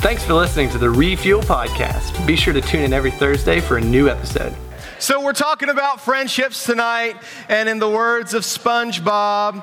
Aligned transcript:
Thanks 0.00 0.24
for 0.24 0.32
listening 0.32 0.70
to 0.70 0.78
the 0.78 0.88
Refuel 0.88 1.42
Podcast. 1.42 2.26
Be 2.26 2.34
sure 2.34 2.54
to 2.54 2.62
tune 2.62 2.84
in 2.84 2.94
every 2.94 3.10
Thursday 3.10 3.60
for 3.60 3.76
a 3.76 3.82
new 3.82 4.08
episode. 4.08 4.56
So, 4.98 5.22
we're 5.22 5.34
talking 5.34 5.68
about 5.68 6.00
friendships 6.00 6.64
tonight, 6.64 7.16
and 7.50 7.68
in 7.68 7.80
the 7.80 7.88
words 7.88 8.32
of 8.32 8.44
SpongeBob, 8.44 9.62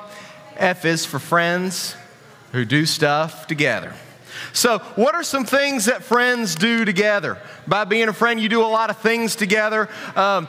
F 0.54 0.84
is 0.84 1.04
for 1.04 1.18
friends 1.18 1.96
who 2.52 2.64
do 2.64 2.86
stuff 2.86 3.48
together. 3.48 3.92
So, 4.52 4.78
what 4.94 5.16
are 5.16 5.24
some 5.24 5.44
things 5.44 5.86
that 5.86 6.04
friends 6.04 6.54
do 6.54 6.84
together? 6.84 7.38
By 7.66 7.82
being 7.82 8.06
a 8.06 8.12
friend, 8.12 8.38
you 8.38 8.48
do 8.48 8.62
a 8.62 8.70
lot 8.70 8.90
of 8.90 8.98
things 8.98 9.34
together. 9.34 9.88
Um, 10.14 10.46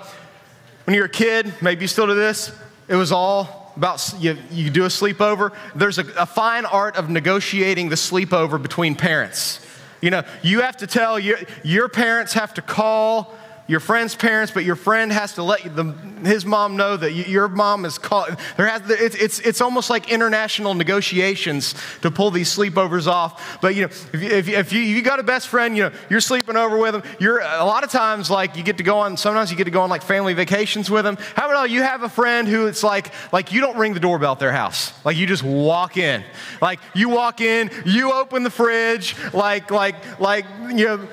when 0.83 0.95
you're 0.95 1.05
a 1.05 1.09
kid, 1.09 1.51
maybe 1.63 1.81
you 1.81 1.87
still 1.87 2.05
do 2.05 2.13
this, 2.13 2.55
it 2.87 2.95
was 2.95 3.11
all 3.11 3.73
about 3.75 4.13
you, 4.19 4.37
you 4.51 4.69
do 4.69 4.83
a 4.83 4.89
sleepover. 4.89 5.51
There's 5.73 5.97
a, 5.97 6.05
a 6.15 6.27
fine 6.27 6.65
art 6.65 6.95
of 6.95 7.09
negotiating 7.09 7.89
the 7.89 7.95
sleepover 7.95 8.61
between 8.61 8.93
parents. 8.93 9.65
You 10.01 10.11
know, 10.11 10.23
you 10.41 10.61
have 10.61 10.77
to 10.77 10.87
tell 10.87 11.19
your, 11.19 11.37
your 11.63 11.89
parents 11.89 12.33
have 12.33 12.53
to 12.55 12.61
call 12.61 13.35
your 13.69 13.79
friend's 13.79 14.15
parents, 14.15 14.51
but 14.51 14.65
your 14.65 14.75
friend 14.75 15.11
has 15.11 15.35
to 15.35 15.43
let 15.43 15.63
the, 15.75 15.93
his 16.23 16.43
mom 16.43 16.75
know 16.75 16.97
that 16.97 17.11
your 17.11 17.47
mom 17.47 17.85
is 17.85 17.99
called. 17.99 18.35
There 18.57 18.65
has, 18.65 18.81
it's, 18.89 19.15
it's, 19.15 19.39
it's 19.41 19.61
almost 19.61 19.91
like 19.91 20.11
international 20.11 20.73
negotiations 20.73 21.75
to 22.01 22.09
pull 22.09 22.31
these 22.31 22.49
sleepovers 22.49 23.05
off. 23.05 23.61
But 23.61 23.75
you 23.75 23.83
know, 23.83 23.87
if, 23.87 24.15
if, 24.15 24.49
if 24.49 24.73
you, 24.73 24.81
you 24.81 25.03
got 25.03 25.19
a 25.19 25.23
best 25.23 25.49
friend, 25.49 25.77
you 25.77 25.83
know, 25.83 25.91
you're 26.09 26.19
sleeping 26.19 26.57
over 26.57 26.79
with 26.79 26.93
them. 26.93 27.03
You're 27.19 27.41
a 27.41 27.63
lot 27.63 27.83
of 27.83 27.91
times 27.91 28.31
like 28.31 28.57
you 28.57 28.63
get 28.63 28.77
to 28.77 28.83
go 28.83 28.97
on. 28.97 29.17
Sometimes 29.17 29.51
you 29.51 29.55
get 29.55 29.65
to 29.65 29.71
go 29.71 29.81
on 29.81 29.89
like 29.91 30.01
family 30.01 30.33
vacations 30.33 30.89
with 30.89 31.05
them. 31.05 31.17
How 31.35 31.47
about 31.47 31.69
you 31.69 31.83
have 31.83 32.01
a 32.01 32.09
friend 32.09 32.47
who 32.47 32.65
it's 32.65 32.83
like 32.83 33.13
like 33.31 33.53
you 33.53 33.61
don't 33.61 33.77
ring 33.77 33.93
the 33.93 33.99
doorbell 33.99 34.31
at 34.31 34.39
their 34.39 34.51
house. 34.51 34.93
Like 35.05 35.15
you 35.15 35.27
just 35.27 35.43
walk 35.43 35.95
in. 35.95 36.23
Like 36.59 36.79
you 36.95 37.09
walk 37.09 37.39
in, 37.39 37.69
you 37.85 38.13
open 38.13 38.41
the 38.41 38.49
fridge. 38.49 39.15
Like 39.31 39.69
like 39.69 40.19
like 40.19 40.45
you 40.69 40.85
know 40.85 41.07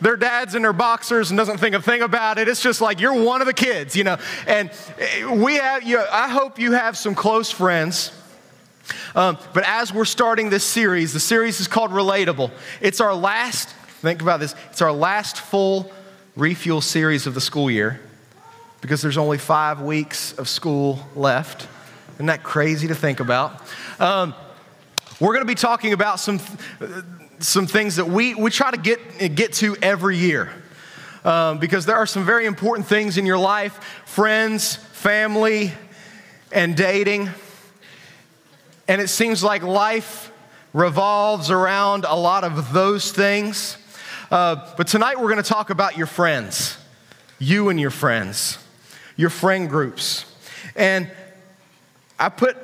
their 0.00 0.16
dad's 0.16 0.54
in 0.54 0.62
their 0.62 0.72
boxers 0.72 1.30
and 1.30 1.38
doesn't 1.38 1.58
think 1.58 1.74
a 1.74 1.82
thing 1.82 2.02
about 2.02 2.38
it. 2.38 2.48
It's 2.48 2.62
just 2.62 2.80
like 2.80 3.00
you're 3.00 3.14
one 3.14 3.40
of 3.40 3.46
the 3.46 3.54
kids, 3.54 3.96
you 3.96 4.04
know. 4.04 4.18
And 4.46 4.70
we 5.30 5.56
have, 5.56 5.82
you 5.82 5.96
know, 5.96 6.06
I 6.10 6.28
hope 6.28 6.58
you 6.58 6.72
have 6.72 6.96
some 6.96 7.14
close 7.14 7.50
friends. 7.50 8.12
Um, 9.14 9.38
but 9.54 9.64
as 9.66 9.92
we're 9.92 10.04
starting 10.04 10.50
this 10.50 10.64
series, 10.64 11.12
the 11.12 11.20
series 11.20 11.60
is 11.60 11.68
called 11.68 11.90
Relatable. 11.90 12.50
It's 12.80 13.00
our 13.00 13.14
last, 13.14 13.68
think 13.68 14.22
about 14.22 14.40
this, 14.40 14.54
it's 14.70 14.82
our 14.82 14.92
last 14.92 15.36
full 15.38 15.92
refuel 16.36 16.80
series 16.80 17.26
of 17.26 17.34
the 17.34 17.40
school 17.40 17.70
year 17.70 18.00
because 18.80 19.02
there's 19.02 19.18
only 19.18 19.38
five 19.38 19.80
weeks 19.80 20.32
of 20.38 20.48
school 20.48 20.98
left. 21.14 21.68
Isn't 22.14 22.26
that 22.26 22.42
crazy 22.42 22.88
to 22.88 22.94
think 22.94 23.20
about? 23.20 23.62
Um, 23.98 24.34
we're 25.20 25.34
going 25.34 25.40
to 25.40 25.50
be 25.50 25.54
talking 25.54 25.92
about 25.92 26.18
some 26.18 26.40
some 27.40 27.66
things 27.66 27.96
that 27.96 28.06
we, 28.06 28.34
we 28.34 28.50
try 28.50 28.70
to 28.70 28.76
get, 28.76 29.34
get 29.34 29.52
to 29.54 29.76
every 29.82 30.16
year. 30.16 30.52
Um, 31.24 31.58
because 31.58 31.84
there 31.84 31.96
are 31.96 32.06
some 32.06 32.24
very 32.24 32.46
important 32.46 32.86
things 32.86 33.18
in 33.18 33.26
your 33.26 33.38
life 33.38 33.74
friends, 34.06 34.76
family, 34.76 35.72
and 36.50 36.76
dating. 36.76 37.28
And 38.88 39.00
it 39.00 39.08
seems 39.08 39.44
like 39.44 39.62
life 39.62 40.32
revolves 40.72 41.50
around 41.50 42.04
a 42.04 42.14
lot 42.14 42.44
of 42.44 42.72
those 42.72 43.12
things. 43.12 43.76
Uh, 44.30 44.74
but 44.76 44.86
tonight 44.86 45.18
we're 45.18 45.30
going 45.30 45.42
to 45.42 45.48
talk 45.48 45.70
about 45.70 45.96
your 45.96 46.06
friends, 46.06 46.78
you 47.38 47.68
and 47.68 47.80
your 47.80 47.90
friends, 47.90 48.58
your 49.16 49.30
friend 49.30 49.68
groups. 49.68 50.24
And 50.74 51.10
I 52.18 52.28
put, 52.28 52.56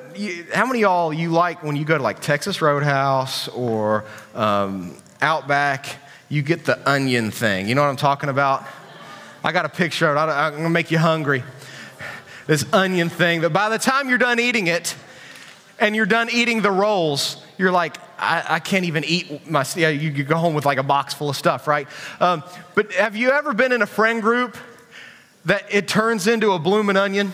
how 0.53 0.67
many 0.67 0.81
y'all 0.81 1.13
you 1.13 1.31
like 1.31 1.63
when 1.63 1.77
you 1.77 1.85
go 1.85 1.97
to 1.97 2.03
like 2.03 2.21
Texas 2.21 2.61
Roadhouse 2.63 3.49
or 3.49 4.05
um, 4.35 4.97
Outback, 5.21 5.97
you 6.29 6.43
get 6.43 6.65
the 6.65 6.89
onion 6.89 7.31
thing? 7.31 7.69
You 7.69 7.75
know 7.75 7.83
what 7.83 7.89
I'm 7.89 7.97
talking 7.97 8.29
about? 8.29 8.65
I 9.45 9.53
got 9.53 9.65
a 9.65 9.69
picture 9.69 10.09
of 10.09 10.17
it. 10.29 10.33
I'm 10.33 10.57
gonna 10.57 10.71
make 10.71 10.91
you 10.91 10.99
hungry. 10.99 11.43
This 12.47 12.65
onion 12.73 13.09
thing 13.09 13.43
that 13.43 13.51
by 13.51 13.69
the 13.69 13.79
time 13.79 14.09
you're 14.09 14.19
done 14.19 14.39
eating 14.41 14.67
it 14.67 14.95
and 15.79 15.95
you're 15.95 16.07
done 16.07 16.29
eating 16.31 16.63
the 16.63 16.71
rolls, 16.71 17.43
you're 17.59 17.73
like, 17.73 17.97
I, 18.19 18.45
I 18.49 18.59
can't 18.61 18.85
even 18.85 19.05
eat 19.05 19.49
my, 19.51 19.65
you, 19.77 19.89
you, 19.89 20.25
go 20.25 20.37
home 20.37 20.55
with 20.55 20.65
like 20.65 20.79
a 20.79 20.83
box 20.83 21.13
full 21.13 21.29
of 21.29 21.37
stuff, 21.37 21.67
right? 21.67 21.87
Um, 22.21 22.43
but 22.75 22.93
have 22.93 23.17
you 23.17 23.31
ever 23.31 23.53
been 23.53 23.73
in 23.73 23.83
a 23.83 23.87
friend 23.87 24.23
group 24.23 24.57
that 25.45 25.65
it 25.71 25.87
turns 25.87 26.27
into 26.27 26.53
a 26.53 26.59
blooming 26.59 26.97
onion? 26.97 27.33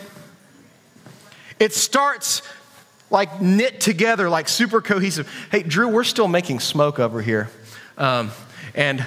It 1.59 1.73
starts 1.73 2.43
like 3.13 3.41
knit 3.41 3.81
together, 3.81 4.29
like 4.29 4.49
super 4.49 4.81
cohesive. 4.81 5.31
Hey, 5.53 5.63
Drew, 5.63 5.87
we're 5.87 6.03
still 6.03 6.27
making 6.27 6.61
smoke 6.61 6.99
over 6.99 7.21
here. 7.23 7.51
Um, 7.99 8.31
and 8.75 9.07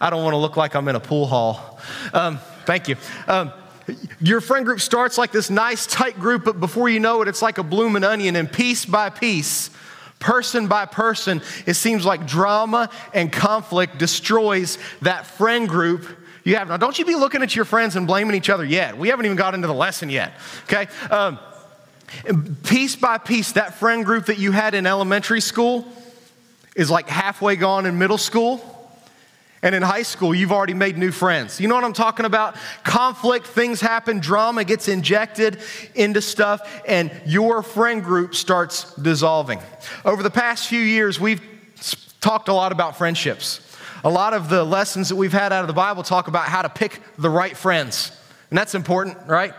I 0.00 0.10
don't 0.10 0.24
want 0.24 0.34
to 0.34 0.38
look 0.38 0.56
like 0.56 0.74
I'm 0.74 0.88
in 0.88 0.96
a 0.96 1.00
pool 1.00 1.26
hall. 1.26 1.78
Um, 2.12 2.40
thank 2.66 2.88
you. 2.88 2.96
Um, 3.28 3.52
your 4.20 4.40
friend 4.40 4.66
group 4.66 4.80
starts 4.80 5.16
like 5.16 5.30
this 5.30 5.50
nice, 5.50 5.86
tight 5.86 6.18
group, 6.18 6.44
but 6.44 6.58
before 6.58 6.88
you 6.88 6.98
know 6.98 7.22
it, 7.22 7.28
it's 7.28 7.42
like 7.42 7.58
a 7.58 7.62
blooming 7.62 8.04
onion, 8.04 8.36
and 8.36 8.50
piece 8.50 8.84
by 8.84 9.08
piece, 9.10 9.70
person 10.18 10.66
by 10.66 10.86
person, 10.86 11.42
it 11.66 11.74
seems 11.74 12.04
like 12.04 12.26
drama 12.26 12.90
and 13.14 13.32
conflict 13.32 13.98
destroys 13.98 14.78
that 15.02 15.26
friend 15.26 15.68
group 15.68 16.06
you 16.44 16.56
have. 16.56 16.68
Now, 16.68 16.76
don't 16.76 16.98
you 16.98 17.04
be 17.04 17.14
looking 17.14 17.42
at 17.42 17.54
your 17.54 17.64
friends 17.64 17.94
and 17.94 18.06
blaming 18.06 18.34
each 18.34 18.50
other 18.50 18.64
yet. 18.64 18.98
We 18.98 19.08
haven't 19.08 19.26
even 19.26 19.36
got 19.36 19.54
into 19.54 19.68
the 19.68 19.74
lesson 19.74 20.10
yet, 20.10 20.34
okay? 20.64 20.88
Um, 21.08 21.38
piece 22.64 22.96
by 22.96 23.18
piece, 23.18 23.52
that 23.52 23.74
friend 23.74 24.04
group 24.04 24.26
that 24.26 24.38
you 24.38 24.52
had 24.52 24.74
in 24.74 24.86
elementary 24.86 25.40
school 25.40 25.86
is 26.76 26.90
like 26.90 27.08
halfway 27.08 27.56
gone 27.56 27.86
in 27.86 27.98
middle 27.98 28.18
school. 28.18 28.68
And 29.64 29.76
in 29.76 29.82
high 29.82 30.02
school, 30.02 30.34
you've 30.34 30.50
already 30.50 30.74
made 30.74 30.98
new 30.98 31.12
friends. 31.12 31.60
You 31.60 31.68
know 31.68 31.76
what 31.76 31.84
I'm 31.84 31.92
talking 31.92 32.26
about? 32.26 32.56
Conflict, 32.82 33.46
things 33.46 33.80
happen, 33.80 34.18
drama 34.18 34.64
gets 34.64 34.88
injected 34.88 35.60
into 35.94 36.20
stuff, 36.20 36.82
and 36.86 37.12
your 37.24 37.62
friend 37.62 38.02
group 38.02 38.34
starts 38.34 38.92
dissolving. 38.96 39.60
Over 40.04 40.24
the 40.24 40.30
past 40.30 40.66
few 40.66 40.80
years, 40.80 41.20
we've 41.20 41.40
talked 42.20 42.48
a 42.48 42.52
lot 42.52 42.72
about 42.72 42.98
friendships. 42.98 43.60
A 44.02 44.10
lot 44.10 44.34
of 44.34 44.48
the 44.48 44.64
lessons 44.64 45.10
that 45.10 45.16
we've 45.16 45.32
had 45.32 45.52
out 45.52 45.60
of 45.60 45.68
the 45.68 45.74
Bible 45.74 46.02
talk 46.02 46.26
about 46.26 46.46
how 46.46 46.62
to 46.62 46.68
pick 46.68 47.00
the 47.16 47.30
right 47.30 47.56
friends. 47.56 48.10
And 48.50 48.58
that's 48.58 48.74
important, 48.74 49.16
right? 49.28 49.54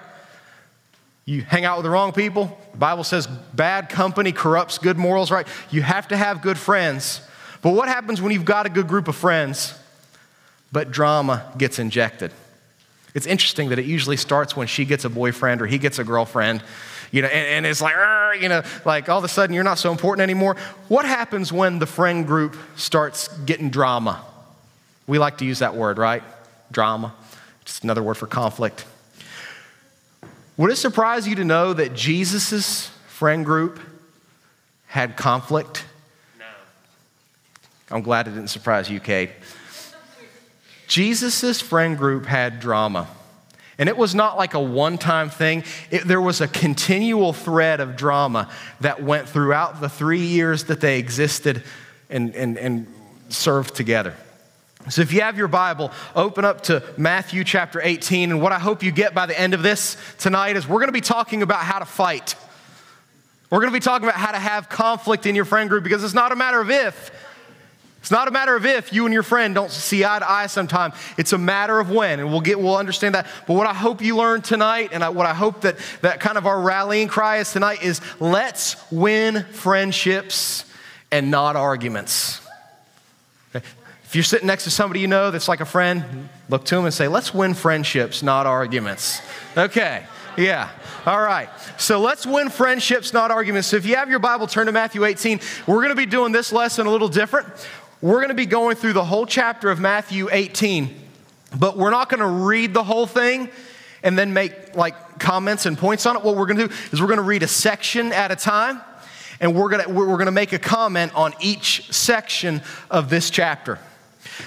You 1.26 1.42
hang 1.42 1.64
out 1.64 1.78
with 1.78 1.86
the 1.86 1.90
wrong 1.90 2.12
people. 2.12 2.58
The 2.74 2.78
Bible 2.78 3.04
says 3.04 3.28
bad 3.28 3.90
company 3.90 4.32
corrupts 4.32 4.78
good 4.78 4.98
morals, 4.98 5.32
right? 5.32 5.48
You 5.70 5.82
have 5.82 6.08
to 6.10 6.18
have 6.18 6.42
good 6.42 6.58
friends. 6.58 7.22
But 7.62 7.72
what 7.72 7.88
happens 7.88 8.22
when 8.22 8.34
you've 8.34 8.44
got 8.44 8.66
a 8.66 8.70
good 8.70 8.88
group 8.90 9.08
of 9.08 9.16
friends, 9.16 9.74
but 10.72 10.92
drama 10.92 11.50
gets 11.58 11.80
injected? 11.80 12.34
It's 13.14 13.26
interesting 13.26 13.70
that 13.70 13.80
it 13.80 13.86
usually 13.86 14.18
starts 14.18 14.58
when 14.58 14.68
she 14.68 14.86
gets 14.86 15.06
a 15.06 15.10
boyfriend 15.10 15.62
or 15.62 15.68
he 15.68 15.78
gets 15.78 15.98
a 15.98 16.04
girlfriend, 16.04 16.62
you 17.12 17.22
know, 17.22 17.28
and, 17.30 17.48
and 17.48 17.66
it's 17.66 17.80
like, 17.80 17.96
you 18.42 18.50
know, 18.50 18.64
like 18.84 19.08
all 19.08 19.20
of 19.20 19.24
a 19.24 19.30
sudden 19.30 19.54
you're 19.54 19.64
not 19.64 19.78
so 19.78 19.92
important 19.92 20.24
anymore. 20.24 20.58
What 20.90 21.06
happens 21.06 21.54
when 21.54 21.80
the 21.80 21.86
friend 21.86 22.28
group 22.28 22.58
starts 22.76 23.30
getting 23.46 23.70
drama? 23.70 24.22
We 25.06 25.20
like 25.20 25.38
to 25.38 25.46
use 25.46 25.60
that 25.60 25.76
word, 25.76 25.98
right? 25.98 26.24
Drama. 26.72 27.14
Just 27.66 27.84
another 27.84 28.04
word 28.04 28.16
for 28.16 28.28
conflict. 28.28 28.86
Would 30.58 30.72
it 30.72 30.76
surprise 30.76 31.28
you 31.28 31.36
to 31.36 31.44
know 31.44 31.74
that 31.74 31.94
Jesus' 31.94 32.88
friend 33.08 33.44
group 33.44 33.80
had 34.86 35.18
conflict? 35.18 35.84
No. 36.38 36.46
I'm 37.90 38.04
glad 38.04 38.28
it 38.28 38.32
didn't 38.32 38.50
surprise 38.50 38.90
you, 38.90 39.00
Kate. 39.00 39.32
Jesus' 40.88 41.60
friend 41.60 41.98
group 41.98 42.28
had 42.28 42.60
drama. 42.60 43.08
And 43.80 43.90
it 43.90 43.98
was 43.98 44.14
not 44.14 44.38
like 44.38 44.54
a 44.54 44.60
one 44.60 45.00
time 45.00 45.32
thing, 45.32 45.64
it, 45.90 46.04
there 46.04 46.22
was 46.22 46.42
a 46.42 46.48
continual 46.48 47.34
thread 47.34 47.80
of 47.80 47.96
drama 47.96 48.52
that 48.82 49.02
went 49.02 49.28
throughout 49.28 49.82
the 49.82 49.90
three 49.90 50.22
years 50.22 50.66
that 50.66 50.80
they 50.80 51.00
existed 51.00 51.64
and, 52.12 52.36
and, 52.36 52.60
and 52.60 52.88
served 53.30 53.74
together. 53.74 54.14
So, 54.90 55.02
if 55.02 55.14
you 55.14 55.22
have 55.22 55.38
your 55.38 55.48
Bible, 55.48 55.92
open 56.14 56.44
up 56.44 56.62
to 56.64 56.84
Matthew 56.98 57.46
chapter 57.46 57.82
18. 57.82 58.32
And 58.32 58.42
what 58.42 58.52
I 58.52 58.60
hope 58.60 58.84
you 58.84 58.92
get 58.92 59.14
by 59.14 59.26
the 59.26 59.40
end 59.40 59.54
of 59.54 59.64
this 59.64 59.96
tonight 60.18 60.58
is 60.58 60.68
we're 60.68 60.80
going 60.80 60.90
to 60.90 60.94
be 60.94 61.00
talking 61.00 61.42
about 61.42 61.62
how 61.62 61.80
to 61.80 61.86
fight. 61.86 62.36
We're 63.50 63.60
going 63.60 63.72
to 63.72 63.80
be 63.80 63.84
talking 63.84 64.08
about 64.08 64.20
how 64.20 64.32
to 64.32 64.40
have 64.40 64.68
conflict 64.68 65.26
in 65.26 65.36
your 65.36 65.46
friend 65.46 65.70
group 65.70 65.84
because 65.84 66.04
it's 66.04 66.14
not 66.14 66.32
a 66.32 66.36
matter 66.36 66.60
of 66.60 66.70
if. 66.70 67.12
It's 68.00 68.12
not 68.12 68.28
a 68.28 68.32
matter 68.32 68.54
of 68.54 68.66
if 68.66 68.92
you 68.92 69.06
and 69.06 69.14
your 69.14 69.24
friend 69.24 69.56
don't 69.56 69.72
see 69.72 70.04
eye 70.04 70.20
to 70.20 70.30
eye 70.30 70.48
sometime. 70.48 70.92
It's 71.18 71.32
a 71.32 71.38
matter 71.38 71.80
of 71.80 71.90
when, 71.90 72.20
and 72.20 72.30
we'll 72.30 72.42
get 72.42 72.60
we'll 72.60 72.76
understand 72.76 73.16
that. 73.16 73.28
But 73.48 73.54
what 73.54 73.66
I 73.66 73.74
hope 73.74 74.02
you 74.02 74.18
learn 74.18 74.42
tonight, 74.42 74.90
and 74.92 75.02
I, 75.02 75.10
what 75.10 75.26
I 75.26 75.34
hope 75.34 75.62
that 75.62 75.78
that 76.02 76.20
kind 76.20 76.38
of 76.38 76.46
our 76.46 76.60
rallying 76.60 77.08
cry 77.08 77.38
is 77.38 77.54
tonight 77.54 77.82
is 77.82 78.02
let's 78.20 78.76
win 78.92 79.46
friendships 79.46 80.66
and 81.14 81.32
not 81.32 81.56
arguments. 81.56 82.43
If 84.14 84.18
you're 84.18 84.24
sitting 84.24 84.46
next 84.46 84.66
to 84.66 84.70
somebody 84.70 85.00
you 85.00 85.08
know 85.08 85.32
that's 85.32 85.48
like 85.48 85.60
a 85.60 85.66
friend, 85.66 86.30
look 86.48 86.66
to 86.66 86.76
them 86.76 86.86
and 86.86 86.94
say, 86.94 87.08
let's 87.08 87.34
win 87.34 87.56
friendships, 87.56 88.22
not 88.22 88.46
arguments. 88.46 89.24
Okay, 89.58 90.06
yeah. 90.38 90.70
All 91.08 91.20
right. 91.20 91.50
So 91.80 92.00
let's 92.00 92.24
win 92.24 92.52
friendships, 92.52 93.12
not 93.12 93.32
arguments. 93.32 93.70
So 93.70 93.78
if 93.78 93.88
you 93.88 93.96
have 93.96 94.12
your 94.12 94.20
Bible, 94.20 94.46
turn 94.46 94.68
to 94.68 94.72
Matthew 94.72 95.04
18. 95.04 95.40
We're 95.66 95.78
going 95.78 95.90
to 95.90 95.96
be 95.96 96.06
doing 96.06 96.32
this 96.32 96.54
lesson 96.54 96.86
a 96.86 96.92
little 96.92 97.08
different. 97.08 97.48
we're 98.02 98.18
going 98.18 98.28
to 98.28 98.36
be 98.36 98.46
going 98.46 98.76
through 98.76 98.94
the 98.94 99.04
whole 99.04 99.26
chapter 99.26 99.72
of 99.72 99.80
Matthew 99.80 100.30
18, 100.32 100.94
but 101.58 101.76
we're 101.76 101.90
not 101.90 102.08
going 102.08 102.20
to 102.20 102.46
read 102.46 102.76
the 102.76 102.84
whole 102.84 103.08
thing 103.08 103.50
and 104.04 104.16
then 104.16 104.32
make 104.32 104.76
like 104.76 105.18
comments 105.18 105.66
and 105.66 105.76
points 105.76 106.06
on 106.06 106.18
it. 106.18 106.24
What 106.24 106.36
we're 106.36 106.46
going 106.46 106.60
to 106.60 106.68
do 106.68 106.74
is 106.92 107.02
we're 107.02 107.08
going 107.08 107.18
to 107.18 107.24
read 107.24 107.42
a 107.42 107.48
section 107.48 108.14
at 108.14 108.30
a 108.30 108.36
time 108.36 108.80
and 109.40 109.56
we're 109.56 109.70
going 109.70 109.84
to, 109.84 109.90
we're 109.92 110.06
going 110.06 110.28
to 110.28 110.32
make 110.32 110.54
a 110.54 110.60
comment 110.60 111.16
on 111.16 111.34
each 111.42 111.92
section 111.92 112.62
of 112.92 113.10
this 113.10 113.32
chapter. 113.32 113.80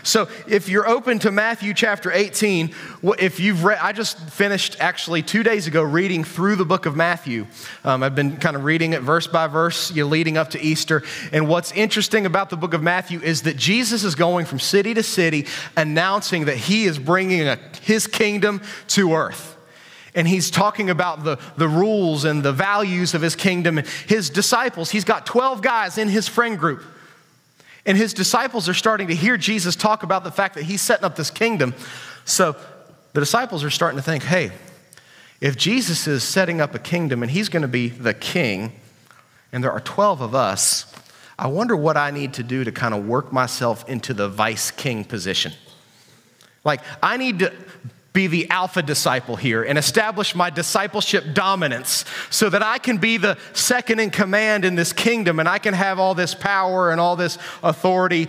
So 0.03 0.29
if 0.47 0.69
you're 0.69 0.89
open 0.89 1.19
to 1.21 1.31
Matthew 1.31 1.75
chapter 1.75 2.11
18, 2.11 2.75
if 3.19 3.41
you've 3.41 3.65
read, 3.65 3.79
I 3.81 3.93
just 3.93 4.19
finished 4.31 4.77
actually 4.81 5.23
two 5.23 5.43
days 5.43 5.67
ago 5.67 5.83
reading 5.83 6.25
through 6.25 6.57
the 6.57 6.65
book 6.65 6.87
of 6.87 6.97
Matthew. 6.97 7.47
Um, 7.85 8.03
I've 8.03 8.15
been 8.15 8.37
kind 8.37 8.57
of 8.57 8.65
reading 8.65 8.93
it 8.93 9.03
verse 9.03 9.27
by 9.27 9.47
verse, 9.47 9.91
you 9.93 10.07
leading 10.07 10.37
up 10.37 10.51
to 10.51 10.61
Easter. 10.61 11.03
And 11.33 11.49
what's 11.49 11.73
interesting 11.73 12.27
about 12.27 12.51
the 12.51 12.57
book 12.57 12.75
of 12.75 12.83
Matthew 12.83 13.21
is 13.21 13.43
that 13.43 13.57
Jesus 13.57 14.05
is 14.05 14.15
going 14.15 14.47
from 14.47 14.61
city 14.61 14.95
to 14.95 15.03
city 15.03 15.47
announcing 15.77 16.47
that 16.47 16.57
he 16.57 16.85
is 16.85 16.99
bringing 16.99 17.47
a, 17.49 17.59
his 17.83 18.07
kingdom 18.07 18.63
to 18.89 19.15
earth 19.15 19.57
and 20.17 20.27
he's 20.27 20.51
talking 20.51 20.89
about 20.89 21.25
the, 21.25 21.39
the 21.59 21.69
rules 21.69 22.25
and 22.25 22.43
the 22.43 22.53
values 22.53 23.13
of 23.13 23.21
his 23.21 23.37
kingdom. 23.37 23.83
His 24.09 24.31
disciples, 24.31 24.91
he's 24.91 25.05
got 25.05 25.27
12 25.27 25.61
guys 25.61 25.99
in 25.99 26.09
his 26.09 26.27
friend 26.27 26.59
group. 26.59 26.83
And 27.87 27.97
his 27.97 28.13
disciples 28.13 28.69
are 28.69 28.75
starting 28.75 29.09
to 29.09 29.15
hear 29.15 29.37
Jesus 29.37 29.77
talk 29.77 30.03
about 30.03 30.25
the 30.25 30.33
fact 30.33 30.57
that 30.57 30.65
he's 30.65 30.83
setting 30.83 31.05
up 31.05 31.17
this 31.17 31.31
kingdom. 31.31 31.73
So 32.25 32.57
the 33.13 33.21
disciples 33.21 33.63
are 33.65 33.71
starting 33.71 33.97
to 33.97 34.03
think 34.03 34.25
hey, 34.25 34.51
if 35.41 35.57
Jesus 35.57 36.07
is 36.07 36.25
setting 36.25 36.61
up 36.61 36.75
a 36.75 36.79
kingdom 36.79 37.23
and 37.23 37.31
he's 37.31 37.49
going 37.49 37.63
to 37.63 37.69
be 37.69 37.89
the 37.89 38.15
king, 38.15 38.73
and 39.53 39.63
there 39.63 39.73
are 39.73 39.81
12 39.81 40.21
of 40.21 40.35
us, 40.35 40.93
I 41.39 41.47
wonder 41.47 41.77
what 41.77 41.97
I 41.97 42.11
need 42.11 42.35
to 42.35 42.43
do 42.43 42.65
to 42.65 42.73
kind 42.73 42.95
of 42.95 43.07
work 43.07 43.33
myself 43.33 43.89
into 43.89 44.13
the 44.15 44.29
vice 44.29 44.71
king 44.71 45.05
position. 45.05 45.53
Like, 46.65 46.81
I 47.03 47.17
need 47.17 47.39
to 47.41 47.53
be 48.17 48.27
the 48.29 48.49
alpha 48.49 48.81
disciple 48.81 49.37
here 49.37 49.63
and 49.63 49.77
establish 49.77 50.35
my 50.35 50.49
discipleship 50.49 51.35
dominance 51.35 52.07
so 52.31 52.49
that 52.49 52.63
I 52.63 52.79
can 52.79 52.97
be 52.97 53.19
the 53.19 53.37
second 53.53 54.01
in 54.01 54.09
command 54.09 54.65
in 54.65 54.75
this 54.75 54.95
kingdom 54.95 55.39
and 55.39 55.47
I 55.47 55.59
can 55.59 55.75
have 55.75 55.99
all 55.99 56.15
this 56.15 56.35
power 56.35 56.91
and 56.91 56.99
all 56.99 57.15
this 57.15 57.37
authority 57.63 58.29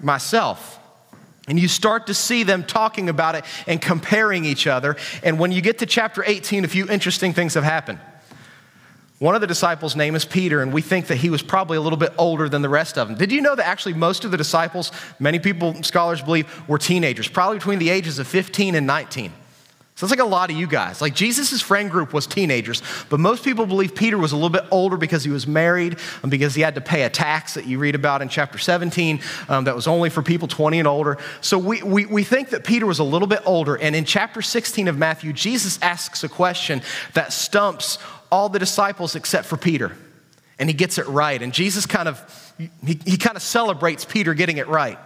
myself. 0.00 0.78
And 1.48 1.58
you 1.58 1.66
start 1.66 2.06
to 2.06 2.14
see 2.14 2.44
them 2.44 2.62
talking 2.62 3.08
about 3.08 3.34
it 3.34 3.44
and 3.66 3.80
comparing 3.80 4.44
each 4.44 4.68
other. 4.68 4.96
And 5.24 5.40
when 5.40 5.50
you 5.50 5.60
get 5.60 5.80
to 5.80 5.86
chapter 5.86 6.22
18, 6.24 6.64
a 6.64 6.68
few 6.68 6.88
interesting 6.88 7.32
things 7.32 7.54
have 7.54 7.64
happened. 7.64 7.98
One 9.22 9.36
of 9.36 9.40
the 9.40 9.46
disciples' 9.46 9.94
name 9.94 10.16
is 10.16 10.24
Peter, 10.24 10.62
and 10.62 10.72
we 10.72 10.82
think 10.82 11.06
that 11.06 11.14
he 11.14 11.30
was 11.30 11.42
probably 11.42 11.76
a 11.76 11.80
little 11.80 11.96
bit 11.96 12.12
older 12.18 12.48
than 12.48 12.60
the 12.60 12.68
rest 12.68 12.98
of 12.98 13.06
them. 13.06 13.16
Did 13.16 13.30
you 13.30 13.40
know 13.40 13.54
that 13.54 13.64
actually 13.64 13.94
most 13.94 14.24
of 14.24 14.32
the 14.32 14.36
disciples, 14.36 14.90
many 15.20 15.38
people, 15.38 15.80
scholars 15.84 16.20
believe, 16.20 16.68
were 16.68 16.76
teenagers, 16.76 17.28
probably 17.28 17.58
between 17.58 17.78
the 17.78 17.88
ages 17.88 18.18
of 18.18 18.26
15 18.26 18.74
and 18.74 18.84
19? 18.84 19.32
Sounds 20.02 20.10
like 20.10 20.18
a 20.18 20.24
lot 20.24 20.50
of 20.50 20.56
you 20.56 20.66
guys. 20.66 21.00
Like 21.00 21.14
Jesus' 21.14 21.62
friend 21.62 21.88
group 21.88 22.12
was 22.12 22.26
teenagers, 22.26 22.82
but 23.08 23.20
most 23.20 23.44
people 23.44 23.66
believe 23.66 23.94
Peter 23.94 24.18
was 24.18 24.32
a 24.32 24.34
little 24.34 24.50
bit 24.50 24.64
older 24.72 24.96
because 24.96 25.22
he 25.22 25.30
was 25.30 25.46
married 25.46 25.96
and 26.22 26.28
because 26.28 26.56
he 26.56 26.60
had 26.60 26.74
to 26.74 26.80
pay 26.80 27.04
a 27.04 27.08
tax 27.08 27.54
that 27.54 27.66
you 27.66 27.78
read 27.78 27.94
about 27.94 28.20
in 28.20 28.28
chapter 28.28 28.58
17 28.58 29.20
um, 29.48 29.62
that 29.62 29.76
was 29.76 29.86
only 29.86 30.10
for 30.10 30.20
people 30.20 30.48
20 30.48 30.80
and 30.80 30.88
older. 30.88 31.18
So 31.40 31.56
we, 31.56 31.84
we, 31.84 32.06
we 32.06 32.24
think 32.24 32.48
that 32.48 32.64
Peter 32.64 32.84
was 32.84 32.98
a 32.98 33.04
little 33.04 33.28
bit 33.28 33.42
older. 33.46 33.76
And 33.76 33.94
in 33.94 34.04
chapter 34.04 34.42
16 34.42 34.88
of 34.88 34.98
Matthew, 34.98 35.32
Jesus 35.32 35.78
asks 35.80 36.24
a 36.24 36.28
question 36.28 36.82
that 37.14 37.32
stumps 37.32 37.98
all 38.28 38.48
the 38.48 38.58
disciples 38.58 39.14
except 39.14 39.46
for 39.46 39.56
Peter. 39.56 39.96
And 40.58 40.68
he 40.68 40.74
gets 40.74 40.98
it 40.98 41.06
right. 41.06 41.40
And 41.40 41.54
Jesus 41.54 41.86
kind 41.86 42.08
of, 42.08 42.54
he, 42.58 42.98
he 43.04 43.16
kind 43.16 43.36
of 43.36 43.42
celebrates 43.42 44.04
Peter 44.04 44.34
getting 44.34 44.56
it 44.56 44.66
right. 44.66 44.98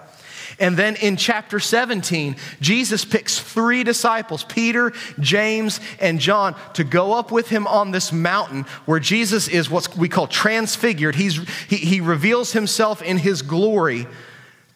And 0.59 0.77
then 0.77 0.97
in 0.97 1.17
chapter 1.17 1.61
17, 1.61 2.37
Jesus 2.61 3.05
picks 3.05 3.39
three 3.39 3.85
disciples, 3.85 4.43
Peter, 4.45 4.93
James, 5.21 5.81
and 6.01 6.19
John, 6.19 6.57
to 6.75 6.85
go 6.85 7.13
up 7.13 7.31
with 7.31 7.49
him 7.49 7.67
on 7.67 7.91
this 7.91 8.11
mountain 8.11 8.63
where 8.87 8.99
Jesus 8.99 9.49
is 9.49 9.69
what 9.69 9.95
we 9.97 10.09
call 10.09 10.27
transfigured. 10.27 11.15
He's, 11.15 11.37
he, 11.69 11.77
he 11.77 12.01
reveals 12.01 12.53
himself 12.53 13.03
in 13.03 13.19
his 13.19 13.43
glory 13.43 14.07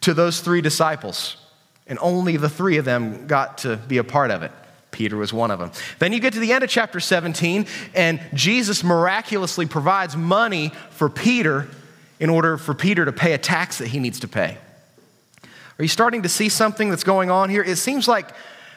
to 0.01 0.13
those 0.13 0.41
three 0.41 0.61
disciples. 0.61 1.37
And 1.87 1.97
only 1.99 2.37
the 2.37 2.49
three 2.49 2.77
of 2.77 2.85
them 2.85 3.25
got 3.25 3.59
to 3.59 3.77
be 3.77 3.97
a 3.97 4.03
part 4.03 4.29
of 4.29 4.43
it. 4.43 4.51
Peter 4.91 5.17
was 5.17 5.33
one 5.33 5.51
of 5.51 5.59
them. 5.59 5.71
Then 5.99 6.13
you 6.13 6.19
get 6.19 6.33
to 6.33 6.39
the 6.39 6.51
end 6.51 6.63
of 6.63 6.69
chapter 6.69 6.99
17, 6.99 7.65
and 7.95 8.21
Jesus 8.33 8.83
miraculously 8.83 9.65
provides 9.65 10.15
money 10.15 10.71
for 10.91 11.09
Peter 11.09 11.67
in 12.19 12.29
order 12.29 12.57
for 12.57 12.73
Peter 12.75 13.05
to 13.05 13.11
pay 13.11 13.33
a 13.33 13.37
tax 13.37 13.79
that 13.79 13.87
he 13.87 13.99
needs 13.99 14.19
to 14.19 14.27
pay. 14.27 14.57
Are 15.79 15.83
you 15.83 15.89
starting 15.89 16.23
to 16.23 16.29
see 16.29 16.49
something 16.49 16.89
that's 16.89 17.03
going 17.03 17.29
on 17.31 17.49
here? 17.49 17.63
It 17.63 17.77
seems 17.77 18.07
like 18.07 18.31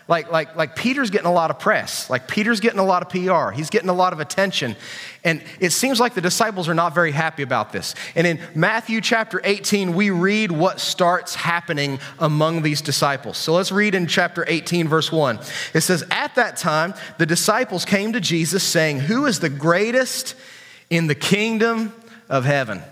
like, 0.07 0.31
like, 0.31 0.55
like 0.55 0.77
Peter's 0.77 1.09
getting 1.09 1.27
a 1.27 1.33
lot 1.33 1.51
of 1.51 1.59
press. 1.59 2.11
Like 2.11 2.29
Peter's 2.29 2.61
getting 2.61 2.79
a 2.79 2.85
lot 2.85 3.03
of 3.03 3.09
PR. 3.09 3.51
He's 3.57 3.71
getting 3.71 3.89
a 3.89 3.95
lot 3.95 4.13
of 4.13 4.21
attention. 4.21 4.77
And 5.23 5.43
it 5.61 5.71
seems 5.71 5.99
like 5.99 6.13
the 6.13 6.21
disciples 6.21 6.69
are 6.69 6.75
not 6.75 6.95
very 6.95 7.13
happy 7.13 7.43
about 7.43 7.73
this. 7.73 7.95
And 8.15 8.27
in 8.27 8.39
Matthew 8.55 9.01
chapter 9.01 9.41
18, 9.43 9.95
we 9.95 10.11
read 10.11 10.53
what 10.53 10.79
starts 10.79 11.35
happening 11.35 12.01
among 12.19 12.61
these 12.61 12.83
disciples. 12.83 13.39
So 13.39 13.55
let's 13.55 13.73
read 13.73 13.95
in 13.95 14.07
chapter 14.07 14.45
18, 14.47 14.89
verse 14.89 15.11
1. 15.11 15.39
It 15.73 15.81
says, 15.81 16.05
At 16.11 16.35
that 16.35 16.59
time, 16.59 16.93
the 17.17 17.27
disciples 17.27 17.87
came 17.87 18.13
to 18.13 18.21
Jesus 18.21 18.63
saying, 18.63 19.01
Who 19.01 19.25
is 19.25 19.41
the 19.41 19.49
greatest 19.49 20.35
in 20.91 21.07
the 21.07 21.15
kingdom 21.15 21.95
of 22.29 22.45
heaven? 22.45 22.83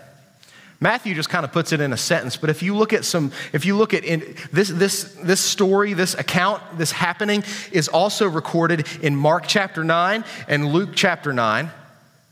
Matthew 0.82 1.14
just 1.14 1.28
kind 1.28 1.44
of 1.44 1.52
puts 1.52 1.72
it 1.72 1.80
in 1.80 1.92
a 1.92 1.96
sentence, 1.96 2.36
but 2.36 2.50
if 2.50 2.60
you 2.60 2.74
look 2.74 2.92
at 2.92 3.04
some, 3.04 3.30
if 3.52 3.64
you 3.64 3.76
look 3.76 3.94
at 3.94 4.02
in, 4.02 4.34
this, 4.52 4.68
this, 4.68 5.14
this 5.22 5.40
story, 5.40 5.92
this 5.92 6.14
account, 6.14 6.60
this 6.76 6.90
happening 6.90 7.44
is 7.70 7.86
also 7.86 8.28
recorded 8.28 8.88
in 9.00 9.14
Mark 9.14 9.44
chapter 9.46 9.84
9 9.84 10.24
and 10.48 10.72
Luke 10.72 10.90
chapter 10.96 11.32
9. 11.32 11.70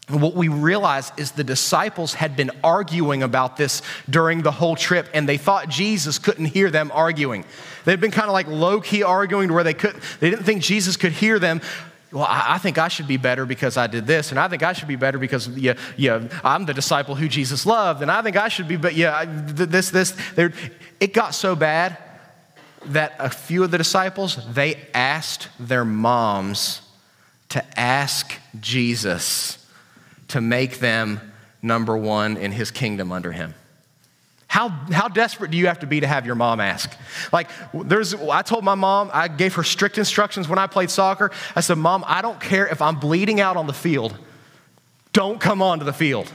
And 0.09 0.21
what 0.21 0.35
we 0.35 0.49
realize 0.49 1.13
is 1.17 1.31
the 1.31 1.45
disciples 1.45 2.15
had 2.15 2.35
been 2.35 2.51
arguing 2.65 3.23
about 3.23 3.57
this 3.57 3.83
during 4.09 4.43
the 4.43 4.51
whole 4.51 4.75
trip, 4.75 5.09
and 5.15 5.29
they 5.29 5.37
thought 5.37 5.69
Jesus 5.69 6.19
couldn't 6.19 6.47
hear 6.47 6.71
them 6.71 6.91
arguing. 6.93 7.45
They'd 7.85 8.01
been 8.01 8.11
kind 8.11 8.27
of 8.27 8.33
like 8.33 8.49
low 8.49 8.81
key 8.81 9.05
arguing 9.05 9.47
to 9.49 9.55
where 9.55 9.63
they 9.63 9.75
couldn't, 9.75 10.03
they 10.19 10.29
didn't 10.29 10.45
think 10.45 10.63
Jesus 10.63 10.97
could 10.97 11.13
hear 11.13 11.39
them 11.39 11.61
well, 12.13 12.27
I, 12.29 12.59
think 12.59 12.77
I 12.77 12.89
should 12.89 13.07
be 13.07 13.17
better 13.17 13.47
because 13.47 13.77
I 13.77 13.87
did 13.87 14.07
this, 14.07 14.31
and 14.31 14.41
I 14.41 14.49
think 14.49 14.65
I 14.65 14.73
should 14.73 14.89
be 14.89 14.97
better 14.97 15.19
because 15.19 15.47
yeah, 15.49 15.75
yeah, 15.97 16.27
I'm 16.43 16.67
the 16.67 16.75
disciple 16.75 17.15
who 17.15 17.29
Jesus 17.29 17.65
loved, 17.65 18.03
and 18.03 18.11
I 18.11 18.21
think 18.23 18.37
I 18.37 18.49
should 18.49 18.67
be, 18.67 18.77
but 18.77 18.95
yeah, 18.95 19.25
this, 19.27 19.91
this, 19.91 20.17
it 20.99 21.13
got 21.13 21.35
so 21.35 21.55
bad 21.55 21.97
that 22.87 23.15
a 23.19 23.31
few 23.31 23.63
of 23.63 23.71
the 23.71 23.79
disciples 23.79 24.39
they 24.53 24.77
asked 24.93 25.49
their 25.61 25.85
moms 25.85 26.83
to 27.51 27.79
ask 27.79 28.35
Jesus 28.59 29.65
to 30.29 30.41
make 30.41 30.79
them 30.79 31.21
number 31.63 31.97
one 31.97 32.37
in 32.37 32.53
his 32.53 32.71
kingdom 32.71 33.13
under 33.13 33.33
him. 33.33 33.55
How, 34.51 34.71
how 34.91 35.07
desperate 35.07 35.53
do 35.53 35.57
you 35.57 35.69
have 35.69 35.79
to 35.79 35.87
be 35.87 36.01
to 36.01 36.09
have 36.09 36.27
your 36.27 36.35
mom 36.35 36.59
ask? 36.59 36.93
Like, 37.33 37.51
there's, 37.73 38.15
I 38.15 38.43
told 38.43 38.65
my 38.65 38.75
mom, 38.75 39.09
I 39.15 39.29
gave 39.29 39.55
her 39.55 39.63
strict 39.63 39.97
instructions 39.97 40.49
when 40.49 40.59
I 40.59 40.67
played 40.67 40.91
soccer. 40.91 41.31
I 41.55 41.61
said, 41.61 41.79
Mom, 41.79 42.05
I 42.05 42.21
don't 42.21 42.41
care 42.41 42.67
if 42.67 42.83
I'm 42.83 42.97
bleeding 42.97 43.41
out 43.41 43.57
on 43.57 43.69
the 43.69 43.73
field. 43.73 44.19
Don't 45.13 45.41
come 45.41 45.63
onto 45.63 45.85
the 45.85 45.93
field. 45.93 46.33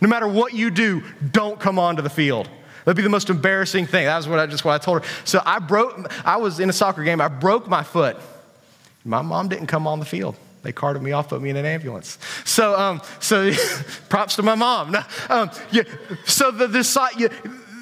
No 0.00 0.08
matter 0.08 0.26
what 0.26 0.54
you 0.54 0.70
do, 0.70 1.02
don't 1.30 1.60
come 1.60 1.78
onto 1.78 2.00
the 2.00 2.08
field. 2.08 2.48
That'd 2.86 2.96
be 2.96 3.02
the 3.02 3.10
most 3.10 3.28
embarrassing 3.28 3.84
thing. 3.84 4.06
That 4.06 4.16
was 4.16 4.28
what 4.28 4.38
I 4.38 4.46
just 4.46 4.64
what 4.64 4.72
I 4.72 4.82
told 4.82 5.04
her. 5.04 5.08
So 5.26 5.42
I 5.44 5.58
broke, 5.58 6.10
I 6.24 6.38
was 6.38 6.58
in 6.58 6.70
a 6.70 6.72
soccer 6.72 7.04
game, 7.04 7.20
I 7.20 7.28
broke 7.28 7.68
my 7.68 7.82
foot. 7.82 8.16
My 9.04 9.20
mom 9.20 9.48
didn't 9.48 9.66
come 9.66 9.86
on 9.86 9.98
the 9.98 10.06
field. 10.06 10.36
They 10.62 10.72
carted 10.72 11.02
me 11.02 11.12
off, 11.12 11.28
put 11.28 11.42
me 11.42 11.50
in 11.50 11.56
an 11.56 11.66
ambulance. 11.66 12.18
So, 12.44 12.78
um, 12.78 13.02
so 13.18 13.52
props 14.08 14.36
to 14.36 14.42
my 14.42 14.54
mom. 14.54 14.92
No, 14.92 15.02
um, 15.28 15.50
yeah, 15.72 15.82
so 16.24 16.50
the, 16.50 16.68
the, 16.68 16.82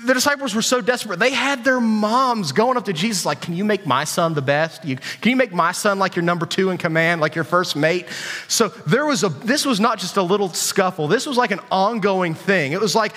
the 0.04 0.14
disciples 0.14 0.54
were 0.54 0.62
so 0.62 0.80
desperate. 0.80 1.18
They 1.18 1.32
had 1.32 1.62
their 1.62 1.80
moms 1.80 2.52
going 2.52 2.78
up 2.78 2.86
to 2.86 2.92
Jesus, 2.92 3.26
like, 3.26 3.42
Can 3.42 3.54
you 3.54 3.64
make 3.64 3.86
my 3.86 4.04
son 4.04 4.34
the 4.34 4.42
best? 4.42 4.84
You, 4.84 4.96
can 4.96 5.30
you 5.30 5.36
make 5.36 5.52
my 5.52 5.72
son 5.72 5.98
like 5.98 6.16
your 6.16 6.22
number 6.22 6.46
two 6.46 6.70
in 6.70 6.78
command, 6.78 7.20
like 7.20 7.34
your 7.34 7.44
first 7.44 7.76
mate? 7.76 8.06
So 8.48 8.68
there 8.68 9.04
was 9.04 9.24
a, 9.24 9.28
this 9.28 9.66
was 9.66 9.78
not 9.78 9.98
just 9.98 10.16
a 10.16 10.22
little 10.22 10.48
scuffle. 10.48 11.06
This 11.06 11.26
was 11.26 11.36
like 11.36 11.50
an 11.50 11.60
ongoing 11.70 12.34
thing. 12.34 12.72
It 12.72 12.80
was 12.80 12.94
like 12.94 13.12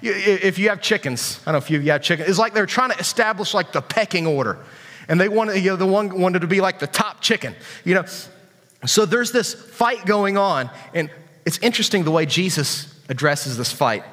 if 0.00 0.58
you 0.58 0.68
have 0.68 0.80
chickens, 0.80 1.40
I 1.44 1.52
don't 1.52 1.60
know 1.60 1.64
if 1.64 1.70
you 1.70 1.90
have 1.90 2.02
chickens, 2.02 2.28
it's 2.28 2.38
like 2.38 2.54
they're 2.54 2.66
trying 2.66 2.90
to 2.90 2.98
establish 2.98 3.52
like 3.52 3.72
the 3.72 3.82
pecking 3.82 4.26
order. 4.26 4.58
And 5.08 5.18
they 5.18 5.28
wanted, 5.28 5.56
you 5.56 5.70
know, 5.70 5.76
the 5.76 5.86
one 5.86 6.20
wanted 6.20 6.40
to 6.40 6.46
be 6.46 6.60
like 6.60 6.78
the 6.78 6.86
top 6.86 7.20
chicken, 7.20 7.56
you 7.84 7.94
know. 7.94 8.04
So 8.86 9.06
there's 9.06 9.32
this 9.32 9.54
fight 9.54 10.06
going 10.06 10.36
on, 10.36 10.70
and 10.94 11.10
it's 11.44 11.58
interesting 11.58 12.04
the 12.04 12.10
way 12.10 12.26
Jesus 12.26 12.94
addresses 13.08 13.56
this 13.56 13.72
fight. 13.72 14.04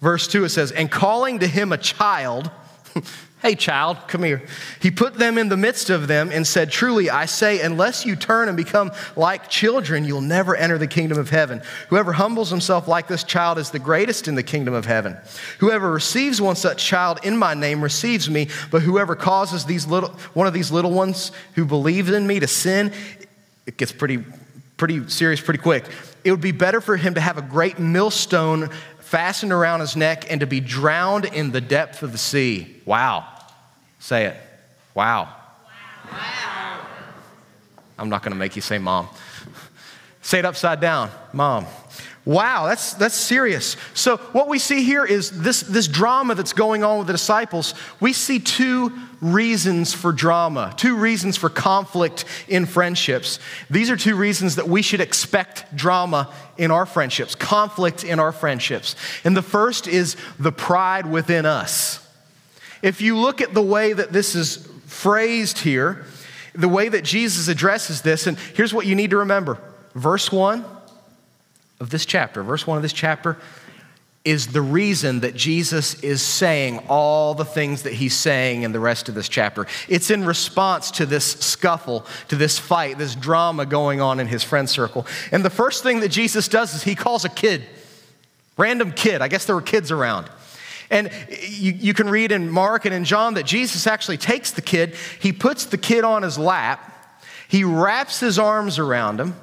Verse 0.00 0.28
2 0.28 0.44
it 0.44 0.48
says, 0.50 0.72
And 0.72 0.90
calling 0.90 1.40
to 1.40 1.46
him 1.46 1.72
a 1.72 1.78
child, 1.78 2.50
Hey, 3.40 3.54
child, 3.54 3.98
come 4.08 4.24
here. 4.24 4.42
He 4.82 4.90
put 4.90 5.14
them 5.14 5.38
in 5.38 5.48
the 5.48 5.56
midst 5.56 5.90
of 5.90 6.08
them 6.08 6.30
and 6.32 6.44
said, 6.44 6.72
Truly, 6.72 7.08
I 7.08 7.26
say, 7.26 7.60
unless 7.60 8.04
you 8.04 8.16
turn 8.16 8.48
and 8.48 8.56
become 8.56 8.90
like 9.14 9.48
children, 9.48 10.04
you'll 10.04 10.20
never 10.20 10.56
enter 10.56 10.76
the 10.76 10.88
kingdom 10.88 11.18
of 11.18 11.30
heaven. 11.30 11.62
Whoever 11.88 12.12
humbles 12.12 12.50
himself 12.50 12.88
like 12.88 13.06
this 13.06 13.22
child 13.22 13.58
is 13.58 13.70
the 13.70 13.78
greatest 13.78 14.26
in 14.26 14.34
the 14.34 14.42
kingdom 14.42 14.74
of 14.74 14.86
heaven. 14.86 15.16
Whoever 15.60 15.88
receives 15.88 16.40
one 16.40 16.56
such 16.56 16.84
child 16.84 17.20
in 17.22 17.36
my 17.36 17.54
name 17.54 17.80
receives 17.80 18.28
me, 18.28 18.48
but 18.72 18.82
whoever 18.82 19.14
causes 19.14 19.64
these 19.66 19.86
little, 19.86 20.10
one 20.34 20.48
of 20.48 20.52
these 20.52 20.72
little 20.72 20.90
ones 20.90 21.30
who 21.54 21.64
believe 21.64 22.08
in 22.08 22.26
me 22.26 22.40
to 22.40 22.48
sin, 22.48 22.92
it 23.68 23.76
gets 23.76 23.92
pretty, 23.92 24.24
pretty 24.78 25.06
serious 25.10 25.42
pretty 25.42 25.60
quick. 25.60 25.84
It 26.24 26.30
would 26.30 26.40
be 26.40 26.52
better 26.52 26.80
for 26.80 26.96
him 26.96 27.14
to 27.14 27.20
have 27.20 27.36
a 27.36 27.42
great 27.42 27.78
millstone 27.78 28.70
fastened 28.98 29.52
around 29.52 29.80
his 29.80 29.94
neck 29.94 30.24
and 30.30 30.40
to 30.40 30.46
be 30.46 30.58
drowned 30.58 31.26
in 31.26 31.52
the 31.52 31.60
depth 31.60 32.02
of 32.02 32.12
the 32.12 32.18
sea. 32.18 32.80
Wow. 32.86 33.26
Say 33.98 34.24
it. 34.24 34.36
Wow. 34.94 35.28
Wow. 36.10 36.80
I'm 37.98 38.08
not 38.08 38.22
going 38.22 38.32
to 38.32 38.38
make 38.38 38.56
you 38.56 38.62
say 38.62 38.78
mom. 38.78 39.08
Say 40.22 40.38
it 40.38 40.46
upside 40.46 40.80
down. 40.80 41.10
Mom. 41.34 41.66
Wow, 42.24 42.66
that's, 42.66 42.94
that's 42.94 43.14
serious. 43.14 43.76
So, 43.94 44.18
what 44.18 44.48
we 44.48 44.58
see 44.58 44.82
here 44.82 45.04
is 45.04 45.30
this, 45.42 45.60
this 45.62 45.88
drama 45.88 46.34
that's 46.34 46.52
going 46.52 46.84
on 46.84 46.98
with 46.98 47.06
the 47.06 47.14
disciples. 47.14 47.74
We 48.00 48.12
see 48.12 48.38
two 48.38 48.92
reasons 49.20 49.92
for 49.92 50.12
drama, 50.12 50.72
two 50.76 50.96
reasons 50.96 51.36
for 51.36 51.48
conflict 51.48 52.24
in 52.46 52.66
friendships. 52.66 53.38
These 53.68 53.90
are 53.90 53.96
two 53.96 54.16
reasons 54.16 54.56
that 54.56 54.68
we 54.68 54.82
should 54.82 55.00
expect 55.00 55.74
drama 55.74 56.32
in 56.56 56.70
our 56.70 56.86
friendships, 56.86 57.34
conflict 57.34 58.04
in 58.04 58.20
our 58.20 58.32
friendships. 58.32 58.96
And 59.24 59.36
the 59.36 59.42
first 59.42 59.88
is 59.88 60.16
the 60.38 60.52
pride 60.52 61.06
within 61.06 61.46
us. 61.46 62.06
If 62.82 63.00
you 63.00 63.16
look 63.16 63.40
at 63.40 63.54
the 63.54 63.62
way 63.62 63.92
that 63.92 64.12
this 64.12 64.34
is 64.34 64.68
phrased 64.86 65.58
here, 65.58 66.04
the 66.54 66.68
way 66.68 66.88
that 66.88 67.04
Jesus 67.04 67.48
addresses 67.48 68.02
this, 68.02 68.26
and 68.26 68.38
here's 68.54 68.72
what 68.72 68.86
you 68.86 68.94
need 68.94 69.10
to 69.10 69.18
remember 69.18 69.58
verse 69.94 70.30
1 70.30 70.64
of 71.80 71.90
this 71.90 72.06
chapter, 72.06 72.42
verse 72.42 72.66
1 72.66 72.76
of 72.76 72.82
this 72.82 72.92
chapter, 72.92 73.36
is 74.24 74.48
the 74.48 74.60
reason 74.60 75.20
that 75.20 75.34
Jesus 75.34 76.02
is 76.02 76.20
saying 76.20 76.80
all 76.88 77.34
the 77.34 77.44
things 77.44 77.82
that 77.82 77.94
he's 77.94 78.14
saying 78.14 78.62
in 78.62 78.72
the 78.72 78.80
rest 78.80 79.08
of 79.08 79.14
this 79.14 79.28
chapter. 79.28 79.66
It's 79.88 80.10
in 80.10 80.24
response 80.24 80.90
to 80.92 81.06
this 81.06 81.24
scuffle, 81.24 82.04
to 82.28 82.36
this 82.36 82.58
fight, 82.58 82.98
this 82.98 83.14
drama 83.14 83.64
going 83.64 84.00
on 84.00 84.20
in 84.20 84.26
his 84.26 84.42
friend 84.44 84.68
circle. 84.68 85.06
And 85.32 85.44
the 85.44 85.50
first 85.50 85.82
thing 85.82 86.00
that 86.00 86.10
Jesus 86.10 86.48
does 86.48 86.74
is 86.74 86.82
he 86.82 86.94
calls 86.94 87.24
a 87.24 87.28
kid, 87.28 87.64
random 88.56 88.92
kid. 88.92 89.22
I 89.22 89.28
guess 89.28 89.46
there 89.46 89.56
were 89.56 89.62
kids 89.62 89.90
around. 89.90 90.28
And 90.90 91.10
you, 91.40 91.72
you 91.72 91.94
can 91.94 92.08
read 92.08 92.32
in 92.32 92.50
Mark 92.50 92.86
and 92.86 92.94
in 92.94 93.04
John 93.04 93.34
that 93.34 93.46
Jesus 93.46 93.86
actually 93.86 94.16
takes 94.16 94.50
the 94.50 94.62
kid, 94.62 94.94
he 95.20 95.32
puts 95.32 95.66
the 95.66 95.78
kid 95.78 96.04
on 96.04 96.22
his 96.22 96.38
lap, 96.38 97.16
he 97.46 97.64
wraps 97.64 98.20
his 98.20 98.38
arms 98.38 98.78
around 98.78 99.20
him 99.20 99.34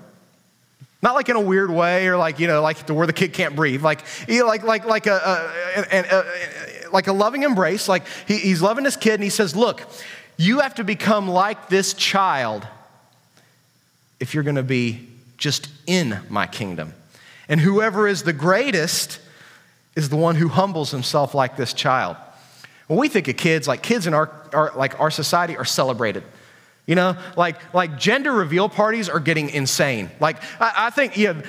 not 1.01 1.15
like 1.15 1.29
in 1.29 1.35
a 1.35 1.41
weird 1.41 1.69
way 1.69 2.07
or 2.07 2.17
like, 2.17 2.39
you 2.39 2.47
know, 2.47 2.61
like 2.61 2.85
to 2.87 2.93
where 2.93 3.07
the 3.07 3.13
kid 3.13 3.33
can't 3.33 3.55
breathe. 3.55 3.83
Like, 3.83 4.03
you 4.27 4.39
know, 4.39 4.47
like, 4.47 4.63
like, 4.63 4.85
like, 4.85 5.07
a, 5.07 5.13
a, 5.13 5.81
a, 5.91 6.19
a, 6.19 6.91
like 6.91 7.07
a 7.07 7.13
loving 7.13 7.43
embrace. 7.43 7.87
Like 7.87 8.03
he, 8.27 8.37
he's 8.37 8.61
loving 8.61 8.85
his 8.85 8.97
kid 8.97 9.15
and 9.15 9.23
he 9.23 9.29
says, 9.29 9.55
Look, 9.55 9.83
you 10.37 10.59
have 10.59 10.75
to 10.75 10.83
become 10.83 11.27
like 11.27 11.69
this 11.69 11.93
child 11.93 12.67
if 14.19 14.33
you're 14.33 14.43
going 14.43 14.55
to 14.55 14.63
be 14.63 15.07
just 15.37 15.69
in 15.85 16.19
my 16.29 16.47
kingdom. 16.47 16.93
And 17.47 17.59
whoever 17.59 18.07
is 18.07 18.23
the 18.23 18.33
greatest 18.33 19.19
is 19.95 20.09
the 20.09 20.15
one 20.15 20.35
who 20.35 20.47
humbles 20.47 20.91
himself 20.91 21.35
like 21.35 21.57
this 21.57 21.73
child. 21.73 22.17
When 22.87 22.99
we 22.99 23.07
think 23.07 23.27
of 23.27 23.37
kids, 23.37 23.67
like 23.67 23.81
kids 23.81 24.07
in 24.07 24.13
our, 24.13 24.29
our, 24.53 24.71
like 24.75 24.99
our 24.99 25.11
society 25.11 25.57
are 25.57 25.65
celebrated. 25.65 26.23
You 26.87 26.93
know, 26.93 27.17
like, 27.35 27.73
like 27.73 27.97
gender 27.97 28.31
reveal 28.31 28.69
parties 28.69 29.09
are 29.09 29.19
getting 29.19 29.49
insane. 29.49 30.11
Like, 30.19 30.37
I, 30.61 30.73
I 30.77 30.89
think, 30.91 31.17
yeah, 31.17 31.41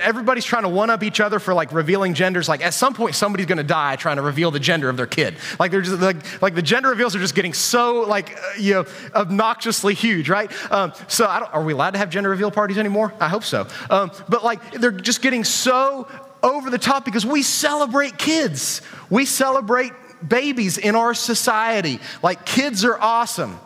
everybody's 0.00 0.44
trying 0.44 0.64
to 0.64 0.68
one 0.68 0.90
up 0.90 1.04
each 1.04 1.20
other 1.20 1.38
for 1.38 1.54
like 1.54 1.72
revealing 1.72 2.14
genders. 2.14 2.48
Like, 2.48 2.64
at 2.64 2.74
some 2.74 2.92
point, 2.92 3.14
somebody's 3.14 3.46
gonna 3.46 3.62
die 3.62 3.94
trying 3.94 4.16
to 4.16 4.22
reveal 4.22 4.50
the 4.50 4.58
gender 4.58 4.88
of 4.88 4.96
their 4.96 5.06
kid. 5.06 5.36
Like, 5.60 5.70
they're 5.70 5.82
just 5.82 6.00
like, 6.00 6.42
like 6.42 6.56
the 6.56 6.62
gender 6.62 6.88
reveals 6.88 7.14
are 7.14 7.20
just 7.20 7.36
getting 7.36 7.52
so, 7.52 8.00
like, 8.00 8.36
uh, 8.36 8.40
you 8.58 8.74
know, 8.74 8.84
obnoxiously 9.14 9.94
huge, 9.94 10.28
right? 10.28 10.50
Um, 10.72 10.92
so, 11.06 11.26
are 11.26 11.62
we 11.62 11.74
allowed 11.74 11.92
to 11.92 11.98
have 11.98 12.10
gender 12.10 12.30
reveal 12.30 12.50
parties 12.50 12.76
anymore? 12.76 13.14
I 13.20 13.28
hope 13.28 13.44
so. 13.44 13.68
Um, 13.88 14.10
but 14.28 14.42
like, 14.42 14.72
they're 14.72 14.90
just 14.90 15.22
getting 15.22 15.44
so 15.44 16.08
over 16.42 16.70
the 16.70 16.78
top 16.78 17.04
because 17.04 17.24
we 17.24 17.42
celebrate 17.42 18.18
kids, 18.18 18.82
we 19.10 19.26
celebrate 19.26 19.92
babies 20.26 20.76
in 20.76 20.96
our 20.96 21.14
society. 21.14 22.00
Like, 22.20 22.44
kids 22.44 22.84
are 22.84 22.98
awesome. 23.00 23.60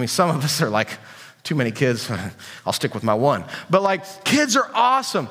I 0.00 0.02
mean, 0.02 0.08
some 0.08 0.34
of 0.34 0.42
us 0.42 0.62
are 0.62 0.70
like, 0.70 0.96
too 1.42 1.54
many 1.54 1.70
kids, 1.70 2.10
I'll 2.66 2.72
stick 2.72 2.94
with 2.94 3.02
my 3.02 3.12
one. 3.12 3.44
But 3.68 3.82
like, 3.82 4.24
kids 4.24 4.56
are 4.56 4.70
awesome. 4.72 5.28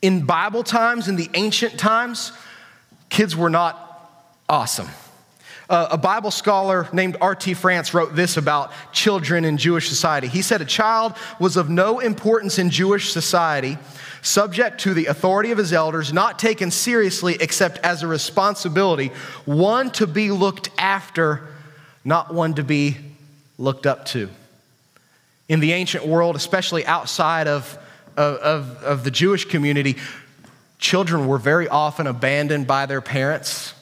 In 0.00 0.24
Bible 0.24 0.62
times, 0.62 1.06
in 1.06 1.16
the 1.16 1.28
ancient 1.34 1.78
times, 1.78 2.32
kids 3.10 3.36
were 3.36 3.50
not 3.50 4.24
awesome. 4.48 4.88
Uh, 5.68 5.88
a 5.90 5.98
Bible 5.98 6.30
scholar 6.30 6.88
named 6.94 7.18
R.T. 7.20 7.52
France 7.52 7.92
wrote 7.92 8.16
this 8.16 8.38
about 8.38 8.72
children 8.94 9.44
in 9.44 9.58
Jewish 9.58 9.86
society. 9.86 10.28
He 10.28 10.40
said, 10.40 10.62
A 10.62 10.64
child 10.64 11.12
was 11.38 11.58
of 11.58 11.68
no 11.68 11.98
importance 11.98 12.58
in 12.58 12.70
Jewish 12.70 13.12
society, 13.12 13.76
subject 14.22 14.80
to 14.80 14.94
the 14.94 15.06
authority 15.06 15.50
of 15.50 15.58
his 15.58 15.74
elders, 15.74 16.10
not 16.10 16.38
taken 16.38 16.70
seriously 16.70 17.36
except 17.38 17.76
as 17.84 18.02
a 18.02 18.06
responsibility, 18.06 19.08
one 19.44 19.90
to 19.90 20.06
be 20.06 20.30
looked 20.30 20.70
after, 20.78 21.48
not 22.02 22.32
one 22.32 22.54
to 22.54 22.64
be 22.64 22.96
looked 23.58 23.86
up 23.86 24.04
to. 24.06 24.30
In 25.48 25.60
the 25.60 25.72
ancient 25.72 26.06
world, 26.06 26.36
especially 26.36 26.86
outside 26.86 27.48
of, 27.48 27.78
of, 28.16 28.82
of 28.82 29.04
the 29.04 29.10
Jewish 29.10 29.44
community, 29.44 29.96
children 30.78 31.26
were 31.26 31.38
very 31.38 31.68
often 31.68 32.06
abandoned 32.06 32.66
by 32.66 32.86
their 32.86 33.00
parents 33.00 33.74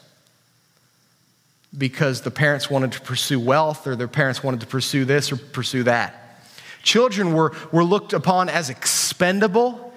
because 1.77 2.21
the 2.21 2.31
parents 2.31 2.69
wanted 2.69 2.93
to 2.93 3.01
pursue 3.01 3.39
wealth 3.39 3.85
or 3.85 3.95
their 3.95 4.07
parents 4.07 4.43
wanted 4.43 4.61
to 4.61 4.67
pursue 4.67 5.05
this 5.05 5.31
or 5.31 5.37
pursue 5.37 5.83
that. 5.83 6.41
Children 6.81 7.33
were, 7.33 7.53
were 7.71 7.83
looked 7.83 8.13
upon 8.13 8.49
as 8.49 8.69
expendable, 8.69 9.93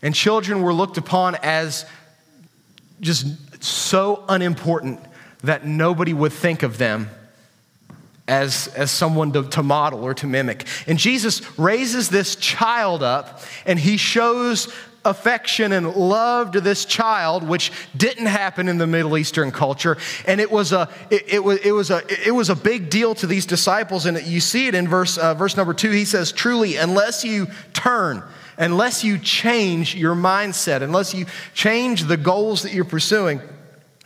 and 0.00 0.14
children 0.14 0.62
were 0.62 0.72
looked 0.72 0.96
upon 0.96 1.34
as 1.42 1.84
just 3.00 3.26
so 3.62 4.24
unimportant 4.28 5.00
that 5.42 5.66
nobody 5.66 6.14
would 6.14 6.32
think 6.32 6.62
of 6.62 6.78
them 6.78 7.10
as, 8.28 8.68
as 8.76 8.90
someone 8.90 9.32
to, 9.32 9.42
to 9.48 9.62
model 9.62 10.04
or 10.04 10.14
to 10.14 10.26
mimic. 10.26 10.66
And 10.86 10.98
Jesus 10.98 11.58
raises 11.58 12.10
this 12.10 12.36
child 12.36 13.02
up 13.02 13.40
and 13.66 13.78
he 13.78 13.96
shows 13.96 14.72
affection 15.04 15.72
and 15.72 15.94
love 15.94 16.52
to 16.52 16.60
this 16.60 16.84
child, 16.84 17.42
which 17.42 17.72
didn't 17.96 18.26
happen 18.26 18.68
in 18.68 18.78
the 18.78 18.86
Middle 18.86 19.16
Eastern 19.16 19.50
culture. 19.50 19.96
And 20.26 20.40
it 20.40 20.50
was 20.50 20.72
a, 20.72 20.88
it, 21.10 21.24
it, 21.28 21.38
was, 21.42 21.58
it, 21.60 21.72
was, 21.72 21.90
a, 21.90 22.02
it 22.26 22.32
was 22.32 22.50
a 22.50 22.56
big 22.56 22.90
deal 22.90 23.14
to 23.16 23.26
these 23.26 23.46
disciples. 23.46 24.06
And 24.06 24.20
you 24.26 24.40
see 24.40 24.66
it 24.66 24.74
in 24.74 24.86
verse, 24.86 25.16
uh, 25.16 25.34
verse 25.34 25.56
number 25.56 25.72
two. 25.72 25.90
He 25.90 26.04
says, 26.04 26.30
Truly, 26.30 26.76
unless 26.76 27.24
you 27.24 27.46
turn, 27.72 28.22
unless 28.58 29.02
you 29.02 29.18
change 29.18 29.94
your 29.94 30.14
mindset, 30.14 30.82
unless 30.82 31.14
you 31.14 31.26
change 31.54 32.04
the 32.04 32.16
goals 32.16 32.62
that 32.62 32.74
you're 32.74 32.84
pursuing, 32.84 33.40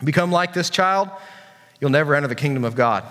become 0.03 0.31
like 0.31 0.53
this 0.53 0.69
child, 0.69 1.09
you'll 1.81 1.89
never 1.89 2.15
enter 2.15 2.27
the 2.27 2.35
kingdom 2.35 2.63
of 2.63 2.75
God. 2.75 3.03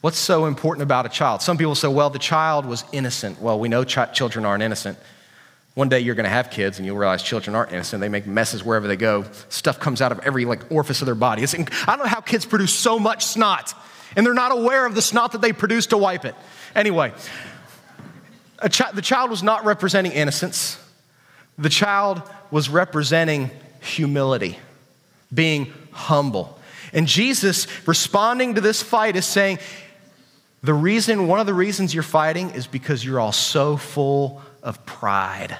What's 0.00 0.18
so 0.18 0.46
important 0.46 0.82
about 0.82 1.04
a 1.04 1.10
child? 1.10 1.42
Some 1.42 1.58
people 1.58 1.74
say, 1.74 1.88
well, 1.88 2.10
the 2.10 2.18
child 2.18 2.64
was 2.64 2.84
innocent. 2.92 3.40
Well, 3.40 3.58
we 3.58 3.68
know 3.68 3.84
ch- 3.84 4.12
children 4.14 4.44
aren't 4.46 4.62
innocent. 4.62 4.98
One 5.74 5.88
day 5.88 6.00
you're 6.00 6.14
going 6.14 6.24
to 6.24 6.30
have 6.30 6.50
kids 6.50 6.78
and 6.78 6.86
you'll 6.86 6.96
realize 6.96 7.22
children 7.22 7.54
aren't 7.54 7.72
innocent. 7.72 8.00
They 8.00 8.08
make 8.08 8.26
messes 8.26 8.64
wherever 8.64 8.88
they 8.88 8.96
go. 8.96 9.24
Stuff 9.50 9.78
comes 9.78 10.00
out 10.00 10.10
of 10.10 10.20
every 10.20 10.44
like 10.44 10.70
orifice 10.72 11.02
of 11.02 11.06
their 11.06 11.14
body. 11.14 11.42
It's, 11.42 11.54
I 11.54 11.58
don't 11.86 11.98
know 11.98 12.06
how 12.06 12.20
kids 12.20 12.46
produce 12.46 12.74
so 12.74 12.98
much 12.98 13.24
snot 13.24 13.74
and 14.16 14.26
they're 14.26 14.34
not 14.34 14.52
aware 14.52 14.86
of 14.86 14.94
the 14.94 15.02
snot 15.02 15.32
that 15.32 15.40
they 15.40 15.52
produce 15.52 15.86
to 15.88 15.98
wipe 15.98 16.24
it. 16.24 16.34
Anyway, 16.74 17.12
the 18.62 19.02
child 19.02 19.30
was 19.30 19.42
not 19.42 19.64
representing 19.64 20.12
innocence. 20.12 20.78
The 21.58 21.68
child 21.68 22.22
was 22.50 22.68
representing 22.68 23.50
humility, 23.80 24.58
being 25.32 25.72
humble. 25.92 26.58
And 26.92 27.06
Jesus, 27.06 27.66
responding 27.86 28.56
to 28.56 28.60
this 28.60 28.82
fight, 28.82 29.14
is 29.14 29.24
saying, 29.24 29.60
the 30.62 30.74
reason, 30.74 31.26
one 31.26 31.40
of 31.40 31.46
the 31.46 31.54
reasons 31.54 31.94
you're 31.94 32.02
fighting 32.02 32.50
is 32.50 32.66
because 32.66 33.04
you're 33.04 33.18
all 33.18 33.32
so 33.32 33.76
full 33.76 34.42
of 34.62 34.84
pride. 34.84 35.56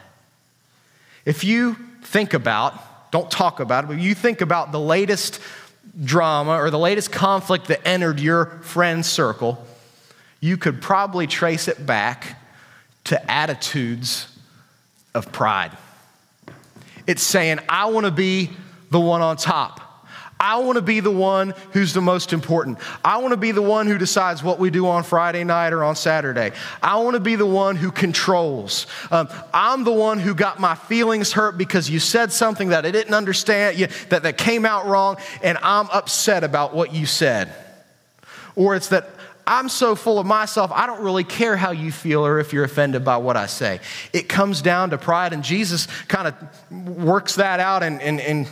If 1.24 1.42
you 1.44 1.76
think 2.02 2.34
about, 2.34 3.10
don't 3.10 3.30
talk 3.30 3.60
about 3.60 3.84
it, 3.84 3.86
but 3.86 3.98
you 3.98 4.14
think 4.14 4.40
about 4.40 4.72
the 4.72 4.80
latest 4.80 5.40
drama 6.04 6.52
or 6.52 6.70
the 6.70 6.78
latest 6.78 7.10
conflict 7.10 7.68
that 7.68 7.86
entered 7.86 8.20
your 8.20 8.46
friend's 8.62 9.08
circle, 9.08 9.66
you 10.40 10.56
could 10.56 10.82
probably 10.82 11.26
trace 11.26 11.66
it 11.68 11.84
back 11.84 12.38
to 13.04 13.30
attitudes 13.30 14.28
of 15.14 15.32
pride. 15.32 15.76
It's 17.06 17.22
saying, 17.22 17.58
I 17.68 17.86
want 17.86 18.06
to 18.06 18.12
be 18.12 18.50
the 18.90 19.00
one 19.00 19.22
on 19.22 19.36
top. 19.36 19.80
I 20.42 20.56
want 20.60 20.76
to 20.76 20.82
be 20.82 21.00
the 21.00 21.10
one 21.10 21.54
who's 21.72 21.92
the 21.92 22.00
most 22.00 22.32
important. 22.32 22.78
I 23.04 23.18
want 23.18 23.32
to 23.32 23.36
be 23.36 23.52
the 23.52 23.60
one 23.60 23.86
who 23.86 23.98
decides 23.98 24.42
what 24.42 24.58
we 24.58 24.70
do 24.70 24.88
on 24.88 25.02
Friday 25.02 25.44
night 25.44 25.74
or 25.74 25.84
on 25.84 25.94
Saturday. 25.94 26.52
I 26.82 26.96
want 26.96 27.14
to 27.14 27.20
be 27.20 27.36
the 27.36 27.44
one 27.44 27.76
who 27.76 27.92
controls. 27.92 28.86
Um, 29.10 29.28
I'm 29.52 29.84
the 29.84 29.92
one 29.92 30.18
who 30.18 30.34
got 30.34 30.58
my 30.58 30.74
feelings 30.74 31.32
hurt 31.32 31.58
because 31.58 31.90
you 31.90 32.00
said 32.00 32.32
something 32.32 32.70
that 32.70 32.86
I 32.86 32.90
didn't 32.90 33.12
understand, 33.12 33.78
you, 33.78 33.88
that, 34.08 34.22
that 34.22 34.38
came 34.38 34.64
out 34.64 34.86
wrong, 34.86 35.18
and 35.42 35.58
I'm 35.62 35.90
upset 35.90 36.42
about 36.42 36.74
what 36.74 36.94
you 36.94 37.04
said. 37.04 37.52
Or 38.56 38.74
it's 38.74 38.88
that 38.88 39.10
I'm 39.46 39.68
so 39.68 39.94
full 39.94 40.18
of 40.18 40.26
myself, 40.26 40.70
I 40.72 40.86
don't 40.86 41.02
really 41.02 41.24
care 41.24 41.56
how 41.56 41.72
you 41.72 41.92
feel 41.92 42.24
or 42.24 42.38
if 42.38 42.54
you're 42.54 42.64
offended 42.64 43.04
by 43.04 43.18
what 43.18 43.36
I 43.36 43.44
say. 43.44 43.80
It 44.14 44.28
comes 44.28 44.62
down 44.62 44.90
to 44.90 44.98
pride, 44.98 45.34
and 45.34 45.44
Jesus 45.44 45.86
kind 46.08 46.28
of 46.28 46.96
works 46.96 47.34
that 47.34 47.60
out. 47.60 47.82
And, 47.82 48.00
and, 48.00 48.20
and 48.20 48.48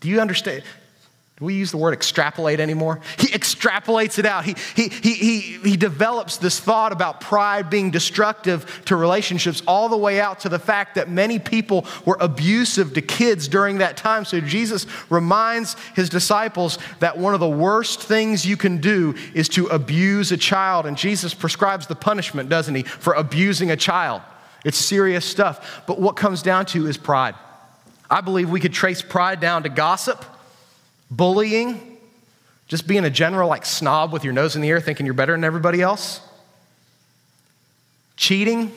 do 0.00 0.08
you 0.08 0.20
understand? 0.20 0.62
Do 1.38 1.44
we 1.44 1.52
use 1.52 1.70
the 1.70 1.76
word 1.76 1.92
extrapolate 1.92 2.60
anymore? 2.60 2.98
He 3.18 3.26
extrapolates 3.26 4.18
it 4.18 4.24
out. 4.24 4.46
He, 4.46 4.56
he, 4.74 4.88
he, 4.88 5.12
he, 5.12 5.40
he 5.58 5.76
develops 5.76 6.38
this 6.38 6.58
thought 6.58 6.92
about 6.92 7.20
pride 7.20 7.68
being 7.68 7.90
destructive 7.90 8.82
to 8.86 8.96
relationships 8.96 9.62
all 9.66 9.90
the 9.90 9.98
way 9.98 10.18
out 10.18 10.40
to 10.40 10.48
the 10.48 10.58
fact 10.58 10.94
that 10.94 11.10
many 11.10 11.38
people 11.38 11.84
were 12.06 12.16
abusive 12.20 12.94
to 12.94 13.02
kids 13.02 13.48
during 13.48 13.78
that 13.78 13.98
time. 13.98 14.24
So 14.24 14.40
Jesus 14.40 14.86
reminds 15.10 15.76
his 15.94 16.08
disciples 16.08 16.78
that 17.00 17.18
one 17.18 17.34
of 17.34 17.40
the 17.40 17.50
worst 17.50 18.02
things 18.02 18.46
you 18.46 18.56
can 18.56 18.78
do 18.78 19.14
is 19.34 19.50
to 19.50 19.66
abuse 19.66 20.32
a 20.32 20.38
child. 20.38 20.86
And 20.86 20.96
Jesus 20.96 21.34
prescribes 21.34 21.86
the 21.86 21.96
punishment, 21.96 22.48
doesn't 22.48 22.74
he, 22.74 22.82
for 22.82 23.12
abusing 23.12 23.70
a 23.70 23.76
child. 23.76 24.22
It's 24.64 24.78
serious 24.78 25.26
stuff. 25.26 25.82
But 25.86 26.00
what 26.00 26.16
comes 26.16 26.40
down 26.40 26.64
to 26.66 26.86
is 26.86 26.96
pride. 26.96 27.34
I 28.08 28.22
believe 28.22 28.48
we 28.48 28.60
could 28.60 28.72
trace 28.72 29.02
pride 29.02 29.38
down 29.38 29.64
to 29.64 29.68
gossip 29.68 30.24
bullying, 31.10 31.98
just 32.68 32.86
being 32.86 33.04
a 33.04 33.10
general 33.10 33.48
like 33.48 33.64
snob 33.64 34.12
with 34.12 34.24
your 34.24 34.32
nose 34.32 34.56
in 34.56 34.62
the 34.62 34.68
air 34.68 34.80
thinking 34.80 35.06
you're 35.06 35.14
better 35.14 35.32
than 35.32 35.44
everybody 35.44 35.80
else, 35.80 36.20
cheating, 38.16 38.72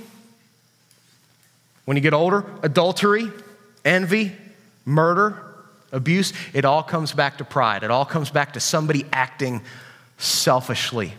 when 1.86 1.98
you 1.98 2.02
get 2.02 2.14
older, 2.14 2.46
adultery, 2.62 3.32
envy, 3.84 4.32
murder, 4.86 5.42
abuse, 5.92 6.34
it 6.54 6.66
all 6.66 6.84
comes 6.84 7.14
back 7.14 7.40
to 7.40 7.44
pride. 7.44 7.84
It 7.84 7.90
all 7.90 8.06
comes 8.06 8.30
back 8.30 8.54
to 8.54 8.60
somebody 8.60 9.06
acting 9.12 9.62
selfishly. 10.20 11.14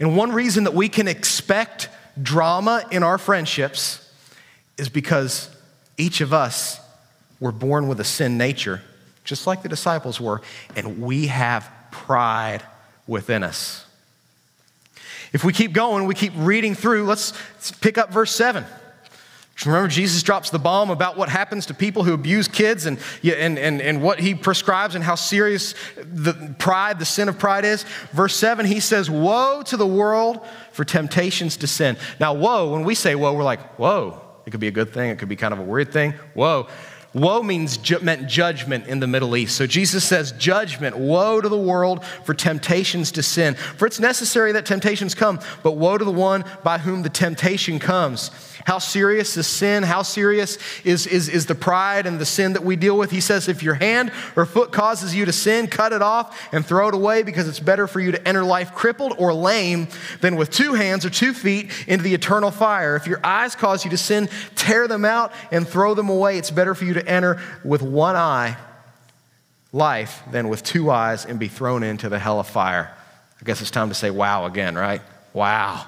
And 0.00 0.16
one 0.16 0.32
reason 0.32 0.64
that 0.64 0.74
we 0.74 0.88
can 0.88 1.08
expect 1.08 1.90
drama 2.20 2.84
in 2.90 3.02
our 3.02 3.18
friendships 3.18 4.10
is 4.78 4.88
because 4.88 5.54
each 5.98 6.20
of 6.20 6.32
us 6.32 6.80
were 7.40 7.52
born 7.52 7.88
with 7.88 8.00
a 8.00 8.04
sin 8.04 8.38
nature 8.38 8.80
just 9.28 9.46
like 9.46 9.62
the 9.62 9.68
disciples 9.68 10.20
were, 10.20 10.40
and 10.74 11.02
we 11.02 11.26
have 11.26 11.70
pride 11.90 12.62
within 13.06 13.42
us. 13.42 13.84
If 15.32 15.44
we 15.44 15.52
keep 15.52 15.74
going, 15.74 16.06
we 16.06 16.14
keep 16.14 16.32
reading 16.36 16.74
through, 16.74 17.04
let's, 17.04 17.32
pick 17.80 17.98
up 17.98 18.10
verse 18.10 18.34
7. 18.34 18.64
Remember, 19.66 19.88
Jesus 19.88 20.22
drops 20.22 20.50
the 20.50 20.58
bomb 20.58 20.88
about 20.88 21.18
what 21.18 21.28
happens 21.28 21.66
to 21.66 21.74
people 21.74 22.04
who 22.04 22.14
abuse 22.14 22.46
kids 22.46 22.86
and, 22.86 22.96
and, 23.24 23.58
and, 23.58 23.82
and 23.82 24.02
what 24.02 24.20
he 24.20 24.34
prescribes 24.34 24.94
and 24.94 25.02
how 25.02 25.16
serious 25.16 25.74
the 25.96 26.54
pride, 26.58 27.00
the 27.00 27.04
sin 27.04 27.28
of 27.28 27.38
pride 27.40 27.64
is. 27.64 27.82
Verse 28.12 28.36
7, 28.36 28.64
he 28.64 28.78
says, 28.78 29.10
Woe 29.10 29.62
to 29.64 29.76
the 29.76 29.86
world 29.86 30.46
for 30.72 30.84
temptations 30.84 31.56
to 31.58 31.66
sin. 31.66 31.96
Now, 32.20 32.34
woe, 32.34 32.72
when 32.72 32.84
we 32.84 32.94
say 32.94 33.16
woe, 33.16 33.34
we're 33.34 33.42
like, 33.42 33.60
Whoa. 33.78 34.22
It 34.46 34.50
could 34.52 34.60
be 34.60 34.68
a 34.68 34.70
good 34.70 34.94
thing, 34.94 35.10
it 35.10 35.18
could 35.18 35.28
be 35.28 35.36
kind 35.36 35.52
of 35.52 35.60
a 35.60 35.64
weird 35.64 35.92
thing. 35.92 36.14
Whoa. 36.32 36.68
Woe 37.14 37.42
means 37.42 37.78
meant 38.02 38.28
judgment 38.28 38.86
in 38.86 39.00
the 39.00 39.06
Middle 39.06 39.34
East. 39.34 39.56
So 39.56 39.66
Jesus 39.66 40.04
says, 40.04 40.32
Judgment, 40.32 40.96
woe 40.96 41.40
to 41.40 41.48
the 41.48 41.58
world 41.58 42.04
for 42.04 42.34
temptations 42.34 43.12
to 43.12 43.22
sin. 43.22 43.54
For 43.54 43.86
it's 43.86 43.98
necessary 43.98 44.52
that 44.52 44.66
temptations 44.66 45.14
come, 45.14 45.40
but 45.62 45.72
woe 45.72 45.96
to 45.96 46.04
the 46.04 46.12
one 46.12 46.44
by 46.62 46.78
whom 46.78 47.02
the 47.02 47.08
temptation 47.08 47.78
comes. 47.78 48.30
How 48.68 48.78
serious 48.78 49.34
is 49.38 49.46
sin? 49.46 49.82
How 49.82 50.02
serious 50.02 50.58
is, 50.84 51.06
is, 51.06 51.30
is 51.30 51.46
the 51.46 51.54
pride 51.54 52.04
and 52.04 52.18
the 52.18 52.26
sin 52.26 52.52
that 52.52 52.62
we 52.62 52.76
deal 52.76 52.98
with? 52.98 53.10
He 53.10 53.22
says, 53.22 53.48
If 53.48 53.62
your 53.62 53.72
hand 53.72 54.12
or 54.36 54.44
foot 54.44 54.72
causes 54.72 55.14
you 55.14 55.24
to 55.24 55.32
sin, 55.32 55.68
cut 55.68 55.94
it 55.94 56.02
off 56.02 56.38
and 56.52 56.66
throw 56.66 56.88
it 56.88 56.94
away 56.94 57.22
because 57.22 57.48
it's 57.48 57.60
better 57.60 57.86
for 57.86 57.98
you 57.98 58.12
to 58.12 58.28
enter 58.28 58.44
life 58.44 58.74
crippled 58.74 59.14
or 59.16 59.32
lame 59.32 59.88
than 60.20 60.36
with 60.36 60.50
two 60.50 60.74
hands 60.74 61.06
or 61.06 61.08
two 61.08 61.32
feet 61.32 61.70
into 61.86 62.04
the 62.04 62.12
eternal 62.12 62.50
fire. 62.50 62.94
If 62.94 63.06
your 63.06 63.24
eyes 63.24 63.54
cause 63.54 63.86
you 63.86 63.90
to 63.90 63.96
sin, 63.96 64.28
tear 64.54 64.86
them 64.86 65.06
out 65.06 65.32
and 65.50 65.66
throw 65.66 65.94
them 65.94 66.10
away. 66.10 66.36
It's 66.36 66.50
better 66.50 66.74
for 66.74 66.84
you 66.84 66.92
to 66.92 67.08
enter 67.08 67.40
with 67.64 67.80
one 67.80 68.16
eye 68.16 68.58
life 69.72 70.22
than 70.30 70.50
with 70.50 70.62
two 70.62 70.90
eyes 70.90 71.24
and 71.24 71.38
be 71.38 71.48
thrown 71.48 71.82
into 71.82 72.10
the 72.10 72.18
hell 72.18 72.38
of 72.38 72.46
fire. 72.46 72.94
I 73.40 73.44
guess 73.46 73.62
it's 73.62 73.70
time 73.70 73.88
to 73.88 73.94
say 73.94 74.10
wow 74.10 74.44
again, 74.44 74.74
right? 74.74 75.00
Wow. 75.32 75.86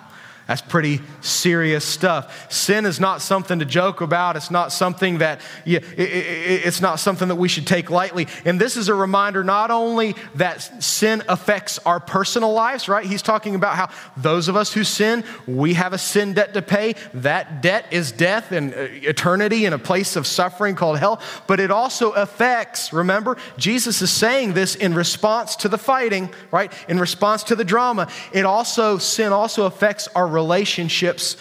That's 0.51 0.63
pretty 0.63 1.01
serious 1.21 1.85
stuff. 1.85 2.53
Sin 2.53 2.85
is 2.85 2.99
not 2.99 3.23
something 3.23 3.61
to 3.61 3.65
joke 3.65 4.01
about. 4.01 4.35
It's 4.35 4.51
not 4.51 4.73
something 4.73 5.19
that 5.19 5.41
yeah, 5.65 5.79
it, 5.97 6.01
it, 6.01 6.67
it's 6.67 6.81
not 6.81 6.99
something 6.99 7.29
that 7.29 7.37
we 7.37 7.47
should 7.47 7.69
take 7.69 7.89
lightly. 7.89 8.27
And 8.45 8.61
this 8.61 8.77
is 8.77 8.89
a 8.89 8.95
reminder 8.97 9.45
not 9.45 9.71
only 9.71 10.17
that 10.35 10.83
sin 10.83 11.23
affects 11.29 11.79
our 11.87 12.01
personal 12.01 12.53
lives, 12.53 12.89
right? 12.89 13.07
He's 13.07 13.23
talking 13.23 13.55
about 13.55 13.77
how 13.77 13.91
those 14.17 14.49
of 14.49 14.57
us 14.57 14.73
who 14.73 14.83
sin, 14.83 15.23
we 15.47 15.75
have 15.75 15.93
a 15.93 15.99
sin 15.99 16.33
debt 16.33 16.53
to 16.55 16.63
pay. 16.63 16.97
That 17.15 17.63
debt 17.63 17.87
is 17.93 18.11
death 18.11 18.51
and 18.51 18.75
uh, 18.75 18.89
eternity 18.91 19.67
in 19.67 19.73
a 19.73 19.79
place 19.79 20.17
of 20.17 20.27
suffering 20.27 20.75
called 20.75 20.99
hell. 20.99 21.23
But 21.47 21.61
it 21.61 21.71
also 21.71 22.11
affects, 22.11 22.93
remember, 22.93 23.37
Jesus 23.57 24.03
is 24.03 24.11
saying 24.11 24.55
this 24.55 24.75
in 24.75 24.95
response 24.95 25.55
to 25.55 25.69
the 25.69 25.79
fighting, 25.79 26.29
right? 26.51 26.73
In 26.89 26.99
response 26.99 27.45
to 27.45 27.55
the 27.55 27.65
drama. 27.65 28.09
It 28.33 28.45
also, 28.45 28.99
sin 28.99 29.33
also 29.33 29.67
affects 29.67 30.09
our 30.09 30.40
relationships 30.41 31.37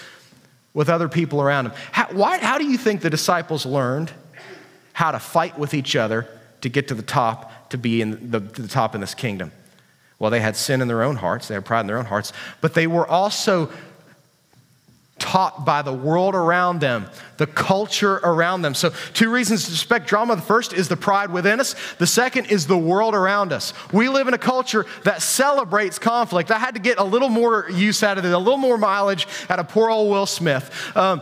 with 0.73 0.89
other 0.89 1.09
people 1.09 1.41
around 1.41 1.67
him. 1.67 1.73
How, 1.91 2.07
why, 2.11 2.37
how 2.39 2.57
do 2.57 2.65
you 2.65 2.77
think 2.77 3.01
the 3.01 3.09
disciples 3.09 3.65
learned 3.65 4.11
how 4.93 5.11
to 5.11 5.19
fight 5.19 5.57
with 5.57 5.73
each 5.73 5.95
other 5.95 6.27
to 6.61 6.69
get 6.69 6.89
to 6.89 6.95
the 6.95 7.07
top, 7.21 7.69
to 7.69 7.77
be 7.77 8.01
in 8.01 8.31
the, 8.31 8.39
the 8.39 8.67
top 8.67 8.95
in 8.95 9.01
this 9.01 9.15
kingdom? 9.15 9.51
Well, 10.19 10.31
they 10.31 10.41
had 10.41 10.57
sin 10.57 10.81
in 10.81 10.87
their 10.89 11.01
own 11.01 11.15
hearts, 11.15 11.47
they 11.47 11.55
had 11.55 11.63
pride 11.63 11.81
in 11.81 11.87
their 11.87 11.97
own 11.97 12.05
hearts, 12.05 12.33
but 12.59 12.73
they 12.73 12.87
were 12.87 13.07
also 13.07 13.71
taught 15.19 15.65
by 15.65 15.81
the 15.81 15.93
world 15.93 16.33
around 16.33 16.79
them, 16.81 17.07
the 17.37 17.45
culture 17.45 18.15
around 18.15 18.61
them. 18.61 18.73
So, 18.73 18.91
two 19.13 19.29
reasons 19.29 19.65
to 19.65 19.71
suspect 19.71 20.07
drama. 20.07 20.35
The 20.35 20.41
first 20.41 20.73
is 20.73 20.87
the 20.87 20.97
pride 20.97 21.31
within 21.31 21.59
us, 21.59 21.75
the 21.97 22.07
second 22.07 22.45
is 22.45 22.67
the 22.67 22.77
world 22.77 23.13
around 23.13 23.53
us. 23.53 23.73
We 23.93 24.09
live 24.09 24.27
in 24.27 24.33
a 24.33 24.39
culture 24.39 24.85
that 25.03 25.21
celebrates 25.21 25.99
conflict. 25.99 26.51
I 26.51 26.57
had 26.57 26.75
to 26.75 26.81
get 26.81 26.97
a 26.97 27.03
little 27.03 27.29
more 27.29 27.69
use 27.69 28.01
out 28.01 28.17
of 28.17 28.25
it, 28.25 28.31
a 28.31 28.37
little 28.37 28.57
more 28.57 28.77
mileage 28.77 29.27
out 29.49 29.59
of 29.59 29.69
poor 29.69 29.89
old 29.89 30.09
Will 30.09 30.25
Smith. 30.25 30.95
Um, 30.95 31.21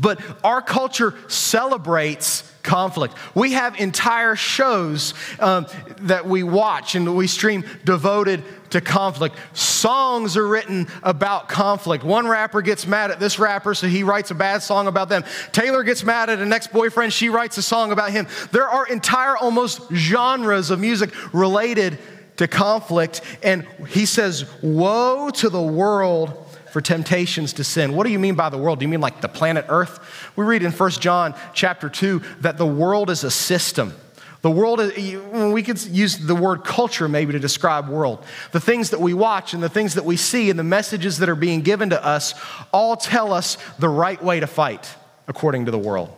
but 0.00 0.20
our 0.44 0.62
culture 0.62 1.14
celebrates 1.28 2.51
conflict. 2.62 3.14
We 3.34 3.52
have 3.52 3.78
entire 3.80 4.36
shows 4.36 5.14
um, 5.40 5.66
that 6.00 6.26
we 6.26 6.42
watch 6.42 6.94
and 6.94 7.16
we 7.16 7.26
stream 7.26 7.64
devoted 7.84 8.44
to 8.70 8.80
conflict. 8.80 9.36
Songs 9.52 10.36
are 10.36 10.46
written 10.46 10.88
about 11.02 11.48
conflict. 11.48 12.04
One 12.04 12.26
rapper 12.26 12.62
gets 12.62 12.86
mad 12.86 13.10
at 13.10 13.20
this 13.20 13.38
rapper, 13.38 13.74
so 13.74 13.86
he 13.86 14.02
writes 14.02 14.30
a 14.30 14.34
bad 14.34 14.62
song 14.62 14.86
about 14.86 15.08
them. 15.08 15.24
Taylor 15.52 15.82
gets 15.82 16.04
mad 16.04 16.30
at 16.30 16.38
an 16.38 16.52
ex 16.52 16.66
boyfriend, 16.66 17.12
she 17.12 17.28
writes 17.28 17.58
a 17.58 17.62
song 17.62 17.92
about 17.92 18.10
him. 18.10 18.26
There 18.50 18.68
are 18.68 18.86
entire, 18.86 19.36
almost 19.36 19.90
genres 19.92 20.70
of 20.70 20.80
music 20.80 21.10
related 21.34 21.98
to 22.36 22.48
conflict. 22.48 23.20
And 23.42 23.66
he 23.88 24.06
says, 24.06 24.50
Woe 24.62 25.30
to 25.30 25.48
the 25.48 25.62
world 25.62 26.41
for 26.72 26.80
temptations 26.80 27.52
to 27.54 27.64
sin. 27.64 27.94
What 27.94 28.06
do 28.06 28.12
you 28.12 28.18
mean 28.18 28.34
by 28.34 28.48
the 28.48 28.56
world? 28.56 28.78
Do 28.78 28.84
you 28.84 28.88
mean 28.88 29.02
like 29.02 29.20
the 29.20 29.28
planet 29.28 29.66
Earth? 29.68 30.00
We 30.36 30.44
read 30.44 30.62
in 30.62 30.72
1 30.72 30.90
John 30.92 31.34
chapter 31.52 31.90
2 31.90 32.22
that 32.40 32.56
the 32.56 32.66
world 32.66 33.10
is 33.10 33.24
a 33.24 33.30
system. 33.30 33.94
The 34.40 34.50
world, 34.50 34.80
we 34.80 35.62
could 35.62 35.80
use 35.84 36.18
the 36.18 36.34
word 36.34 36.64
culture 36.64 37.08
maybe 37.08 37.32
to 37.32 37.38
describe 37.38 37.88
world. 37.88 38.24
The 38.50 38.58
things 38.58 38.90
that 38.90 39.00
we 39.00 39.14
watch 39.14 39.54
and 39.54 39.62
the 39.62 39.68
things 39.68 39.94
that 39.94 40.04
we 40.04 40.16
see 40.16 40.50
and 40.50 40.58
the 40.58 40.64
messages 40.64 41.18
that 41.18 41.28
are 41.28 41.36
being 41.36 41.60
given 41.60 41.90
to 41.90 42.04
us 42.04 42.34
all 42.72 42.96
tell 42.96 43.32
us 43.32 43.56
the 43.78 43.88
right 43.88 44.20
way 44.22 44.40
to 44.40 44.46
fight 44.46 44.96
according 45.28 45.66
to 45.66 45.70
the 45.70 45.78
world. 45.78 46.10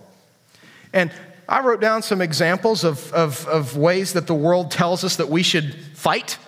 And 0.93 1.11
I 1.49 1.61
wrote 1.61 1.81
down 1.81 2.03
some 2.03 2.23
examples 2.23 2.85
of, 2.85 3.13
of, 3.13 3.47
of 3.49 3.77
ways 3.77 4.15
that 4.15 4.27
the 4.27 4.35
world 4.35 4.71
tells 4.71 5.05
us 5.05 5.17
that 5.17 5.29
we 5.29 5.43
should 5.43 5.75
fight 5.95 6.39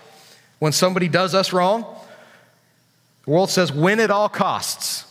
when 0.61 0.73
somebody 0.73 1.09
does 1.09 1.35
us 1.35 1.53
wrong. 1.53 1.85
The 3.27 3.33
world 3.33 3.51
says, 3.51 3.73
win 3.73 4.01
at 4.01 4.11
all 4.11 4.29
costs, 4.29 5.05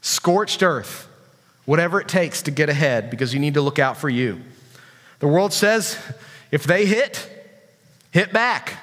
scorched 0.00 0.62
earth, 0.62 1.06
whatever 1.66 2.00
it 2.00 2.08
takes 2.08 2.42
to 2.42 2.50
get 2.50 2.68
ahead 2.68 3.10
because 3.10 3.32
you 3.32 3.40
need 3.40 3.54
to 3.54 3.60
look 3.60 3.78
out 3.78 3.98
for 3.98 4.08
you. 4.08 4.40
The 5.20 5.28
world 5.28 5.52
says, 5.52 5.98
if 6.50 6.64
they 6.64 6.86
hit, 6.86 7.30
hit 8.10 8.32
back. 8.32 8.78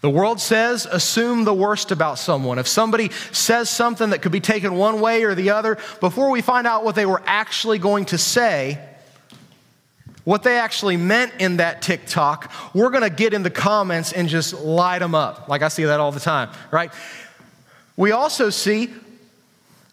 The 0.00 0.10
world 0.10 0.40
says, 0.40 0.86
assume 0.86 1.44
the 1.44 1.54
worst 1.54 1.90
about 1.90 2.18
someone. 2.18 2.58
If 2.58 2.68
somebody 2.68 3.10
says 3.32 3.70
something 3.70 4.10
that 4.10 4.20
could 4.20 4.32
be 4.32 4.40
taken 4.40 4.76
one 4.76 5.00
way 5.00 5.24
or 5.24 5.34
the 5.34 5.50
other, 5.50 5.78
before 6.00 6.30
we 6.30 6.42
find 6.42 6.66
out 6.66 6.84
what 6.84 6.94
they 6.94 7.06
were 7.06 7.22
actually 7.24 7.78
going 7.78 8.06
to 8.06 8.18
say, 8.18 8.78
what 10.24 10.42
they 10.42 10.58
actually 10.58 10.96
meant 10.96 11.32
in 11.38 11.58
that 11.58 11.82
TikTok, 11.82 12.50
we're 12.74 12.90
to 13.02 13.10
get 13.10 13.34
in 13.34 13.42
the 13.42 13.50
comments 13.50 14.12
and 14.12 14.28
just 14.28 14.54
light 14.54 15.00
them 15.00 15.14
up. 15.14 15.48
Like 15.48 15.62
I 15.62 15.68
see 15.68 15.84
that 15.84 16.00
all 16.00 16.12
the 16.12 16.20
time, 16.20 16.50
right? 16.70 16.90
We 17.96 18.12
also 18.12 18.50
see, 18.50 18.92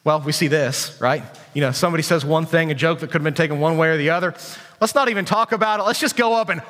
well, 0.04 0.22
we 0.22 0.32
see 0.32 0.48
this, 0.48 1.00
right? 1.00 1.24
You 1.54 1.62
know, 1.62 1.72
somebody 1.72 2.02
says 2.02 2.26
one 2.26 2.46
thing, 2.46 2.72
a 2.72 2.74
joke 2.74 3.00
that 3.00 3.08
could 3.08 3.22
have 3.22 3.24
been 3.24 3.34
taken 3.34 3.60
one 3.60 3.78
way 3.78 3.90
or 3.90 3.98
the 3.98 4.12
other. 4.12 4.34
Let's 4.80 4.96
not 4.96 5.10
even 5.10 5.26
talk 5.26 5.52
about 5.52 5.80
it. 5.80 5.84
Let's 5.84 6.00
just 6.00 6.16
go 6.16 6.34
up 6.34 6.50
and, 6.50 6.62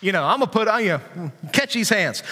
you 0.00 0.12
know, 0.12 0.24
I'm 0.24 0.40
to 0.40 0.46
put, 0.46 0.66
on 0.66 0.82
you 0.82 0.88
know, 1.16 1.30
catch 1.52 1.74
these 1.74 1.90
hands. 1.90 2.22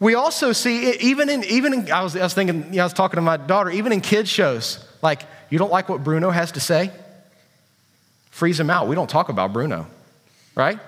We 0.00 0.14
also 0.14 0.52
see, 0.52 0.92
even 0.96 1.30
in, 1.30 1.44
even 1.44 1.72
in, 1.72 1.90
I 1.90 2.02
was, 2.02 2.16
I 2.16 2.22
was 2.22 2.34
thinking, 2.34 2.64
you 2.64 2.72
know, 2.72 2.82
I 2.82 2.84
was 2.84 2.92
talking 2.92 3.16
to 3.16 3.22
my 3.22 3.38
daughter, 3.38 3.70
even 3.70 3.92
in 3.92 4.00
kids' 4.00 4.28
shows, 4.28 4.84
like, 5.00 5.22
you 5.48 5.58
don't 5.58 5.70
like 5.70 5.88
what 5.88 6.02
Bruno 6.04 6.30
has 6.30 6.52
to 6.52 6.60
say? 6.60 6.90
Freeze 8.36 8.60
him 8.60 8.68
out. 8.68 8.86
We 8.86 8.94
don't 8.94 9.08
talk 9.08 9.30
about 9.30 9.54
Bruno, 9.54 9.86
right? 10.54 10.78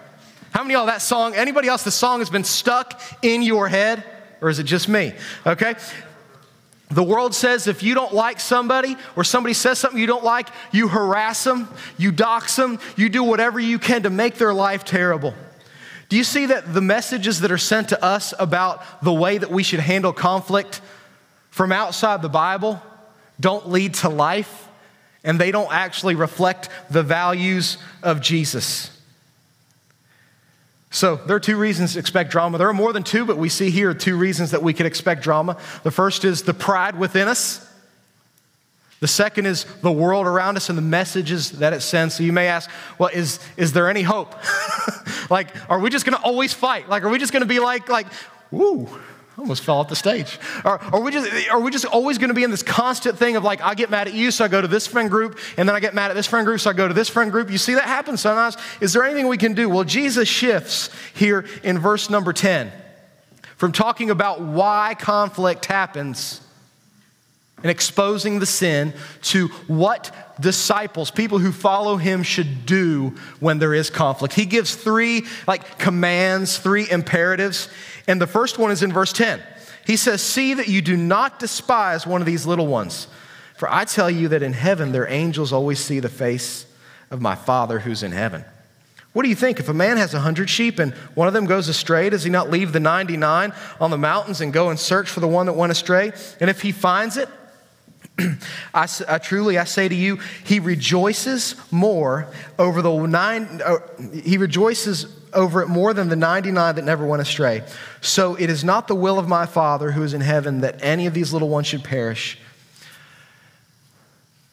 How 0.50 0.62
many 0.62 0.74
of 0.74 0.80
y'all 0.80 0.86
that 0.88 1.00
song, 1.00 1.34
anybody 1.34 1.66
else, 1.66 1.82
the 1.82 1.90
song 1.90 2.18
has 2.18 2.28
been 2.28 2.44
stuck 2.44 3.00
in 3.22 3.40
your 3.40 3.68
head? 3.68 4.04
Or 4.42 4.50
is 4.50 4.58
it 4.58 4.64
just 4.64 4.86
me? 4.86 5.14
Okay? 5.46 5.74
The 6.90 7.02
world 7.02 7.34
says 7.34 7.66
if 7.66 7.82
you 7.82 7.94
don't 7.94 8.12
like 8.12 8.38
somebody 8.38 8.98
or 9.16 9.24
somebody 9.24 9.54
says 9.54 9.78
something 9.78 9.98
you 9.98 10.06
don't 10.06 10.24
like, 10.24 10.50
you 10.72 10.88
harass 10.88 11.42
them, 11.42 11.70
you 11.96 12.12
dox 12.12 12.54
them, 12.54 12.78
you 12.98 13.08
do 13.08 13.24
whatever 13.24 13.58
you 13.58 13.78
can 13.78 14.02
to 14.02 14.10
make 14.10 14.34
their 14.34 14.52
life 14.52 14.84
terrible. 14.84 15.32
Do 16.10 16.18
you 16.18 16.24
see 16.24 16.44
that 16.44 16.74
the 16.74 16.82
messages 16.82 17.40
that 17.40 17.50
are 17.50 17.56
sent 17.56 17.88
to 17.88 18.04
us 18.04 18.34
about 18.38 18.84
the 19.02 19.14
way 19.14 19.38
that 19.38 19.50
we 19.50 19.62
should 19.62 19.80
handle 19.80 20.12
conflict 20.12 20.82
from 21.48 21.72
outside 21.72 22.20
the 22.20 22.28
Bible 22.28 22.82
don't 23.40 23.70
lead 23.70 23.94
to 23.94 24.10
life 24.10 24.67
and 25.24 25.40
they 25.40 25.50
don't 25.50 25.72
actually 25.72 26.14
reflect 26.14 26.68
the 26.90 27.02
values 27.02 27.78
of 28.02 28.20
Jesus? 28.20 28.94
So, 30.90 31.16
there 31.16 31.36
are 31.36 31.40
two 31.40 31.58
reasons 31.58 31.92
to 31.92 31.98
expect 31.98 32.30
drama. 32.30 32.56
There 32.56 32.68
are 32.68 32.74
more 32.74 32.94
than 32.94 33.02
two, 33.02 33.26
but 33.26 33.36
we 33.36 33.50
see 33.50 33.68
here 33.68 33.92
two 33.92 34.16
reasons 34.16 34.52
that 34.52 34.62
we 34.62 34.72
could 34.72 34.86
expect 34.86 35.22
drama. 35.22 35.58
The 35.82 35.90
first 35.90 36.24
is 36.24 36.42
the 36.42 36.54
pride 36.54 36.98
within 36.98 37.28
us. 37.28 37.68
The 39.00 39.08
second 39.08 39.46
is 39.46 39.64
the 39.82 39.92
world 39.92 40.26
around 40.26 40.56
us 40.56 40.70
and 40.70 40.78
the 40.78 40.82
messages 40.82 41.52
that 41.52 41.72
it 41.72 41.82
sends. 41.82 42.16
So 42.16 42.24
you 42.24 42.32
may 42.32 42.48
ask, 42.48 42.68
well, 42.98 43.10
is, 43.12 43.38
is 43.56 43.72
there 43.72 43.88
any 43.88 44.02
hope? 44.02 44.34
like, 45.30 45.48
are 45.70 45.78
we 45.78 45.90
just 45.90 46.04
gonna 46.04 46.20
always 46.22 46.52
fight? 46.52 46.88
Like, 46.88 47.04
are 47.04 47.08
we 47.08 47.18
just 47.18 47.32
gonna 47.32 47.46
be 47.46 47.60
like, 47.60 47.88
like, 47.88 48.06
woo, 48.50 48.88
almost 49.38 49.62
fell 49.62 49.76
off 49.76 49.88
the 49.88 49.96
stage. 49.96 50.38
Are, 50.64 50.78
are, 50.92 51.00
we 51.00 51.12
just, 51.12 51.48
are 51.50 51.60
we 51.60 51.70
just 51.70 51.84
always 51.84 52.18
going 52.18 52.28
to 52.28 52.34
be 52.34 52.42
in 52.42 52.50
this 52.50 52.62
constant 52.62 53.16
thing 53.18 53.36
of 53.36 53.44
like, 53.44 53.62
I 53.62 53.74
get 53.74 53.88
mad 53.88 54.08
at 54.08 54.14
you, 54.14 54.30
so 54.30 54.44
I 54.44 54.48
go 54.48 54.60
to 54.60 54.68
this 54.68 54.86
friend 54.86 55.08
group, 55.08 55.38
and 55.56 55.68
then 55.68 55.76
I 55.76 55.80
get 55.80 55.94
mad 55.94 56.10
at 56.10 56.14
this 56.14 56.26
friend 56.26 56.44
group, 56.44 56.60
so 56.60 56.70
I 56.70 56.72
go 56.72 56.88
to 56.88 56.94
this 56.94 57.08
friend 57.08 57.30
group? 57.30 57.50
You 57.50 57.58
see 57.58 57.74
that 57.74 57.84
happen 57.84 58.16
sometimes. 58.16 58.56
Is 58.80 58.92
there 58.92 59.04
anything 59.04 59.28
we 59.28 59.38
can 59.38 59.54
do? 59.54 59.68
Well, 59.68 59.84
Jesus 59.84 60.28
shifts 60.28 60.90
here 61.14 61.44
in 61.62 61.78
verse 61.78 62.10
number 62.10 62.32
10 62.32 62.72
from 63.56 63.72
talking 63.72 64.10
about 64.10 64.40
why 64.40 64.94
conflict 64.98 65.66
happens 65.66 66.40
and 67.62 67.70
exposing 67.70 68.38
the 68.38 68.46
sin 68.46 68.92
to 69.22 69.48
what 69.66 70.14
disciples, 70.40 71.10
people 71.10 71.38
who 71.38 71.52
follow 71.52 71.96
him, 71.96 72.22
should 72.22 72.66
do 72.66 73.14
when 73.40 73.58
there 73.58 73.74
is 73.74 73.90
conflict. 73.90 74.34
He 74.34 74.46
gives 74.46 74.74
three 74.74 75.26
like 75.46 75.78
commands, 75.78 76.58
three 76.58 76.88
imperatives. 76.88 77.68
And 78.06 78.20
the 78.20 78.26
first 78.26 78.58
one 78.58 78.70
is 78.70 78.82
in 78.82 78.92
verse 78.92 79.12
10. 79.12 79.42
He 79.86 79.96
says, 79.96 80.22
See 80.22 80.54
that 80.54 80.68
you 80.68 80.82
do 80.82 80.96
not 80.96 81.38
despise 81.38 82.06
one 82.06 82.20
of 82.20 82.26
these 82.26 82.46
little 82.46 82.66
ones. 82.66 83.08
For 83.56 83.72
I 83.72 83.84
tell 83.84 84.10
you 84.10 84.28
that 84.28 84.42
in 84.42 84.52
heaven 84.52 84.92
their 84.92 85.08
angels 85.08 85.52
always 85.52 85.80
see 85.80 85.98
the 85.98 86.08
face 86.08 86.66
of 87.10 87.20
my 87.20 87.34
Father 87.34 87.80
who's 87.80 88.02
in 88.02 88.12
heaven. 88.12 88.44
What 89.14 89.22
do 89.22 89.30
you 89.30 89.34
think? 89.34 89.58
If 89.58 89.68
a 89.68 89.74
man 89.74 89.96
has 89.96 90.14
a 90.14 90.20
hundred 90.20 90.48
sheep 90.48 90.78
and 90.78 90.92
one 91.14 91.26
of 91.26 91.34
them 91.34 91.46
goes 91.46 91.68
astray, 91.68 92.10
does 92.10 92.22
he 92.22 92.30
not 92.30 92.50
leave 92.50 92.72
the 92.72 92.80
99 92.80 93.52
on 93.80 93.90
the 93.90 93.98
mountains 93.98 94.40
and 94.40 94.52
go 94.52 94.70
and 94.70 94.78
search 94.78 95.08
for 95.08 95.18
the 95.20 95.26
one 95.26 95.46
that 95.46 95.54
went 95.54 95.72
astray? 95.72 96.12
And 96.40 96.48
if 96.48 96.60
he 96.60 96.70
finds 96.70 97.16
it, 97.16 97.28
I, 98.74 98.88
I, 99.08 99.18
truly 99.18 99.58
I 99.58 99.64
say 99.64 99.88
to 99.88 99.94
you, 99.94 100.18
he 100.44 100.60
rejoices 100.60 101.54
more 101.70 102.32
over 102.58 102.82
the 102.82 103.06
nine. 103.06 103.60
Uh, 103.64 103.78
he 104.12 104.38
rejoices 104.38 105.06
over 105.32 105.62
it 105.62 105.68
more 105.68 105.94
than 105.94 106.08
the 106.08 106.16
99 106.16 106.74
that 106.74 106.84
never 106.84 107.06
went 107.06 107.22
astray. 107.22 107.62
So 108.00 108.34
it 108.34 108.50
is 108.50 108.64
not 108.64 108.88
the 108.88 108.94
will 108.94 109.18
of 109.18 109.28
my 109.28 109.46
Father 109.46 109.92
who 109.92 110.02
is 110.02 110.14
in 110.14 110.20
heaven 110.20 110.60
that 110.62 110.82
any 110.82 111.06
of 111.06 111.14
these 111.14 111.32
little 111.32 111.48
ones 111.48 111.66
should 111.66 111.84
perish. 111.84 112.38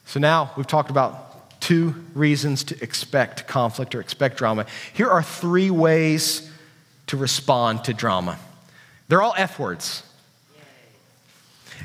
So 0.04 0.20
now 0.20 0.52
we've 0.56 0.66
talked 0.66 0.90
about 0.90 1.60
two 1.60 1.94
reasons 2.14 2.62
to 2.64 2.82
expect 2.82 3.48
conflict 3.48 3.94
or 3.94 4.00
expect 4.00 4.36
drama. 4.38 4.66
Here 4.92 5.08
are 5.08 5.22
three 5.22 5.70
ways 5.70 6.50
to 7.08 7.16
respond 7.16 7.84
to 7.84 7.94
drama. 7.94 8.38
They're 9.08 9.22
all 9.22 9.34
F 9.36 9.58
words. 9.58 10.02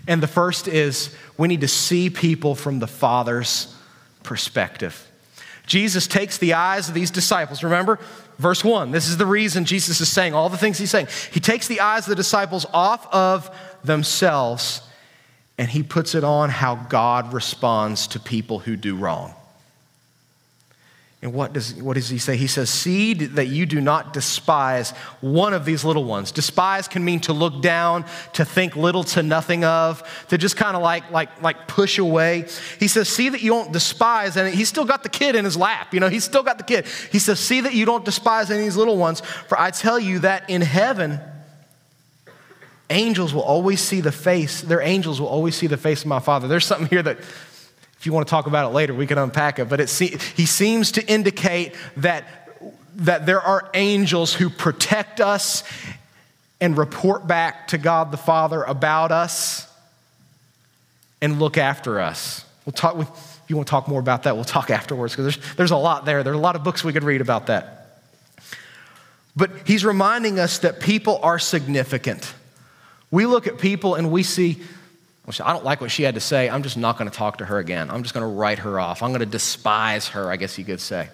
And 0.07 0.21
the 0.21 0.27
first 0.27 0.67
is 0.67 1.15
we 1.37 1.47
need 1.47 1.61
to 1.61 1.67
see 1.67 2.09
people 2.09 2.55
from 2.55 2.79
the 2.79 2.87
Father's 2.87 3.75
perspective. 4.23 5.07
Jesus 5.65 6.07
takes 6.07 6.37
the 6.37 6.53
eyes 6.53 6.89
of 6.89 6.95
these 6.95 7.11
disciples. 7.11 7.63
Remember, 7.63 7.99
verse 8.37 8.63
1. 8.63 8.91
This 8.91 9.07
is 9.07 9.17
the 9.17 9.25
reason 9.25 9.65
Jesus 9.65 10.01
is 10.01 10.09
saying 10.09 10.33
all 10.33 10.49
the 10.49 10.57
things 10.57 10.77
he's 10.77 10.91
saying. 10.91 11.07
He 11.31 11.39
takes 11.39 11.67
the 11.67 11.79
eyes 11.79 12.05
of 12.05 12.09
the 12.09 12.15
disciples 12.15 12.65
off 12.73 13.07
of 13.13 13.55
themselves 13.83 14.81
and 15.57 15.69
he 15.69 15.83
puts 15.83 16.15
it 16.15 16.23
on 16.23 16.49
how 16.49 16.73
God 16.75 17.33
responds 17.33 18.07
to 18.07 18.19
people 18.19 18.59
who 18.59 18.75
do 18.75 18.95
wrong. 18.95 19.35
And 21.23 21.33
what 21.33 21.53
does, 21.53 21.75
what 21.75 21.93
does 21.93 22.09
he 22.09 22.17
say? 22.17 22.35
He 22.35 22.47
says, 22.47 22.67
See 22.67 23.13
that 23.13 23.45
you 23.45 23.67
do 23.67 23.79
not 23.79 24.11
despise 24.11 24.89
one 25.21 25.53
of 25.53 25.65
these 25.65 25.85
little 25.85 26.03
ones. 26.03 26.31
Despise 26.31 26.87
can 26.87 27.05
mean 27.05 27.19
to 27.21 27.33
look 27.33 27.61
down, 27.61 28.05
to 28.33 28.43
think 28.43 28.75
little 28.75 29.03
to 29.03 29.21
nothing 29.21 29.63
of, 29.63 30.01
to 30.29 30.37
just 30.39 30.57
kind 30.57 30.75
of 30.75 30.81
like, 30.81 31.11
like, 31.11 31.43
like 31.43 31.67
push 31.67 31.99
away. 31.99 32.47
He 32.79 32.87
says, 32.87 33.07
See 33.07 33.29
that 33.29 33.41
you 33.41 33.51
don't 33.51 33.71
despise, 33.71 34.35
and 34.35 34.51
he's 34.51 34.67
still 34.67 34.85
got 34.85 35.03
the 35.03 35.09
kid 35.09 35.35
in 35.35 35.45
his 35.45 35.55
lap. 35.55 35.93
You 35.93 35.99
know, 35.99 36.09
he's 36.09 36.23
still 36.23 36.41
got 36.41 36.57
the 36.57 36.63
kid. 36.63 36.87
He 37.11 37.19
says, 37.19 37.39
See 37.39 37.61
that 37.61 37.75
you 37.75 37.85
don't 37.85 38.03
despise 38.03 38.49
any 38.49 38.61
of 38.61 38.65
these 38.65 38.77
little 38.77 38.97
ones, 38.97 39.21
for 39.21 39.59
I 39.59 39.69
tell 39.69 39.99
you 39.99 40.19
that 40.19 40.49
in 40.49 40.63
heaven, 40.63 41.19
angels 42.89 43.31
will 43.31 43.43
always 43.43 43.79
see 43.79 44.01
the 44.01 44.11
face, 44.11 44.61
their 44.61 44.81
angels 44.81 45.21
will 45.21 45.27
always 45.27 45.55
see 45.55 45.67
the 45.67 45.77
face 45.77 46.01
of 46.01 46.07
my 46.07 46.19
Father. 46.19 46.47
There's 46.47 46.65
something 46.65 46.87
here 46.87 47.03
that 47.03 47.19
if 48.01 48.07
you 48.07 48.13
want 48.13 48.27
to 48.27 48.31
talk 48.31 48.47
about 48.47 48.65
it 48.67 48.73
later, 48.73 48.95
we 48.95 49.05
can 49.05 49.19
unpack 49.19 49.59
it. 49.59 49.69
But 49.69 49.79
it 49.79 49.87
se- 49.87 50.17
he 50.35 50.47
seems 50.47 50.93
to 50.93 51.05
indicate 51.07 51.75
that, 51.97 52.25
that 52.95 53.27
there 53.27 53.39
are 53.39 53.69
angels 53.75 54.33
who 54.33 54.49
protect 54.49 55.21
us 55.21 55.63
and 56.59 56.75
report 56.75 57.27
back 57.27 57.67
to 57.67 57.77
God 57.77 58.09
the 58.09 58.17
Father 58.17 58.63
about 58.63 59.11
us 59.11 59.71
and 61.21 61.37
look 61.37 61.59
after 61.59 61.99
us. 61.99 62.43
We'll 62.65 62.73
talk, 62.73 62.97
if 62.97 63.39
you 63.47 63.55
want 63.55 63.67
to 63.67 63.69
talk 63.71 63.87
more 63.87 63.99
about 63.99 64.23
that, 64.23 64.33
we'll 64.33 64.45
talk 64.45 64.71
afterwards 64.71 65.13
because 65.13 65.35
there's, 65.35 65.55
there's 65.55 65.71
a 65.71 65.77
lot 65.77 66.03
there. 66.03 66.23
There 66.23 66.33
are 66.33 66.35
a 66.35 66.39
lot 66.39 66.55
of 66.55 66.63
books 66.63 66.83
we 66.83 66.93
could 66.93 67.03
read 67.03 67.21
about 67.21 67.45
that. 67.47 67.99
But 69.35 69.51
he's 69.67 69.85
reminding 69.85 70.39
us 70.39 70.57
that 70.57 70.79
people 70.79 71.19
are 71.21 71.37
significant. 71.37 72.33
We 73.11 73.27
look 73.27 73.45
at 73.45 73.59
people 73.59 73.93
and 73.93 74.11
we 74.11 74.23
see 74.23 74.59
I 75.27 75.53
don't 75.53 75.63
like 75.63 75.81
what 75.81 75.91
she 75.91 76.03
had 76.03 76.15
to 76.15 76.21
say. 76.21 76.49
I'm 76.49 76.63
just 76.63 76.77
not 76.77 76.97
going 76.97 77.09
to 77.09 77.15
talk 77.15 77.37
to 77.37 77.45
her 77.45 77.59
again. 77.59 77.89
I'm 77.89 78.01
just 78.03 78.13
going 78.13 78.23
to 78.23 78.35
write 78.35 78.59
her 78.59 78.79
off. 78.79 79.03
I'm 79.03 79.11
going 79.11 79.19
to 79.19 79.25
despise 79.25 80.09
her, 80.09 80.31
I 80.31 80.35
guess 80.35 80.57
you 80.57 80.65
could 80.65 80.81
say. 80.81 81.09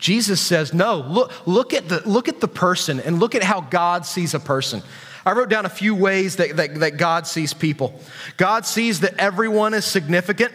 Jesus 0.00 0.40
says, 0.40 0.74
No, 0.74 0.96
look, 0.96 1.46
look, 1.46 1.72
at 1.72 1.88
the, 1.88 2.06
look 2.08 2.28
at 2.28 2.40
the 2.40 2.48
person 2.48 3.00
and 3.00 3.20
look 3.20 3.34
at 3.34 3.42
how 3.42 3.60
God 3.60 4.06
sees 4.06 4.34
a 4.34 4.40
person. 4.40 4.82
I 5.26 5.32
wrote 5.32 5.48
down 5.48 5.66
a 5.66 5.70
few 5.70 5.94
ways 5.94 6.36
that, 6.36 6.56
that, 6.56 6.74
that 6.80 6.96
God 6.96 7.26
sees 7.26 7.54
people. 7.54 7.98
God 8.36 8.66
sees 8.66 9.00
that 9.00 9.14
everyone 9.18 9.72
is 9.72 9.84
significant. 9.84 10.52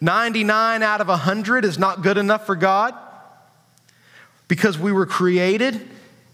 99 0.00 0.82
out 0.82 1.00
of 1.00 1.08
100 1.08 1.64
is 1.64 1.78
not 1.78 2.02
good 2.02 2.16
enough 2.18 2.46
for 2.46 2.56
God 2.56 2.94
because 4.48 4.78
we 4.78 4.92
were 4.92 5.06
created 5.06 5.88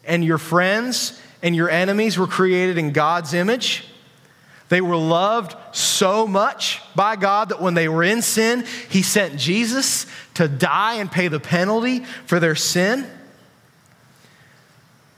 and 0.04 0.24
your 0.24 0.38
friends 0.38 1.20
and 1.42 1.56
your 1.56 1.70
enemies 1.70 2.18
were 2.18 2.26
created 2.26 2.78
in 2.78 2.92
God's 2.92 3.34
image. 3.34 3.84
They 4.72 4.80
were 4.80 4.96
loved 4.96 5.54
so 5.72 6.26
much 6.26 6.80
by 6.96 7.16
God 7.16 7.50
that 7.50 7.60
when 7.60 7.74
they 7.74 7.90
were 7.90 8.02
in 8.02 8.22
sin, 8.22 8.64
He 8.88 9.02
sent 9.02 9.36
Jesus 9.36 10.06
to 10.32 10.48
die 10.48 10.94
and 10.94 11.12
pay 11.12 11.28
the 11.28 11.38
penalty 11.38 12.06
for 12.24 12.40
their 12.40 12.54
sin. 12.54 13.06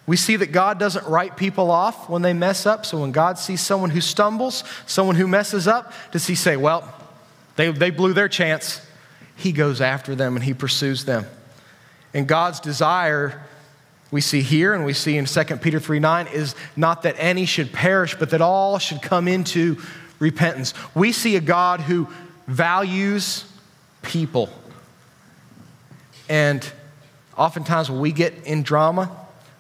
We 0.09 0.17
see 0.17 0.35
that 0.35 0.51
God 0.51 0.81
doesn't 0.81 1.07
write 1.07 1.37
people 1.37 1.71
off 1.71 2.11
when 2.11 2.23
they 2.23 2.33
mess 2.33 2.67
up. 2.67 2.85
So 2.85 3.03
when 3.03 3.13
God 3.13 3.39
sees 3.39 3.61
someone 3.61 3.91
who 3.91 4.01
stumbles, 4.01 4.65
someone 4.87 5.15
who 5.15 5.29
messes 5.29 5.69
up, 5.69 5.93
does 6.11 6.27
He 6.27 6.35
say, 6.35 6.57
Well, 6.57 6.93
they, 7.55 7.71
they 7.71 7.91
blew 7.91 8.13
their 8.13 8.29
chance? 8.29 8.85
He 9.37 9.53
goes 9.53 9.81
after 9.81 10.17
them 10.17 10.35
and 10.35 10.45
He 10.45 10.53
pursues 10.53 11.05
them. 11.05 11.27
And 12.13 12.27
God's 12.27 12.59
desire 12.59 13.41
we 14.15 14.21
see 14.21 14.43
here 14.43 14.75
and 14.75 14.85
we 14.85 14.93
see 14.93 15.17
in 15.17 15.25
2 15.25 15.45
Peter 15.57 15.81
3 15.81 15.99
9 15.99 16.29
is 16.29 16.55
not 16.77 17.03
that 17.03 17.17
any 17.19 17.47
should 17.47 17.73
perish, 17.73 18.15
but 18.17 18.31
that 18.31 18.41
all 18.41 18.79
should 18.79 19.03
come 19.03 19.27
into 19.27 19.77
repentance. 20.21 20.73
We 20.95 21.11
see 21.11 21.35
a 21.35 21.41
God 21.41 21.81
who 21.81 22.07
values 22.47 23.45
people. 24.03 24.51
And 26.29 26.65
oftentimes 27.37 27.91
when 27.91 27.99
we 27.99 28.13
get 28.13 28.35
in 28.45 28.63
drama, 28.63 29.11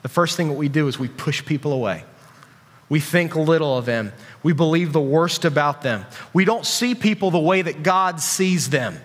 the 0.03 0.09
first 0.09 0.37
thing 0.37 0.47
that 0.47 0.55
we 0.55 0.69
do 0.69 0.87
is 0.87 1.01
we 1.01 1.09
push 1.09 1.45
people 1.45 1.73
away. 1.73 2.05
We 2.89 3.01
think 3.01 3.35
little 3.35 3.77
of 3.77 3.87
them. 3.87 4.13
We 4.45 4.53
believe 4.53 4.93
the 4.93 5.01
worst 5.01 5.45
about 5.45 5.83
them. 5.83 6.07
We 6.33 6.45
don't 6.45 6.65
see 6.65 6.95
people 6.95 7.33
the 7.33 7.41
way 7.41 7.61
that 7.63 7.83
God 7.83 8.21
sees 8.21 8.71
them. 8.71 9.01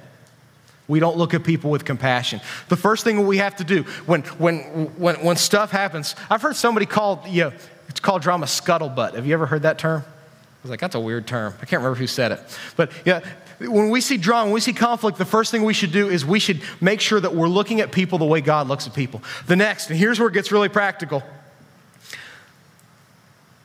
We 0.90 1.00
don't 1.00 1.18
look 1.18 1.36
at 1.36 1.44
people 1.44 1.70
with 1.70 1.86
compassion. 1.86 2.42
The 2.68 2.76
first 2.76 3.04
thing 3.04 3.26
we 3.28 3.38
have 3.38 3.56
to 3.58 3.64
do 3.64 3.84
when, 4.08 4.24
when, 4.24 4.58
when, 4.98 5.24
when 5.24 5.36
stuff 5.38 5.70
happens, 5.70 6.16
I've 6.32 6.42
heard 6.42 6.56
somebody 6.56 6.88
call, 6.88 7.24
you 7.28 7.44
know, 7.44 7.54
it's 7.88 8.00
called 8.00 8.24
drama 8.24 8.48
scuttlebutt. 8.48 9.14
Have 9.14 9.28
you 9.28 9.34
ever 9.34 9.46
heard 9.46 9.62
that 9.62 9.78
term? 9.78 10.04
I 10.04 10.62
was 10.64 10.72
like, 10.72 10.80
that's 10.82 10.96
a 10.96 11.00
weird 11.00 11.28
term. 11.28 11.54
I 11.62 11.66
can't 11.66 11.84
remember 11.84 11.96
who 11.96 12.08
said 12.08 12.32
it. 12.32 12.60
But 12.76 12.92
yeah, 13.06 13.22
when 13.60 13.92
we 13.92 14.02
see 14.02 14.18
drama, 14.18 14.46
when 14.46 14.56
we 14.56 14.62
see 14.62 14.74
conflict, 14.74 15.20
the 15.20 15.26
first 15.26 15.52
thing 15.52 15.64
we 15.64 15.76
should 15.76 15.92
do 15.92 16.10
is 16.10 16.26
we 16.26 16.40
should 16.40 16.62
make 16.82 17.02
sure 17.02 17.20
that 17.20 17.36
we're 17.36 17.48
looking 17.48 17.82
at 17.82 17.92
people 17.92 18.18
the 18.18 18.26
way 18.26 18.42
God 18.42 18.68
looks 18.68 18.88
at 18.88 18.96
people. 18.96 19.22
The 19.46 19.56
next, 19.56 19.92
and 19.92 20.00
here's 20.00 20.20
where 20.20 20.28
it 20.28 20.34
gets 20.34 20.52
really 20.52 20.70
practical. 20.70 21.22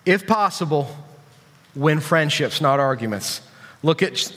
If 0.05 0.27
possible, 0.27 0.95
win 1.75 2.01
friendships, 2.01 2.61
not 2.61 2.81
arguments. 2.81 3.41
Look 3.83 4.03
at, 4.03 4.31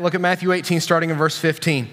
look 0.00 0.14
at 0.14 0.20
Matthew 0.20 0.50
18, 0.50 0.80
starting 0.80 1.10
in 1.10 1.16
verse 1.16 1.38
15. 1.38 1.90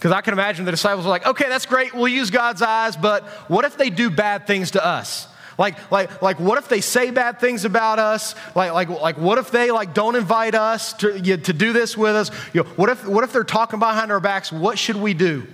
Because 0.00 0.12
I 0.12 0.22
can 0.22 0.32
imagine 0.32 0.64
the 0.64 0.70
disciples 0.70 1.04
were 1.04 1.10
like, 1.10 1.26
okay, 1.26 1.46
that's 1.50 1.66
great, 1.66 1.92
we'll 1.92 2.08
use 2.08 2.30
God's 2.30 2.62
eyes, 2.62 2.96
but 2.96 3.22
what 3.50 3.66
if 3.66 3.76
they 3.76 3.90
do 3.90 4.08
bad 4.08 4.46
things 4.46 4.70
to 4.70 4.82
us? 4.82 5.28
Like, 5.58 5.90
like, 5.92 6.22
like 6.22 6.40
what 6.40 6.56
if 6.56 6.70
they 6.70 6.80
say 6.80 7.10
bad 7.10 7.38
things 7.38 7.66
about 7.66 7.98
us? 7.98 8.34
Like, 8.54 8.72
like, 8.72 8.88
like 8.88 9.18
what 9.18 9.36
if 9.36 9.50
they 9.50 9.70
like 9.70 9.92
don't 9.92 10.16
invite 10.16 10.54
us 10.54 10.94
to, 10.94 11.20
you 11.20 11.36
to 11.36 11.52
do 11.52 11.74
this 11.74 11.98
with 11.98 12.16
us? 12.16 12.30
You 12.54 12.62
know, 12.62 12.68
what, 12.76 12.88
if, 12.88 13.06
what 13.06 13.24
if 13.24 13.34
they're 13.34 13.44
talking 13.44 13.78
behind 13.78 14.10
our 14.10 14.20
backs? 14.20 14.50
What 14.50 14.78
should 14.78 14.96
we 14.96 15.12
do? 15.12 15.46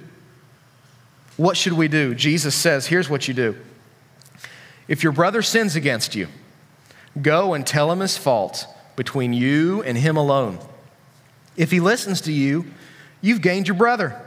What 1.36 1.56
should 1.56 1.72
we 1.72 1.88
do? 1.88 2.14
Jesus 2.14 2.54
says, 2.54 2.86
here's 2.86 3.10
what 3.10 3.26
you 3.26 3.34
do. 3.34 3.56
If 4.86 5.02
your 5.02 5.10
brother 5.10 5.42
sins 5.42 5.74
against 5.74 6.14
you, 6.14 6.28
go 7.20 7.52
and 7.52 7.66
tell 7.66 7.90
him 7.90 7.98
his 7.98 8.16
fault 8.16 8.64
between 8.94 9.32
you 9.32 9.82
and 9.82 9.98
him 9.98 10.16
alone. 10.16 10.60
If 11.56 11.72
he 11.72 11.80
listens 11.80 12.20
to 12.20 12.32
you, 12.32 12.66
you've 13.20 13.42
gained 13.42 13.66
your 13.66 13.76
brother. 13.76 14.22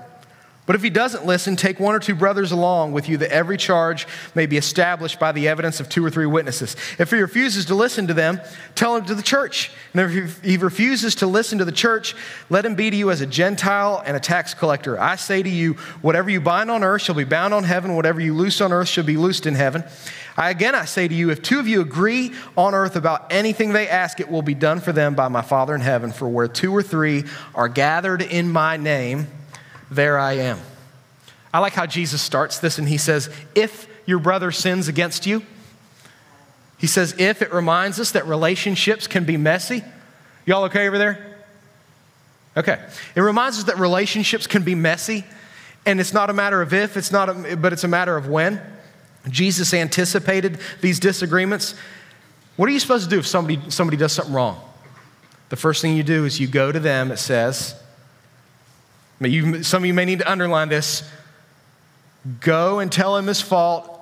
But 0.69 0.75
if 0.75 0.83
he 0.83 0.91
doesn't 0.91 1.25
listen, 1.25 1.55
take 1.55 1.79
one 1.79 1.95
or 1.95 1.99
two 1.99 2.13
brothers 2.13 2.51
along 2.51 2.91
with 2.91 3.09
you 3.09 3.17
that 3.17 3.31
every 3.31 3.57
charge 3.57 4.05
may 4.35 4.45
be 4.45 4.55
established 4.55 5.19
by 5.19 5.31
the 5.31 5.47
evidence 5.47 5.79
of 5.79 5.89
two 5.89 6.05
or 6.05 6.11
three 6.11 6.27
witnesses. 6.27 6.75
If 6.99 7.09
he 7.09 7.17
refuses 7.17 7.65
to 7.65 7.73
listen 7.73 8.05
to 8.05 8.13
them, 8.13 8.39
tell 8.75 8.95
him 8.95 9.03
to 9.05 9.15
the 9.15 9.23
church. 9.23 9.71
And 9.95 10.15
if 10.15 10.43
he 10.43 10.57
refuses 10.57 11.15
to 11.15 11.25
listen 11.25 11.57
to 11.57 11.65
the 11.65 11.71
church, 11.71 12.15
let 12.51 12.67
him 12.67 12.75
be 12.75 12.91
to 12.91 12.95
you 12.95 13.09
as 13.09 13.19
a 13.19 13.25
Gentile 13.25 14.03
and 14.05 14.15
a 14.15 14.19
tax 14.19 14.53
collector. 14.53 14.99
I 14.99 15.15
say 15.15 15.41
to 15.41 15.49
you, 15.49 15.73
whatever 16.03 16.29
you 16.29 16.39
bind 16.39 16.69
on 16.69 16.83
earth 16.83 17.01
shall 17.01 17.15
be 17.15 17.23
bound 17.23 17.51
on 17.51 17.63
heaven, 17.63 17.95
whatever 17.95 18.21
you 18.21 18.35
loose 18.35 18.61
on 18.61 18.71
earth 18.71 18.89
shall 18.89 19.03
be 19.03 19.17
loosed 19.17 19.47
in 19.47 19.55
heaven. 19.55 19.83
I, 20.37 20.51
again, 20.51 20.75
I 20.75 20.85
say 20.85 21.07
to 21.07 21.15
you, 21.15 21.31
if 21.31 21.41
two 21.41 21.57
of 21.57 21.67
you 21.67 21.81
agree 21.81 22.31
on 22.55 22.75
earth 22.75 22.95
about 22.95 23.33
anything 23.33 23.73
they 23.73 23.87
ask, 23.87 24.19
it 24.19 24.29
will 24.29 24.43
be 24.43 24.53
done 24.53 24.81
for 24.81 24.91
them 24.91 25.15
by 25.15 25.29
my 25.29 25.41
Father 25.41 25.73
in 25.73 25.81
heaven. 25.81 26.11
For 26.11 26.29
where 26.29 26.47
two 26.47 26.71
or 26.71 26.83
three 26.83 27.23
are 27.55 27.69
gathered 27.69 28.21
in 28.21 28.51
my 28.51 28.77
name, 28.77 29.25
there 29.89 30.17
I 30.17 30.33
am. 30.33 30.59
I 31.53 31.59
like 31.59 31.73
how 31.73 31.85
Jesus 31.85 32.21
starts 32.21 32.59
this 32.59 32.77
and 32.77 32.87
he 32.87 32.97
says, 32.97 33.29
If 33.55 33.87
your 34.05 34.19
brother 34.19 34.51
sins 34.51 34.87
against 34.87 35.25
you, 35.25 35.43
he 36.79 36.87
says, 36.87 37.13
if 37.19 37.41
it 37.41 37.53
reminds 37.53 37.99
us 37.99 38.11
that 38.11 38.25
relationships 38.25 39.05
can 39.05 39.25
be 39.25 39.35
messy. 39.35 39.83
Y'all 40.45 40.63
okay 40.63 40.87
over 40.87 40.97
there? 40.97 41.37
Okay. 42.55 42.79
It 43.15 43.21
reminds 43.21 43.57
us 43.57 43.65
that 43.65 43.77
relationships 43.77 44.47
can 44.47 44.63
be 44.63 44.75
messy, 44.75 45.25
and 45.85 45.99
it's 45.99 46.13
not 46.13 46.29
a 46.29 46.33
matter 46.33 46.61
of 46.61 46.73
if, 46.73 46.95
it's 46.95 47.11
not 47.11 47.29
a, 47.29 47.57
but 47.57 47.73
it's 47.73 47.83
a 47.83 47.87
matter 47.87 48.15
of 48.15 48.29
when. 48.29 48.61
Jesus 49.27 49.73
anticipated 49.73 50.59
these 50.79 50.99
disagreements. 50.99 51.75
What 52.55 52.69
are 52.69 52.71
you 52.71 52.79
supposed 52.79 53.03
to 53.03 53.09
do 53.09 53.19
if 53.19 53.27
somebody, 53.27 53.59
somebody 53.69 53.97
does 53.97 54.13
something 54.13 54.33
wrong? 54.33 54.61
The 55.49 55.57
first 55.57 55.81
thing 55.81 55.97
you 55.97 56.03
do 56.03 56.23
is 56.23 56.39
you 56.39 56.47
go 56.47 56.71
to 56.71 56.79
them, 56.79 57.11
it 57.11 57.17
says, 57.17 57.75
you, 59.27 59.63
some 59.63 59.83
of 59.83 59.87
you 59.87 59.93
may 59.93 60.05
need 60.05 60.19
to 60.19 60.31
underline 60.31 60.69
this. 60.69 61.09
Go 62.39 62.79
and 62.79 62.91
tell 62.91 63.17
him 63.17 63.27
his 63.27 63.41
fault 63.41 63.99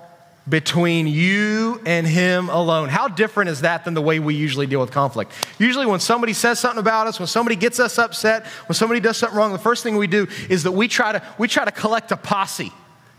between 0.47 1.07
you 1.07 1.81
and 1.85 2.07
him 2.07 2.49
alone. 2.49 2.89
How 2.89 3.07
different 3.07 3.49
is 3.49 3.61
that 3.61 3.83
than 3.83 3.93
the 3.93 4.01
way 4.01 4.19
we 4.19 4.35
usually 4.35 4.65
deal 4.65 4.79
with 4.79 4.91
conflict? 4.91 5.31
Usually, 5.59 5.85
when 5.85 5.99
somebody 5.99 6.33
says 6.33 6.59
something 6.59 6.79
about 6.79 7.07
us, 7.07 7.19
when 7.19 7.27
somebody 7.27 7.55
gets 7.55 7.79
us 7.79 7.97
upset, 7.97 8.45
when 8.67 8.75
somebody 8.75 8.99
does 8.99 9.17
something 9.17 9.37
wrong, 9.37 9.51
the 9.51 9.59
first 9.59 9.83
thing 9.83 9.97
we 9.97 10.07
do 10.07 10.27
is 10.49 10.63
that 10.63 10.71
we 10.71 10.87
try 10.87 11.11
to, 11.11 11.21
we 11.37 11.47
try 11.47 11.65
to 11.65 11.71
collect 11.71 12.11
a 12.11 12.17
posse 12.17 12.71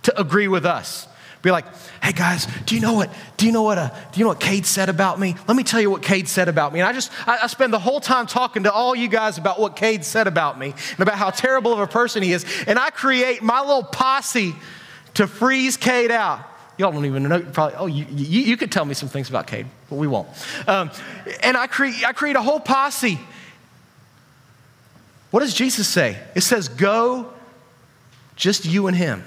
to 0.05 0.19
agree 0.19 0.49
with 0.49 0.65
us. 0.65 1.07
Be 1.41 1.53
like, 1.53 1.67
hey 2.03 2.13
guys, 2.13 2.49
do 2.67 2.75
you 2.75 2.81
know 2.81 2.95
what? 2.95 3.13
Do 3.37 3.47
you 3.47 3.53
know 3.53 3.63
what? 3.63 3.79
Uh, 3.79 3.91
do 4.13 4.19
you 4.19 4.25
know 4.25 4.31
what 4.31 4.41
Cade 4.41 4.67
said 4.67 4.89
about 4.89 5.21
me? 5.21 5.37
Let 5.47 5.57
me 5.57 5.63
tell 5.63 5.81
you 5.81 5.89
what 5.89 6.03
Cade 6.03 6.27
said 6.27 6.49
about 6.49 6.73
me. 6.73 6.81
And 6.81 6.89
I 6.89 6.93
just, 6.93 7.13
I, 7.29 7.39
I 7.43 7.47
spend 7.47 7.73
the 7.73 7.79
whole 7.79 8.01
time 8.01 8.27
talking 8.27 8.65
to 8.65 8.73
all 8.73 8.97
you 8.97 9.07
guys 9.07 9.39
about 9.39 9.61
what 9.61 9.77
Cade 9.77 10.05
said 10.05 10.27
about 10.27 10.59
me 10.59 10.75
and 10.91 11.01
about 11.01 11.15
how 11.15 11.31
terrible 11.31 11.73
of 11.73 11.79
a 11.79 11.87
person 11.87 12.25
he 12.25 12.33
is. 12.33 12.45
And 12.67 12.77
I 12.77 12.91
create 12.91 13.41
my 13.41 13.61
little 13.61 13.85
posse 13.85 14.55
to 15.15 15.29
freeze 15.29 15.77
Cade 15.77 16.11
out. 16.11 16.41
Y'all 16.77 16.93
don't 16.93 17.07
even 17.07 17.25
know, 17.25 17.41
probably, 17.41 17.77
oh, 17.77 17.87
you, 17.87 18.07
you, 18.11 18.43
you 18.43 18.57
could 18.57 18.73
tell 18.73 18.85
me 18.85 18.95
some 18.95 19.09
things 19.09 19.29
about 19.29 19.47
Cade, 19.47 19.67
but 19.89 19.97
we 19.97 20.07
won't. 20.07 20.29
Um, 20.67 20.91
and 21.43 21.57
I 21.57 21.67
create, 21.69 22.05
I 22.05 22.13
create 22.13 22.37
a 22.37 22.43
whole 22.43 22.61
posse. 22.61 23.19
What 25.31 25.41
does 25.41 25.55
Jesus 25.55 25.87
say? 25.87 26.19
It 26.35 26.41
says, 26.41 26.69
go, 26.69 27.33
just 28.35 28.65
you 28.65 28.87
and 28.87 28.97
him. 28.97 29.25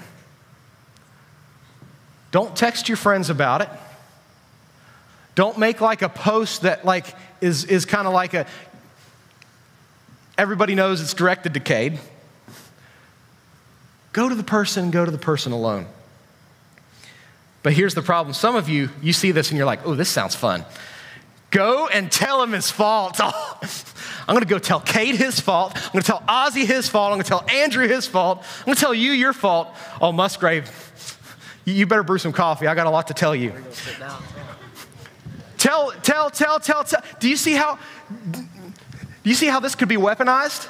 Don't 2.32 2.56
text 2.56 2.88
your 2.88 2.96
friends 2.96 3.30
about 3.30 3.60
it. 3.60 3.68
Don't 5.36 5.58
make 5.58 5.80
like 5.80 6.02
a 6.02 6.08
post 6.08 6.62
that 6.62 6.84
like 6.84 7.14
is, 7.40 7.64
is 7.64 7.84
kind 7.84 8.08
of 8.08 8.12
like 8.12 8.34
a 8.34 8.46
everybody 10.36 10.74
knows 10.74 11.00
it's 11.00 11.14
directed 11.14 11.54
to 11.54 11.60
Cade. 11.60 12.00
Go 14.12 14.28
to 14.28 14.34
the 14.34 14.42
person, 14.42 14.90
go 14.90 15.04
to 15.04 15.10
the 15.10 15.18
person 15.18 15.52
alone. 15.52 15.86
But 17.62 17.72
here's 17.72 17.94
the 17.94 18.02
problem. 18.02 18.34
Some 18.34 18.56
of 18.56 18.68
you, 18.68 18.90
you 19.00 19.12
see 19.12 19.30
this 19.30 19.50
and 19.50 19.56
you're 19.56 19.66
like, 19.66 19.86
oh, 19.86 19.94
this 19.94 20.08
sounds 20.08 20.34
fun. 20.34 20.64
Go 21.50 21.86
and 21.86 22.10
tell 22.10 22.42
him 22.42 22.52
his 22.52 22.70
fault. 22.70 23.20
I'm 23.20 24.34
going 24.34 24.40
to 24.40 24.46
go 24.46 24.58
tell 24.58 24.80
Cade 24.80 25.16
his 25.16 25.38
fault. 25.38 25.72
I'm 25.76 25.92
going 25.92 26.02
to 26.02 26.06
tell 26.06 26.22
Ozzy 26.22 26.66
his 26.66 26.88
fault. 26.88 27.12
I'm 27.12 27.16
going 27.16 27.24
to 27.24 27.28
tell 27.28 27.46
Andrew 27.50 27.86
his 27.86 28.06
fault. 28.06 28.38
I'm 28.60 28.64
going 28.66 28.74
to 28.74 28.80
tell 28.80 28.94
you 28.94 29.12
your 29.12 29.32
fault. 29.32 29.68
Oh, 30.00 30.12
Musgrave, 30.12 30.81
you 31.64 31.86
better 31.86 32.02
brew 32.02 32.18
some 32.18 32.32
coffee. 32.32 32.66
I 32.66 32.74
got 32.74 32.86
a 32.86 32.90
lot 32.90 33.08
to 33.08 33.14
tell 33.14 33.34
you. 33.34 33.52
Tell, 35.58 35.92
tell, 36.02 36.30
tell, 36.30 36.58
tell, 36.58 36.84
tell. 36.84 37.02
Do 37.20 37.28
you 37.28 37.36
see 37.36 37.52
how 37.52 37.78
do 39.22 39.30
you 39.30 39.34
see 39.34 39.46
how 39.46 39.60
this 39.60 39.74
could 39.74 39.88
be 39.88 39.96
weaponized? 39.96 40.68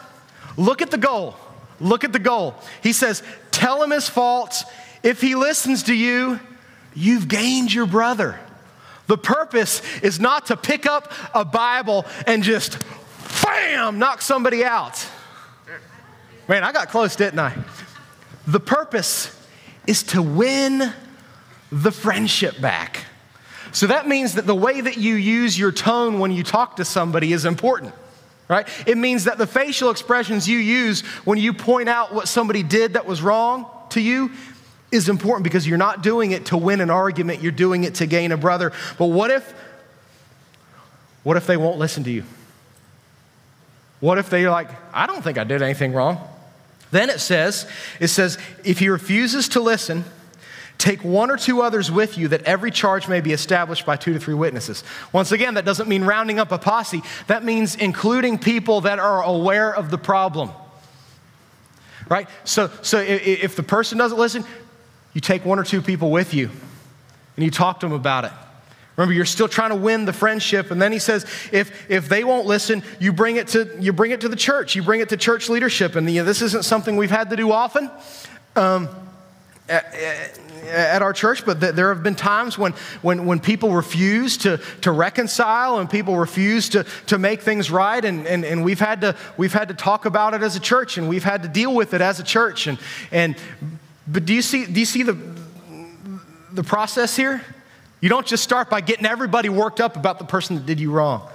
Look 0.56 0.82
at 0.82 0.90
the 0.90 0.98
goal. 0.98 1.34
Look 1.80 2.04
at 2.04 2.12
the 2.12 2.18
goal. 2.18 2.54
He 2.82 2.92
says, 2.92 3.22
tell 3.50 3.82
him 3.82 3.90
his 3.90 4.08
faults. 4.08 4.64
If 5.02 5.20
he 5.20 5.34
listens 5.34 5.84
to 5.84 5.94
you, 5.94 6.38
you've 6.94 7.26
gained 7.26 7.72
your 7.72 7.86
brother. 7.86 8.38
The 9.06 9.16
purpose 9.16 9.82
is 10.00 10.20
not 10.20 10.46
to 10.46 10.56
pick 10.56 10.86
up 10.86 11.12
a 11.34 11.44
Bible 11.44 12.04
and 12.26 12.42
just 12.42 12.84
bam, 13.42 13.98
knock 13.98 14.22
somebody 14.22 14.64
out. 14.64 15.06
Man, 16.48 16.62
I 16.62 16.72
got 16.72 16.88
close, 16.88 17.16
didn't 17.16 17.38
I? 17.38 17.56
The 18.46 18.60
purpose 18.60 19.34
is 19.86 20.02
to 20.04 20.22
win 20.22 20.92
the 21.70 21.90
friendship 21.90 22.60
back. 22.60 23.04
So 23.72 23.86
that 23.86 24.06
means 24.06 24.34
that 24.34 24.46
the 24.46 24.54
way 24.54 24.80
that 24.80 24.98
you 24.98 25.14
use 25.14 25.58
your 25.58 25.72
tone 25.72 26.18
when 26.18 26.30
you 26.30 26.42
talk 26.42 26.76
to 26.76 26.84
somebody 26.84 27.32
is 27.32 27.44
important, 27.44 27.94
right? 28.48 28.68
It 28.86 28.98
means 28.98 29.24
that 29.24 29.38
the 29.38 29.46
facial 29.46 29.90
expressions 29.90 30.46
you 30.46 30.58
use 30.58 31.00
when 31.24 31.38
you 31.38 31.54
point 31.54 31.88
out 31.88 32.12
what 32.12 32.28
somebody 32.28 32.62
did 32.62 32.94
that 32.94 33.06
was 33.06 33.22
wrong 33.22 33.66
to 33.90 34.00
you 34.00 34.30
is 34.90 35.08
important 35.08 35.44
because 35.44 35.66
you're 35.66 35.78
not 35.78 36.02
doing 36.02 36.32
it 36.32 36.46
to 36.46 36.56
win 36.58 36.82
an 36.82 36.90
argument, 36.90 37.42
you're 37.42 37.50
doing 37.50 37.84
it 37.84 37.94
to 37.96 38.06
gain 38.06 38.30
a 38.30 38.36
brother. 38.36 38.72
But 38.98 39.06
what 39.06 39.30
if 39.30 39.54
what 41.22 41.36
if 41.36 41.46
they 41.46 41.56
won't 41.56 41.78
listen 41.78 42.04
to 42.04 42.10
you? 42.10 42.24
What 44.00 44.18
if 44.18 44.28
they're 44.28 44.50
like, 44.50 44.68
I 44.92 45.06
don't 45.06 45.22
think 45.22 45.38
I 45.38 45.44
did 45.44 45.62
anything 45.62 45.92
wrong? 45.92 46.18
Then 46.92 47.10
it 47.10 47.20
says, 47.20 47.66
it 47.98 48.08
says, 48.08 48.38
if 48.64 48.78
he 48.78 48.88
refuses 48.88 49.48
to 49.48 49.60
listen, 49.60 50.04
take 50.76 51.02
one 51.02 51.30
or 51.30 51.36
two 51.36 51.62
others 51.62 51.90
with 51.90 52.18
you 52.18 52.28
that 52.28 52.42
every 52.42 52.70
charge 52.70 53.08
may 53.08 53.20
be 53.20 53.32
established 53.32 53.86
by 53.86 53.96
two 53.96 54.12
to 54.12 54.20
three 54.20 54.34
witnesses. 54.34 54.84
Once 55.10 55.32
again, 55.32 55.54
that 55.54 55.64
doesn't 55.64 55.88
mean 55.88 56.04
rounding 56.04 56.38
up 56.38 56.52
a 56.52 56.58
posse. 56.58 57.02
That 57.28 57.44
means 57.44 57.74
including 57.74 58.38
people 58.38 58.82
that 58.82 58.98
are 58.98 59.22
aware 59.22 59.74
of 59.74 59.90
the 59.90 59.98
problem. 59.98 60.50
Right? 62.08 62.28
So, 62.44 62.70
so 62.82 62.98
if 62.98 63.56
the 63.56 63.62
person 63.62 63.96
doesn't 63.96 64.18
listen, 64.18 64.44
you 65.14 65.22
take 65.22 65.46
one 65.46 65.58
or 65.58 65.64
two 65.64 65.80
people 65.80 66.10
with 66.10 66.34
you 66.34 66.50
and 67.36 67.44
you 67.44 67.50
talk 67.50 67.80
to 67.80 67.86
them 67.86 67.94
about 67.94 68.26
it. 68.26 68.32
Remember, 68.96 69.14
you're 69.14 69.24
still 69.24 69.48
trying 69.48 69.70
to 69.70 69.76
win 69.76 70.04
the 70.04 70.12
friendship. 70.12 70.70
And 70.70 70.80
then 70.80 70.92
he 70.92 70.98
says, 70.98 71.24
if, 71.50 71.90
if 71.90 72.08
they 72.08 72.24
won't 72.24 72.46
listen, 72.46 72.82
you 73.00 73.12
bring, 73.12 73.36
it 73.36 73.48
to, 73.48 73.70
you 73.80 73.92
bring 73.92 74.10
it 74.10 74.20
to 74.20 74.28
the 74.28 74.36
church. 74.36 74.76
You 74.76 74.82
bring 74.82 75.00
it 75.00 75.08
to 75.08 75.16
church 75.16 75.48
leadership. 75.48 75.96
And 75.96 76.06
this 76.06 76.42
isn't 76.42 76.64
something 76.64 76.96
we've 76.96 77.10
had 77.10 77.30
to 77.30 77.36
do 77.36 77.52
often. 77.52 77.90
Um, 78.54 78.88
at 79.68 81.02
our 81.02 81.12
church, 81.12 81.44
but 81.44 81.60
th- 81.60 81.74
there 81.74 81.92
have 81.92 82.02
been 82.02 82.14
times 82.14 82.56
when, 82.58 82.72
when, 83.02 83.26
when 83.26 83.40
people 83.40 83.72
refuse 83.72 84.36
to, 84.38 84.58
to 84.82 84.90
reconcile 84.90 85.78
and 85.78 85.88
people 85.88 86.16
refuse 86.16 86.68
to, 86.70 86.84
to 87.06 87.18
make 87.18 87.42
things 87.42 87.70
right. 87.70 88.04
And, 88.04 88.26
and, 88.26 88.44
and 88.44 88.64
we've, 88.64 88.80
had 88.80 89.00
to, 89.02 89.16
we've 89.36 89.52
had 89.52 89.68
to 89.68 89.74
talk 89.74 90.04
about 90.04 90.34
it 90.34 90.42
as 90.42 90.56
a 90.56 90.60
church 90.60 90.98
and 90.98 91.08
we've 91.08 91.24
had 91.24 91.42
to 91.42 91.48
deal 91.48 91.74
with 91.74 91.94
it 91.94 92.00
as 92.00 92.20
a 92.20 92.24
church. 92.24 92.66
And, 92.66 92.78
and, 93.10 93.36
but 94.06 94.24
do 94.24 94.34
you 94.34 94.42
see, 94.42 94.66
do 94.66 94.80
you 94.80 94.86
see 94.86 95.02
the, 95.02 95.16
the 96.52 96.62
process 96.62 97.16
here? 97.16 97.42
You 98.02 98.08
don't 98.08 98.26
just 98.26 98.42
start 98.42 98.68
by 98.68 98.80
getting 98.80 99.06
everybody 99.06 99.48
worked 99.48 99.80
up 99.80 99.96
about 99.96 100.18
the 100.18 100.24
person 100.24 100.56
that 100.56 100.66
did 100.66 100.80
you 100.80 100.90
wrong. 100.90 101.26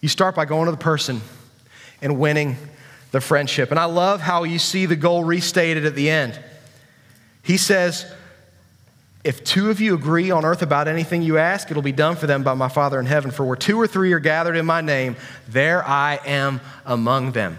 You 0.00 0.08
start 0.08 0.36
by 0.36 0.44
going 0.44 0.66
to 0.66 0.70
the 0.70 0.76
person 0.76 1.20
and 2.00 2.20
winning 2.20 2.56
the 3.10 3.20
friendship. 3.20 3.72
And 3.72 3.80
I 3.80 3.86
love 3.86 4.20
how 4.20 4.44
you 4.44 4.60
see 4.60 4.86
the 4.86 4.94
goal 4.94 5.24
restated 5.24 5.84
at 5.84 5.96
the 5.96 6.08
end. 6.08 6.38
He 7.42 7.56
says, 7.56 8.06
If 9.24 9.42
two 9.42 9.68
of 9.68 9.80
you 9.80 9.94
agree 9.94 10.30
on 10.30 10.44
earth 10.44 10.62
about 10.62 10.86
anything 10.86 11.22
you 11.22 11.38
ask, 11.38 11.72
it'll 11.72 11.82
be 11.82 11.90
done 11.90 12.14
for 12.14 12.28
them 12.28 12.44
by 12.44 12.54
my 12.54 12.68
Father 12.68 13.00
in 13.00 13.06
heaven. 13.06 13.32
For 13.32 13.44
where 13.44 13.56
two 13.56 13.76
or 13.76 13.88
three 13.88 14.12
are 14.12 14.20
gathered 14.20 14.56
in 14.56 14.64
my 14.64 14.82
name, 14.82 15.16
there 15.48 15.84
I 15.84 16.20
am 16.24 16.60
among 16.84 17.32
them. 17.32 17.58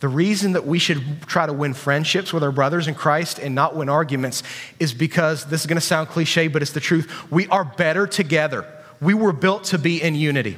The 0.00 0.08
reason 0.08 0.52
that 0.52 0.64
we 0.64 0.78
should 0.78 1.22
try 1.22 1.46
to 1.46 1.52
win 1.52 1.74
friendships 1.74 2.32
with 2.32 2.44
our 2.44 2.52
brothers 2.52 2.86
in 2.86 2.94
Christ 2.94 3.40
and 3.40 3.54
not 3.54 3.74
win 3.74 3.88
arguments 3.88 4.44
is 4.78 4.94
because 4.94 5.46
this 5.46 5.62
is 5.62 5.66
going 5.66 5.76
to 5.76 5.80
sound 5.80 6.08
cliche, 6.08 6.46
but 6.46 6.62
it's 6.62 6.72
the 6.72 6.80
truth. 6.80 7.30
We 7.30 7.48
are 7.48 7.64
better 7.64 8.06
together. 8.06 8.64
We 9.00 9.14
were 9.14 9.32
built 9.32 9.64
to 9.64 9.78
be 9.78 10.00
in 10.00 10.14
unity. 10.14 10.56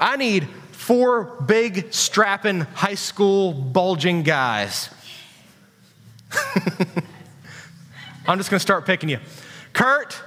I 0.00 0.16
need 0.16 0.48
four 0.72 1.24
big, 1.46 1.92
strapping, 1.92 2.62
high 2.62 2.96
school, 2.96 3.52
bulging 3.52 4.24
guys. 4.24 4.90
I'm 8.26 8.38
just 8.38 8.50
going 8.50 8.58
to 8.58 8.60
start 8.60 8.84
picking 8.84 9.08
you. 9.08 9.20
Kurt, 9.72 10.20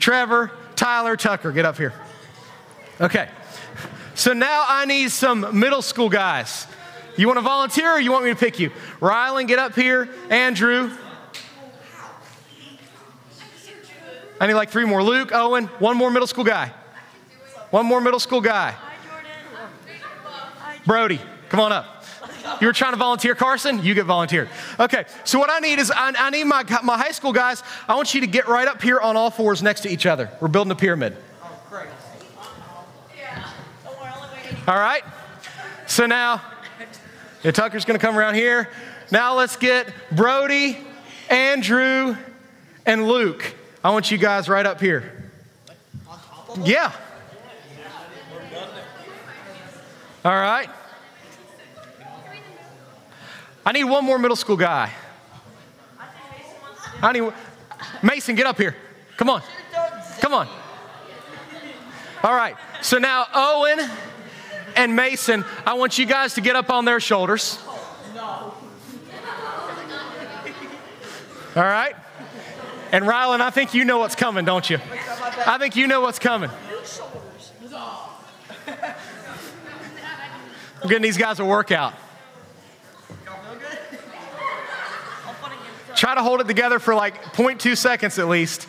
Trevor, 0.00 0.50
Tyler, 0.74 1.16
Tucker, 1.16 1.52
get 1.52 1.64
up 1.64 1.76
here. 1.76 1.92
Okay. 3.00 3.28
So 4.14 4.32
now 4.32 4.64
I 4.66 4.86
need 4.86 5.10
some 5.10 5.58
middle 5.58 5.82
school 5.82 6.08
guys. 6.08 6.66
You 7.16 7.26
want 7.26 7.38
to 7.38 7.42
volunteer 7.42 7.92
or 7.92 8.00
you 8.00 8.12
want 8.12 8.24
me 8.24 8.30
to 8.30 8.36
pick 8.36 8.58
you? 8.58 8.70
Rylan, 9.00 9.46
get 9.48 9.58
up 9.58 9.74
here. 9.74 10.08
Andrew. 10.30 10.90
I 14.40 14.46
need 14.46 14.54
like 14.54 14.70
three 14.70 14.84
more. 14.84 15.02
Luke, 15.02 15.32
Owen, 15.32 15.66
one 15.78 15.96
more 15.96 16.10
middle 16.10 16.26
school 16.26 16.44
guy. 16.44 16.72
One 17.70 17.86
more 17.86 18.00
middle 18.00 18.20
school 18.20 18.40
guy. 18.40 18.74
Brody, 20.84 21.20
come 21.48 21.60
on 21.60 21.72
up. 21.72 22.04
You 22.60 22.68
were 22.68 22.72
trying 22.72 22.92
to 22.92 22.98
volunteer, 22.98 23.34
Carson? 23.34 23.82
You 23.82 23.94
get 23.94 24.06
volunteered. 24.06 24.48
Okay, 24.78 25.04
so 25.24 25.38
what 25.38 25.50
I 25.50 25.58
need 25.58 25.78
is 25.78 25.90
I, 25.90 26.12
I, 26.16 26.30
need 26.30 26.44
my, 26.44 26.64
my 26.84 26.96
high 26.96 27.10
school 27.10 27.32
guys. 27.32 27.62
I 27.88 27.96
want 27.96 28.14
you 28.14 28.20
to 28.20 28.26
get 28.26 28.46
right 28.46 28.68
up 28.68 28.80
here 28.80 29.00
on 29.00 29.16
all 29.16 29.30
fours 29.30 29.62
next 29.62 29.80
to 29.80 29.88
each 29.88 30.06
other. 30.06 30.30
We're 30.40 30.48
building 30.48 30.70
a 30.70 30.76
pyramid. 30.76 31.16
Oh. 31.42 31.86
All 34.68 34.78
right? 34.78 35.02
So 35.86 36.06
now, 36.06 36.40
yeah, 37.46 37.52
Tucker's 37.52 37.84
gonna 37.84 38.00
come 38.00 38.18
around 38.18 38.34
here. 38.34 38.68
Now 39.12 39.36
let's 39.36 39.54
get 39.56 39.94
Brody, 40.10 40.76
Andrew, 41.30 42.16
and 42.84 43.06
Luke. 43.06 43.54
I 43.84 43.90
want 43.90 44.10
you 44.10 44.18
guys 44.18 44.48
right 44.48 44.66
up 44.66 44.80
here. 44.80 45.30
Yeah. 46.64 46.90
All 50.24 50.32
right. 50.32 50.68
I 53.64 53.70
need 53.70 53.84
one 53.84 54.04
more 54.04 54.18
middle 54.18 54.34
school 54.34 54.56
guy. 54.56 54.90
I 57.00 57.12
need 57.12 57.32
Mason, 58.02 58.34
get 58.34 58.46
up 58.46 58.58
here. 58.58 58.74
Come 59.18 59.30
on. 59.30 59.40
Come 60.18 60.34
on. 60.34 60.48
All 62.24 62.34
right. 62.34 62.56
So 62.82 62.98
now 62.98 63.24
Owen 63.32 63.88
and 64.76 64.94
Mason, 64.94 65.44
I 65.66 65.74
want 65.74 65.98
you 65.98 66.06
guys 66.06 66.34
to 66.34 66.40
get 66.40 66.56
up 66.56 66.70
on 66.70 66.84
their 66.84 67.00
shoulders. 67.00 67.58
All 71.56 71.62
right. 71.62 71.96
And 72.92 73.04
Rylan, 73.04 73.40
I 73.40 73.50
think 73.50 73.74
you 73.74 73.84
know 73.84 73.98
what's 73.98 74.14
coming, 74.14 74.44
don't 74.44 74.68
you? 74.68 74.78
I 75.46 75.58
think 75.58 75.74
you 75.74 75.86
know 75.86 76.02
what's 76.02 76.18
coming. 76.18 76.50
I'm 80.82 80.88
getting 80.88 81.02
these 81.02 81.16
guys 81.16 81.40
a 81.40 81.44
workout. 81.44 81.94
Try 85.94 86.14
to 86.14 86.22
hold 86.22 86.42
it 86.42 86.46
together 86.46 86.78
for 86.78 86.94
like 86.94 87.22
0.2 87.32 87.76
seconds 87.76 88.18
at 88.18 88.28
least. 88.28 88.68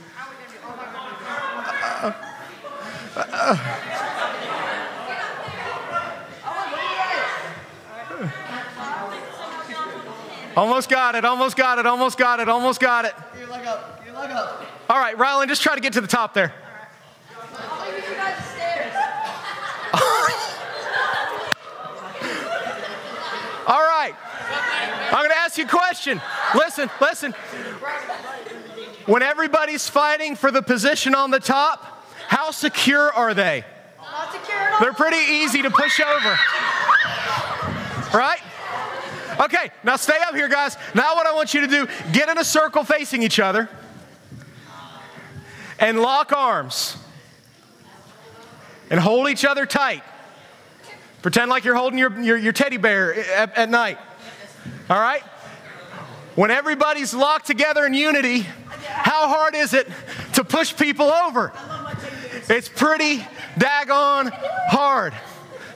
Almost 10.58 10.90
got 10.90 11.14
it, 11.14 11.24
almost 11.24 11.56
got 11.56 11.78
it, 11.78 11.86
almost 11.86 12.18
got 12.18 12.40
it, 12.40 12.50
almost 12.50 12.80
got 12.80 13.06
it. 13.06 13.14
Your 13.38 13.48
leg 13.48 13.68
up! 13.68 14.02
Your 14.04 14.16
leg 14.16 14.32
up! 14.32 14.66
All 14.90 14.98
right, 14.98 15.16
Rylan, 15.16 15.48
just 15.48 15.62
try 15.62 15.76
to 15.76 15.82
get 15.82 15.94
to 15.94 16.02
the 16.02 16.08
top 16.08 16.34
there. 16.34 16.52
All 23.68 23.84
right. 23.84 24.16
I'm 25.12 25.20
going 25.20 25.30
to 25.30 25.38
ask 25.38 25.60
you 25.60 25.66
a 25.66 25.68
question. 25.68 26.20
Listen, 26.56 26.90
listen. 27.00 27.34
When 29.06 29.22
everybody's 29.22 29.88
fighting 29.88 30.36
for 30.36 30.50
the 30.50 30.64
position 30.64 31.14
on 31.14 31.30
the 31.30 31.40
top, 31.40 32.04
how 32.30 32.50
secure 32.50 33.14
are 33.14 33.36
they? 33.36 33.64
Not 34.00 34.32
secure 34.32 34.72
They're 34.80 34.94
pretty 34.94 35.34
easy 35.34 35.62
to 35.62 35.70
push 35.70 36.00
over. 36.00 36.40
Right? 38.12 38.40
Okay, 39.40 39.70
now 39.84 39.96
stay 39.96 40.18
up 40.28 40.36
here, 40.36 40.50
guys. 40.50 40.78
Now, 40.96 41.16
what 41.16 41.28
I 41.28 41.34
want 41.34 41.54
you 41.54 41.62
to 41.62 41.68
do 41.68 41.88
get 42.12 42.30
in 42.30 42.38
a 42.38 42.44
circle 42.44 42.84
facing 42.84 43.22
each 43.22 43.40
other 43.40 43.70
and 45.80 46.00
lock 46.00 46.32
arms 46.34 46.98
and 48.90 49.00
hold 49.00 49.30
each 49.30 49.46
other 49.46 49.66
tight. 49.66 50.04
Pretend 51.22 51.50
like 51.50 51.66
you're 51.66 51.76
holding 51.76 52.00
your, 52.00 52.20
your, 52.22 52.38
your 52.38 52.54
teddy 52.54 52.78
bear 52.78 53.14
at, 53.14 53.58
at 53.58 53.70
night. 53.70 53.98
All 54.90 55.00
right? 55.00 55.22
When 56.36 56.52
everybody's 56.52 57.14
locked 57.14 57.48
together 57.48 57.86
in 57.86 57.94
unity, 57.94 58.42
how 58.42 59.28
hard 59.28 59.56
is 59.56 59.74
it 59.74 59.88
to 60.34 60.44
push 60.44 60.76
people 60.76 61.08
over? 61.12 61.52
It's 62.48 62.70
pretty 62.70 63.20
daggone 63.58 64.32
hard. 64.70 65.14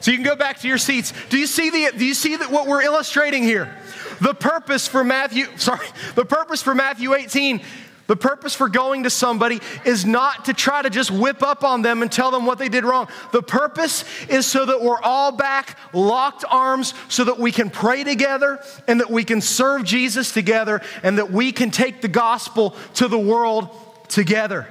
So 0.02 0.10
you 0.10 0.16
can 0.18 0.26
go 0.26 0.36
back 0.36 0.58
to 0.60 0.68
your 0.68 0.78
seats. 0.78 1.12
Do 1.30 1.38
you 1.38 1.46
see 1.46 1.70
the 1.70 1.96
do 1.96 2.04
you 2.04 2.14
see 2.14 2.36
that 2.36 2.50
what 2.50 2.66
we're 2.66 2.82
illustrating 2.82 3.42
here? 3.42 3.74
The 4.20 4.34
purpose 4.34 4.86
for 4.86 5.02
Matthew, 5.02 5.46
sorry, 5.56 5.86
the 6.14 6.24
purpose 6.24 6.62
for 6.62 6.74
Matthew 6.74 7.14
18 7.14 7.62
the 8.08 8.16
purpose 8.16 8.54
for 8.54 8.68
going 8.68 9.04
to 9.04 9.10
somebody 9.10 9.60
is 9.86 10.04
not 10.04 10.46
to 10.46 10.52
try 10.52 10.82
to 10.82 10.90
just 10.90 11.10
whip 11.10 11.42
up 11.42 11.64
on 11.64 11.80
them 11.80 12.02
and 12.02 12.10
tell 12.10 12.30
them 12.30 12.44
what 12.44 12.58
they 12.58 12.68
did 12.68 12.84
wrong. 12.84 13.08
The 13.30 13.42
purpose 13.42 14.04
is 14.28 14.44
so 14.44 14.66
that 14.66 14.82
we're 14.82 15.00
all 15.00 15.32
back, 15.32 15.78
locked 15.94 16.44
arms, 16.50 16.92
so 17.08 17.24
that 17.24 17.38
we 17.38 17.52
can 17.52 17.70
pray 17.70 18.04
together 18.04 18.62
and 18.88 19.00
that 19.00 19.08
we 19.08 19.24
can 19.24 19.40
serve 19.40 19.84
Jesus 19.84 20.32
together 20.32 20.82
and 21.02 21.16
that 21.18 21.30
we 21.30 21.52
can 21.52 21.70
take 21.70 22.02
the 22.02 22.08
gospel 22.08 22.74
to 22.94 23.08
the 23.08 23.18
world 23.18 23.70
together. 24.08 24.66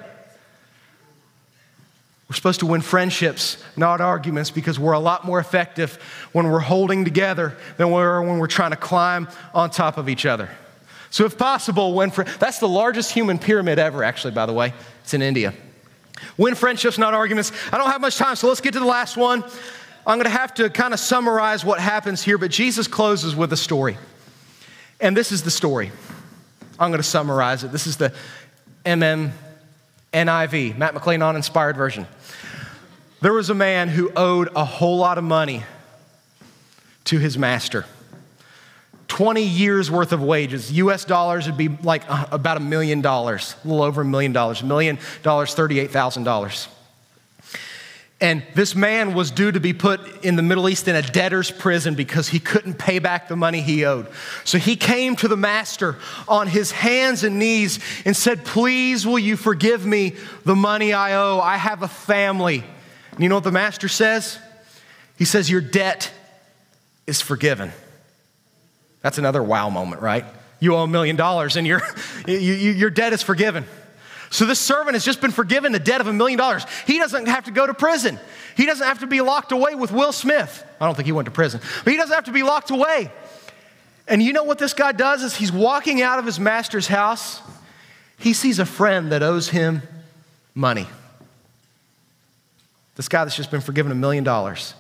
We're 2.32 2.36
supposed 2.36 2.62
to 2.62 2.66
win 2.66 2.80
friendships, 2.80 3.62
not 3.76 4.00
arguments, 4.00 4.52
because 4.52 4.80
we're 4.80 4.94
a 4.94 5.00
lot 5.00 5.26
more 5.26 5.38
effective 5.38 5.96
when 6.32 6.50
we're 6.50 6.62
holding 6.62 7.04
together 7.04 7.58
than 7.76 7.90
we 7.90 7.98
are 7.98 8.24
when 8.24 8.38
we're 8.38 8.48
trying 8.48 8.72
to 8.72 8.78
climb 8.78 9.28
on 9.54 9.70
top 9.70 9.98
of 9.98 10.08
each 10.08 10.26
other. 10.26 10.48
So, 11.10 11.26
if 11.26 11.38
possible, 11.38 11.94
win 11.94 12.10
for 12.10 12.24
that's 12.24 12.60
the 12.60 12.70
largest 12.70 13.12
human 13.12 13.38
pyramid 13.38 13.80
ever, 13.80 14.02
actually, 14.02 14.32
by 14.32 14.46
the 14.46 14.54
way. 14.54 14.74
It's 15.04 15.14
in 15.14 15.22
India. 15.22 15.54
Win 16.38 16.56
friendships, 16.56 16.98
not 16.98 17.14
arguments. 17.14 17.52
I 17.70 17.78
don't 17.78 17.92
have 17.92 18.00
much 18.00 18.16
time, 18.16 18.38
so 18.38 18.48
let's 18.48 18.62
get 18.62 18.72
to 18.76 18.80
the 18.80 18.86
last 18.86 19.18
one. 19.18 19.44
I'm 20.08 20.18
going 20.18 20.24
to 20.24 20.30
have 20.30 20.54
to 20.54 20.70
kind 20.70 20.94
of 20.94 21.02
summarize 21.02 21.66
what 21.66 21.82
happens 21.82 22.24
here, 22.24 22.38
but 22.38 22.50
Jesus 22.50 22.88
closes 22.88 23.36
with 23.36 23.52
a 23.52 23.58
story. 23.58 23.98
And 25.02 25.18
this 25.18 25.34
is 25.34 25.44
the 25.44 25.52
story. 25.52 25.92
I'm 26.80 26.92
going 26.92 27.02
to 27.02 27.04
summarize 27.04 27.66
it. 27.66 27.74
This 27.74 27.88
is 27.88 27.98
the 27.98 28.14
MM 28.86 29.32
NIV, 30.14 30.78
Matt 30.78 30.94
McClain 30.94 31.24
on 31.24 31.36
inspired 31.36 31.78
version. 31.78 32.08
There 33.22 33.34
was 33.34 33.50
a 33.50 33.54
man 33.54 33.88
who 33.88 34.12
owed 34.16 34.50
a 34.56 34.66
whole 34.66 34.98
lot 34.98 35.18
of 35.18 35.24
money 35.24 35.64
to 37.06 37.20
his 37.20 37.38
master. 37.38 37.86
20 39.08 39.44
years 39.44 39.92
worth 39.92 40.14
of 40.14 40.24
wages. 40.24 40.72
US 40.72 41.06
dollars 41.06 41.46
would 41.46 41.58
be 41.58 41.68
like 41.68 42.04
uh, 42.10 42.28
about 42.32 42.58
a 42.58 42.62
million 42.62 43.02
dollars, 43.02 43.56
a 43.64 43.68
little 43.68 43.84
over 43.84 44.02
a 44.02 44.06
million 44.06 44.32
dollars. 44.32 44.62
A 44.62 44.66
million 44.66 44.98
dollars, 45.22 45.54
$38,000. 45.54 46.68
And 48.22 48.44
this 48.54 48.76
man 48.76 49.16
was 49.16 49.32
due 49.32 49.52
to 49.52 49.60
be 49.60 49.74
put 49.74 50.24
in 50.24 50.36
the 50.36 50.44
Middle 50.44 50.70
East 50.70 50.88
in 50.88 50.96
a 50.96 51.02
debtor's 51.02 51.50
prison 51.50 51.96
because 51.96 52.30
he 52.30 52.40
couldn't 52.40 52.76
pay 52.76 53.00
back 53.00 53.28
the 53.28 53.36
money 53.36 53.62
he 53.62 53.84
owed. 53.84 54.08
So 54.44 54.60
he 54.60 54.76
came 54.76 55.16
to 55.18 55.28
the 55.28 55.36
master 55.36 55.98
on 56.28 56.46
his 56.46 56.72
hands 56.72 57.24
and 57.24 57.40
knees 57.40 57.80
and 58.06 58.16
said, 58.16 58.46
Please, 58.46 59.08
will 59.08 59.18
you 59.18 59.36
forgive 59.36 59.88
me 59.88 60.16
the 60.46 60.56
money 60.56 60.94
I 60.94 61.16
owe? 61.16 61.40
I 61.40 61.58
have 61.58 61.82
a 61.82 61.88
family. 61.88 62.64
And 63.12 63.22
you 63.22 63.28
know 63.28 63.36
what 63.36 63.44
the 63.44 63.52
master 63.52 63.88
says? 63.88 64.38
He 65.18 65.26
says, 65.26 65.50
Your 65.50 65.62
debt 65.62 66.12
is 67.08 67.22
forgiven. 67.22 67.72
That's 69.02 69.18
another 69.18 69.42
wow 69.42 69.72
moment, 69.72 70.04
right? 70.04 70.26
You 70.60 70.76
owe 70.76 70.84
a 70.84 70.88
million 70.88 71.16
dollars 71.16 71.56
and 71.56 71.66
your, 71.66 71.82
your 72.28 72.92
debt 72.92 73.14
is 73.14 73.24
forgiven. 73.24 73.66
So 74.32 74.46
this 74.46 74.60
servant 74.60 74.96
has 74.96 75.04
just 75.04 75.20
been 75.20 75.32
forgiven 75.32 75.74
the 75.74 75.80
debt 75.80 76.00
of 76.00 76.08
a 76.08 76.14
million 76.14 76.38
dollars. 76.38 76.66
He 76.88 76.98
doesn't 76.98 77.28
have 77.28 77.46
to 77.46 77.52
go 77.52 77.68
to 77.68 77.74
prison. 77.74 78.18
He 78.56 78.66
doesn't 78.66 78.86
have 78.86 79.00
to 79.00 79.08
be 79.08 79.20
locked 79.20 79.52
away 79.52 79.76
with 79.76 79.92
Will 79.92 80.14
Smith. 80.14 80.66
I 80.80 80.86
don't 80.86 80.96
think 80.96 81.06
he 81.06 81.12
went 81.12 81.26
to 81.26 81.32
prison, 81.32 81.60
but 81.84 81.92
he 81.92 81.98
doesn't 81.98 82.16
have 82.16 82.24
to 82.24 82.32
be 82.32 82.42
locked 82.42 82.72
away. 82.72 83.12
And 84.08 84.24
you 84.24 84.32
know 84.32 84.46
what 84.46 84.58
this 84.58 84.74
guy 84.74 84.94
does 84.94 85.22
is 85.22 85.36
he's 85.36 85.52
walking 85.52 86.02
out 86.02 86.18
of 86.18 86.26
his 86.26 86.40
master's 86.40 86.88
house. 86.88 87.42
He 88.18 88.32
sees 88.34 88.58
a 88.58 88.66
friend 88.66 89.12
that 89.12 89.22
owes 89.22 89.50
him 89.50 89.82
money. 90.56 90.88
This 92.96 93.10
guy 93.10 93.26
that's 93.26 93.36
just 93.36 93.52
been 93.52 93.62
forgiven 93.62 93.92
a 93.92 93.96
million 93.96 94.24
dollars. 94.24 94.76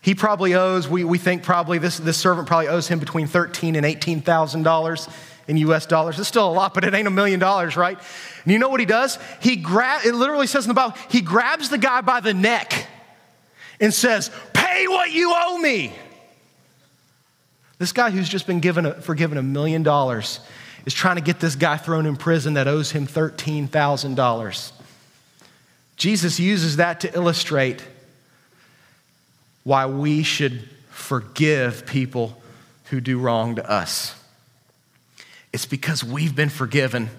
He 0.00 0.14
probably 0.14 0.54
owes, 0.54 0.88
we, 0.88 1.04
we 1.04 1.18
think 1.18 1.42
probably 1.42 1.76
this, 1.78 1.98
this 1.98 2.16
servant 2.16 2.48
probably 2.48 2.68
owes 2.68 2.88
him 2.88 2.98
between 2.98 3.26
thirteen 3.26 3.76
and 3.76 3.84
eighteen 3.84 4.22
thousand 4.22 4.62
dollars 4.62 5.06
in 5.48 5.56
US 5.56 5.86
dollars. 5.86 6.18
It's 6.18 6.28
still 6.28 6.48
a 6.48 6.52
lot, 6.52 6.74
but 6.74 6.84
it 6.84 6.94
ain't 6.94 7.08
a 7.08 7.10
million 7.10 7.40
dollars, 7.40 7.76
right? 7.76 7.98
And 8.44 8.52
you 8.52 8.58
know 8.58 8.68
what 8.68 8.80
he 8.80 8.86
does? 8.86 9.18
He 9.40 9.56
grab 9.56 10.02
it 10.04 10.14
literally 10.14 10.46
says 10.46 10.64
in 10.64 10.68
the 10.68 10.74
Bible, 10.74 10.96
he 11.08 11.22
grabs 11.22 11.70
the 11.70 11.78
guy 11.78 12.02
by 12.02 12.20
the 12.20 12.34
neck 12.34 12.86
and 13.80 13.92
says, 13.92 14.30
Pay 14.52 14.86
what 14.86 15.10
you 15.10 15.32
owe 15.34 15.58
me. 15.58 15.92
This 17.78 17.92
guy 17.92 18.10
who's 18.10 18.28
just 18.28 18.46
been 18.46 18.60
given 18.60 18.86
a, 18.86 18.94
forgiven 18.94 19.38
a 19.38 19.42
million 19.42 19.82
dollars 19.82 20.40
is 20.84 20.94
trying 20.94 21.16
to 21.16 21.22
get 21.22 21.40
this 21.40 21.54
guy 21.54 21.76
thrown 21.76 22.06
in 22.06 22.16
prison 22.16 22.54
that 22.54 22.68
owes 22.68 22.90
him 22.90 23.06
$13,000. 23.06 24.72
Jesus 25.96 26.38
uses 26.38 26.76
that 26.76 27.00
to 27.00 27.14
illustrate 27.14 27.82
why 29.64 29.86
we 29.86 30.22
should 30.22 30.68
forgive 30.90 31.86
people 31.86 32.40
who 32.86 33.00
do 33.00 33.18
wrong 33.18 33.56
to 33.56 33.70
us. 33.70 34.14
It's 35.52 35.66
because 35.66 36.04
we've 36.04 36.34
been 36.34 36.50
forgiven 36.50 37.10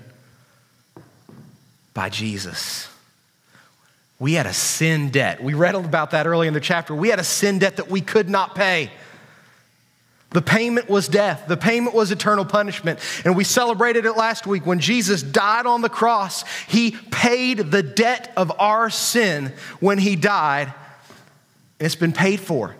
by 1.93 2.09
Jesus. 2.09 2.88
We 4.19 4.34
had 4.34 4.45
a 4.45 4.53
sin 4.53 5.09
debt. 5.09 5.41
We 5.41 5.53
read 5.53 5.75
about 5.75 6.11
that 6.11 6.27
early 6.27 6.47
in 6.47 6.53
the 6.53 6.59
chapter. 6.59 6.93
We 6.93 7.09
had 7.09 7.19
a 7.19 7.23
sin 7.23 7.59
debt 7.59 7.77
that 7.77 7.89
we 7.89 8.01
could 8.01 8.30
not 8.30 8.53
pay. 8.53 8.91
The 10.32 10.41
payment 10.41 10.89
was 10.89 11.07
death. 11.07 11.45
The 11.47 11.57
payment 11.57 11.95
was 11.95 12.11
eternal 12.11 12.45
punishment. 12.45 12.99
And 13.25 13.36
we 13.36 13.43
celebrated 13.43 14.05
it 14.05 14.13
last 14.13 14.45
week 14.45 14.65
when 14.65 14.80
Jesus 14.80 15.23
died 15.23 15.65
on 15.65 15.82
the 15.82 15.89
cross. 15.89 16.43
He 16.67 16.91
paid 16.91 17.57
the 17.71 17.82
debt 17.82 18.32
of 18.38 18.51
our 18.59 18.89
sin 18.89 19.53
when 19.80 19.97
he 19.97 20.15
died, 20.15 20.73
it's 21.80 21.95
been 21.95 22.13
paid 22.13 22.41
for. 22.41 22.75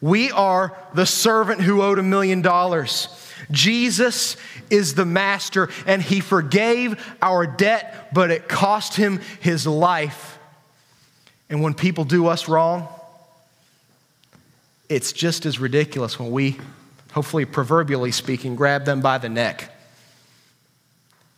We 0.00 0.30
are 0.30 0.74
the 0.94 1.04
servant 1.04 1.60
who 1.60 1.82
owed 1.82 1.98
a 1.98 2.02
million 2.02 2.40
dollars. 2.40 3.08
Jesus 3.50 4.36
is 4.70 4.94
the 4.94 5.04
master, 5.04 5.68
and 5.86 6.00
he 6.00 6.20
forgave 6.20 7.02
our 7.20 7.46
debt, 7.46 8.10
but 8.12 8.30
it 8.30 8.48
cost 8.48 8.96
him 8.96 9.20
his 9.40 9.66
life. 9.66 10.38
And 11.48 11.62
when 11.62 11.74
people 11.74 12.04
do 12.04 12.28
us 12.28 12.48
wrong, 12.48 12.88
it's 14.88 15.12
just 15.12 15.46
as 15.46 15.58
ridiculous 15.58 16.18
when 16.18 16.30
we, 16.30 16.58
hopefully 17.12 17.44
proverbially 17.44 18.12
speaking, 18.12 18.56
grab 18.56 18.84
them 18.84 19.00
by 19.00 19.18
the 19.18 19.28
neck 19.28 19.72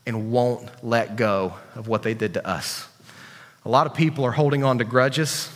and 0.06 0.32
won't 0.32 0.68
let 0.84 1.16
go 1.16 1.54
of 1.74 1.86
what 1.86 2.02
they 2.02 2.14
did 2.14 2.34
to 2.34 2.46
us. 2.46 2.88
A 3.64 3.68
lot 3.68 3.86
of 3.86 3.94
people 3.94 4.24
are 4.24 4.32
holding 4.32 4.64
on 4.64 4.78
to 4.78 4.84
grudges, 4.84 5.50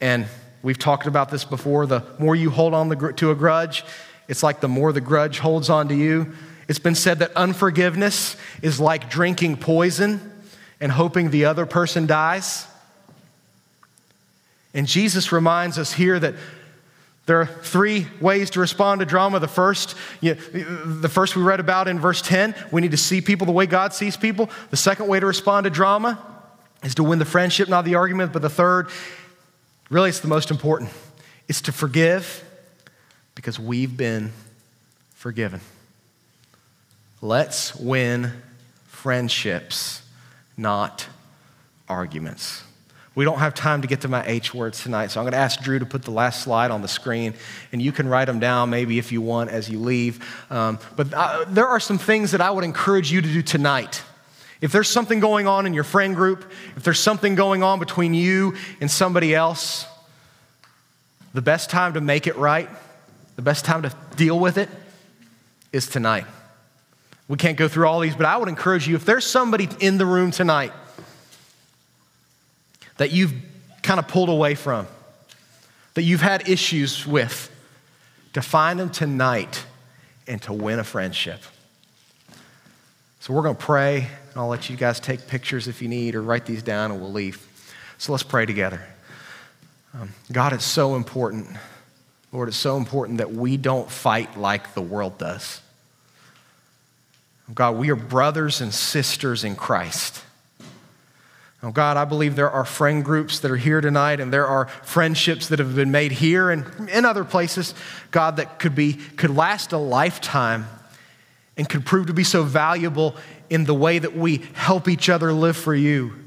and 0.00 0.26
we've 0.62 0.78
talked 0.78 1.06
about 1.06 1.30
this 1.30 1.44
before. 1.44 1.86
The 1.86 2.04
more 2.18 2.36
you 2.36 2.50
hold 2.50 2.74
on 2.74 2.90
to 3.16 3.30
a 3.30 3.34
grudge, 3.34 3.84
it's 4.28 4.42
like 4.42 4.60
the 4.60 4.68
more 4.68 4.92
the 4.92 5.00
grudge 5.00 5.38
holds 5.38 5.70
on 5.70 5.88
to 5.88 5.94
you. 5.94 6.32
It's 6.68 6.78
been 6.78 6.94
said 6.94 7.18
that 7.18 7.32
unforgiveness 7.36 8.36
is 8.62 8.80
like 8.80 9.10
drinking 9.10 9.58
poison 9.58 10.32
and 10.80 10.90
hoping 10.90 11.30
the 11.30 11.44
other 11.44 11.66
person 11.66 12.06
dies. 12.06 12.66
And 14.72 14.86
Jesus 14.86 15.30
reminds 15.30 15.78
us 15.78 15.92
here 15.92 16.18
that 16.18 16.34
there 17.26 17.40
are 17.40 17.46
three 17.46 18.06
ways 18.20 18.50
to 18.50 18.60
respond 18.60 19.00
to 19.00 19.06
drama. 19.06 19.40
The 19.40 19.48
first, 19.48 19.94
you 20.20 20.34
know, 20.34 20.40
the 21.00 21.08
first 21.08 21.36
we 21.36 21.42
read 21.42 21.60
about 21.60 21.88
in 21.88 21.98
verse 21.98 22.20
10, 22.20 22.54
we 22.70 22.82
need 22.82 22.90
to 22.90 22.96
see 22.98 23.20
people 23.20 23.46
the 23.46 23.52
way 23.52 23.66
God 23.66 23.94
sees 23.94 24.16
people. 24.16 24.50
The 24.70 24.76
second 24.76 25.06
way 25.06 25.20
to 25.20 25.26
respond 25.26 25.64
to 25.64 25.70
drama 25.70 26.18
is 26.82 26.94
to 26.96 27.04
win 27.04 27.18
the 27.18 27.24
friendship, 27.24 27.68
not 27.68 27.84
the 27.84 27.94
argument. 27.94 28.32
But 28.32 28.42
the 28.42 28.50
third, 28.50 28.88
really, 29.88 30.10
it's 30.10 30.20
the 30.20 30.28
most 30.28 30.50
important, 30.50 30.90
is 31.48 31.62
to 31.62 31.72
forgive 31.72 32.44
because 33.44 33.60
we've 33.60 33.94
been 33.94 34.32
forgiven. 35.16 35.60
Let's 37.20 37.76
win 37.76 38.32
friendships, 38.86 40.00
not 40.56 41.06
arguments. 41.86 42.62
We 43.14 43.26
don't 43.26 43.40
have 43.40 43.52
time 43.52 43.82
to 43.82 43.86
get 43.86 44.00
to 44.00 44.08
my 44.08 44.24
H 44.26 44.54
words 44.54 44.82
tonight, 44.82 45.10
so 45.10 45.20
I'm 45.20 45.24
going 45.24 45.32
to 45.32 45.38
ask 45.38 45.60
Drew 45.60 45.78
to 45.78 45.84
put 45.84 46.04
the 46.04 46.10
last 46.10 46.42
slide 46.42 46.70
on 46.70 46.80
the 46.80 46.88
screen, 46.88 47.34
and 47.70 47.82
you 47.82 47.92
can 47.92 48.08
write 48.08 48.24
them 48.24 48.40
down 48.40 48.70
maybe 48.70 48.98
if 48.98 49.12
you 49.12 49.20
want 49.20 49.50
as 49.50 49.68
you 49.68 49.78
leave. 49.78 50.26
Um, 50.50 50.78
but 50.96 51.12
uh, 51.12 51.44
there 51.46 51.68
are 51.68 51.80
some 51.80 51.98
things 51.98 52.30
that 52.30 52.40
I 52.40 52.50
would 52.50 52.64
encourage 52.64 53.12
you 53.12 53.20
to 53.20 53.28
do 53.28 53.42
tonight. 53.42 54.02
If 54.62 54.72
there's 54.72 54.88
something 54.88 55.20
going 55.20 55.46
on 55.46 55.66
in 55.66 55.74
your 55.74 55.84
friend 55.84 56.16
group, 56.16 56.50
if 56.76 56.82
there's 56.82 56.98
something 56.98 57.34
going 57.34 57.62
on 57.62 57.78
between 57.78 58.14
you 58.14 58.54
and 58.80 58.90
somebody 58.90 59.34
else, 59.34 59.86
the 61.34 61.42
best 61.42 61.68
time 61.68 61.92
to 61.92 62.00
make 62.00 62.26
it 62.26 62.36
right 62.36 62.70
the 63.36 63.42
best 63.42 63.64
time 63.64 63.82
to 63.82 63.92
deal 64.16 64.38
with 64.38 64.58
it 64.58 64.68
is 65.72 65.88
tonight. 65.88 66.26
We 67.26 67.36
can't 67.36 67.56
go 67.56 67.68
through 67.68 67.88
all 67.88 68.00
these, 68.00 68.14
but 68.14 68.26
I 68.26 68.36
would 68.36 68.48
encourage 68.48 68.86
you 68.86 68.94
if 68.94 69.04
there's 69.04 69.26
somebody 69.26 69.68
in 69.80 69.98
the 69.98 70.06
room 70.06 70.30
tonight 70.30 70.72
that 72.96 73.12
you've 73.12 73.32
kind 73.82 73.98
of 73.98 74.06
pulled 74.06 74.28
away 74.28 74.54
from, 74.54 74.86
that 75.94 76.02
you've 76.02 76.20
had 76.20 76.48
issues 76.48 77.06
with, 77.06 77.50
to 78.34 78.42
find 78.42 78.78
them 78.78 78.90
tonight 78.90 79.64
and 80.26 80.40
to 80.42 80.52
win 80.52 80.78
a 80.78 80.84
friendship. 80.84 81.40
So 83.20 83.32
we're 83.32 83.42
going 83.42 83.56
to 83.56 83.62
pray, 83.62 83.98
and 84.30 84.36
I'll 84.36 84.48
let 84.48 84.68
you 84.68 84.76
guys 84.76 85.00
take 85.00 85.26
pictures 85.26 85.66
if 85.66 85.80
you 85.80 85.88
need 85.88 86.14
or 86.14 86.22
write 86.22 86.44
these 86.44 86.62
down 86.62 86.90
and 86.90 87.00
we'll 87.00 87.12
leave. 87.12 87.46
So 87.96 88.12
let's 88.12 88.22
pray 88.22 88.44
together. 88.44 88.82
Um, 89.94 90.10
God, 90.30 90.52
it's 90.52 90.64
so 90.64 90.94
important 90.94 91.48
Lord, 92.34 92.48
it's 92.48 92.56
so 92.56 92.76
important 92.76 93.18
that 93.18 93.32
we 93.32 93.56
don't 93.56 93.88
fight 93.88 94.36
like 94.36 94.74
the 94.74 94.82
world 94.82 95.18
does. 95.18 95.60
God, 97.54 97.76
we 97.76 97.90
are 97.90 97.96
brothers 97.96 98.60
and 98.60 98.74
sisters 98.74 99.44
in 99.44 99.54
Christ. 99.54 100.20
Oh 101.62 101.70
God, 101.70 101.96
I 101.96 102.04
believe 102.04 102.34
there 102.34 102.50
are 102.50 102.64
friend 102.64 103.04
groups 103.04 103.38
that 103.38 103.52
are 103.52 103.56
here 103.56 103.80
tonight, 103.80 104.18
and 104.18 104.32
there 104.32 104.48
are 104.48 104.66
friendships 104.66 105.46
that 105.48 105.60
have 105.60 105.76
been 105.76 105.92
made 105.92 106.10
here 106.10 106.50
and 106.50 106.90
in 106.90 107.04
other 107.04 107.24
places, 107.24 107.72
God, 108.10 108.38
that 108.38 108.58
could 108.58 108.74
be 108.74 108.94
could 108.94 109.30
last 109.30 109.70
a 109.72 109.78
lifetime 109.78 110.66
and 111.56 111.68
could 111.68 111.86
prove 111.86 112.08
to 112.08 112.14
be 112.14 112.24
so 112.24 112.42
valuable 112.42 113.14
in 113.48 113.64
the 113.64 113.74
way 113.74 114.00
that 114.00 114.16
we 114.16 114.38
help 114.54 114.88
each 114.88 115.08
other 115.08 115.32
live 115.32 115.56
for 115.56 115.74
you. 115.74 116.23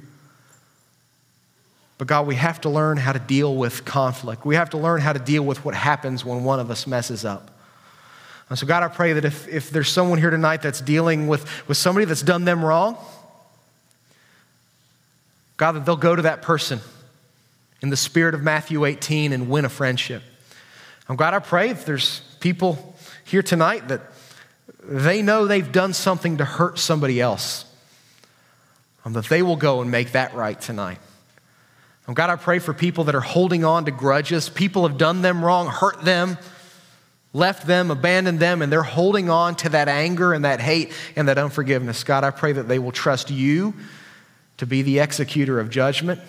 But 1.97 2.07
God, 2.07 2.27
we 2.27 2.35
have 2.35 2.61
to 2.61 2.69
learn 2.69 2.97
how 2.97 3.11
to 3.11 3.19
deal 3.19 3.55
with 3.55 3.85
conflict. 3.85 4.45
We 4.45 4.55
have 4.55 4.69
to 4.71 4.77
learn 4.77 5.01
how 5.01 5.13
to 5.13 5.19
deal 5.19 5.43
with 5.43 5.65
what 5.65 5.73
happens 5.73 6.23
when 6.23 6.43
one 6.43 6.59
of 6.59 6.69
us 6.69 6.85
messes 6.85 7.25
up. 7.25 7.51
And 8.49 8.57
so, 8.57 8.65
God, 8.65 8.83
I 8.83 8.87
pray 8.87 9.13
that 9.13 9.25
if, 9.25 9.47
if 9.47 9.71
there's 9.71 9.89
someone 9.89 10.19
here 10.19 10.29
tonight 10.29 10.61
that's 10.61 10.79
dealing 10.79 11.27
with, 11.27 11.45
with 11.67 11.77
somebody 11.77 12.05
that's 12.05 12.21
done 12.21 12.45
them 12.45 12.63
wrong, 12.63 12.97
God, 15.57 15.73
that 15.73 15.85
they'll 15.85 15.95
go 15.95 16.15
to 16.15 16.21
that 16.21 16.43
person 16.43 16.79
in 17.81 17.89
the 17.89 17.97
spirit 17.97 18.35
of 18.35 18.43
Matthew 18.43 18.85
18 18.85 19.33
and 19.33 19.49
win 19.49 19.65
a 19.65 19.69
friendship. 19.69 20.21
And 21.09 21.17
God, 21.17 21.33
I 21.33 21.39
pray 21.39 21.69
if 21.69 21.85
there's 21.85 22.21
people 22.39 22.95
here 23.25 23.41
tonight 23.41 23.87
that 23.89 24.01
they 24.83 25.21
know 25.21 25.45
they've 25.45 25.71
done 25.71 25.93
something 25.93 26.37
to 26.37 26.45
hurt 26.45 26.79
somebody 26.79 27.19
else, 27.19 27.65
um, 29.03 29.13
that 29.13 29.25
they 29.25 29.41
will 29.41 29.55
go 29.55 29.81
and 29.81 29.91
make 29.91 30.13
that 30.13 30.33
right 30.33 30.59
tonight. 30.59 30.99
God, 32.13 32.29
I 32.29 32.37
pray 32.37 32.59
for 32.59 32.73
people 32.73 33.03
that 33.05 33.15
are 33.15 33.21
holding 33.21 33.65
on 33.65 33.85
to 33.85 33.91
grudges. 33.91 34.47
People 34.49 34.87
have 34.87 34.97
done 34.97 35.21
them 35.21 35.43
wrong, 35.43 35.67
hurt 35.67 36.01
them, 36.01 36.37
left 37.33 37.67
them, 37.67 37.91
abandoned 37.91 38.39
them, 38.39 38.61
and 38.61 38.71
they're 38.71 38.81
holding 38.81 39.29
on 39.29 39.55
to 39.55 39.69
that 39.69 39.89
anger 39.89 40.33
and 40.33 40.45
that 40.45 40.61
hate 40.61 40.93
and 41.15 41.27
that 41.27 41.37
unforgiveness. 41.37 42.03
God, 42.03 42.23
I 42.23 42.31
pray 42.31 42.53
that 42.53 42.69
they 42.69 42.79
will 42.79 42.93
trust 42.93 43.29
you 43.29 43.73
to 44.57 44.65
be 44.65 44.81
the 44.81 44.99
executor 44.99 45.59
of 45.59 45.69
judgment, 45.69 46.19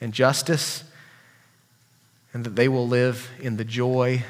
and 0.00 0.12
justice, 0.12 0.84
and 2.32 2.44
that 2.44 2.56
they 2.56 2.68
will 2.68 2.88
live 2.88 3.30
in 3.40 3.56
the 3.56 3.64
joy 3.64 4.24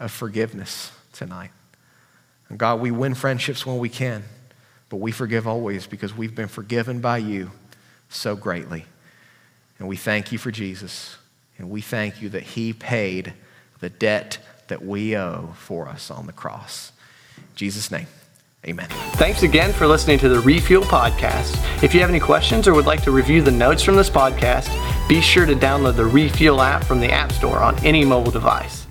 of 0.00 0.10
forgiveness 0.10 0.90
tonight. 1.12 1.50
And 2.48 2.58
God, 2.58 2.80
we 2.80 2.90
win 2.90 3.14
friendships 3.14 3.66
when 3.66 3.78
we 3.78 3.88
can, 3.88 4.24
but 4.88 4.96
we 4.96 5.12
forgive 5.12 5.46
always 5.46 5.86
because 5.86 6.16
we've 6.16 6.34
been 6.34 6.48
forgiven 6.48 7.00
by 7.00 7.18
you 7.18 7.50
so 8.08 8.36
greatly. 8.36 8.86
And 9.78 9.88
we 9.88 9.96
thank 9.96 10.32
you 10.32 10.38
for 10.38 10.50
Jesus, 10.50 11.16
and 11.58 11.70
we 11.70 11.80
thank 11.80 12.22
you 12.22 12.28
that 12.30 12.42
he 12.42 12.72
paid 12.72 13.34
the 13.80 13.90
debt 13.90 14.38
that 14.68 14.84
we 14.84 15.16
owe 15.16 15.54
for 15.56 15.88
us 15.88 16.10
on 16.10 16.26
the 16.26 16.32
cross. 16.32 16.92
In 17.36 17.44
Jesus' 17.54 17.90
name. 17.90 18.06
Amen. 18.66 18.88
Thanks 19.14 19.44
again 19.44 19.72
for 19.72 19.86
listening 19.86 20.18
to 20.18 20.28
the 20.28 20.40
Refuel 20.40 20.82
Podcast. 20.82 21.56
If 21.84 21.94
you 21.94 22.00
have 22.00 22.10
any 22.10 22.18
questions 22.18 22.66
or 22.66 22.74
would 22.74 22.86
like 22.86 23.02
to 23.04 23.12
review 23.12 23.40
the 23.40 23.50
notes 23.50 23.82
from 23.82 23.94
this 23.94 24.10
podcast, 24.10 24.68
be 25.08 25.20
sure 25.20 25.46
to 25.46 25.54
download 25.54 25.94
the 25.94 26.04
Refuel 26.04 26.60
app 26.60 26.82
from 26.82 26.98
the 26.98 27.12
App 27.12 27.30
Store 27.30 27.58
on 27.58 27.78
any 27.84 28.04
mobile 28.04 28.32
device. 28.32 28.85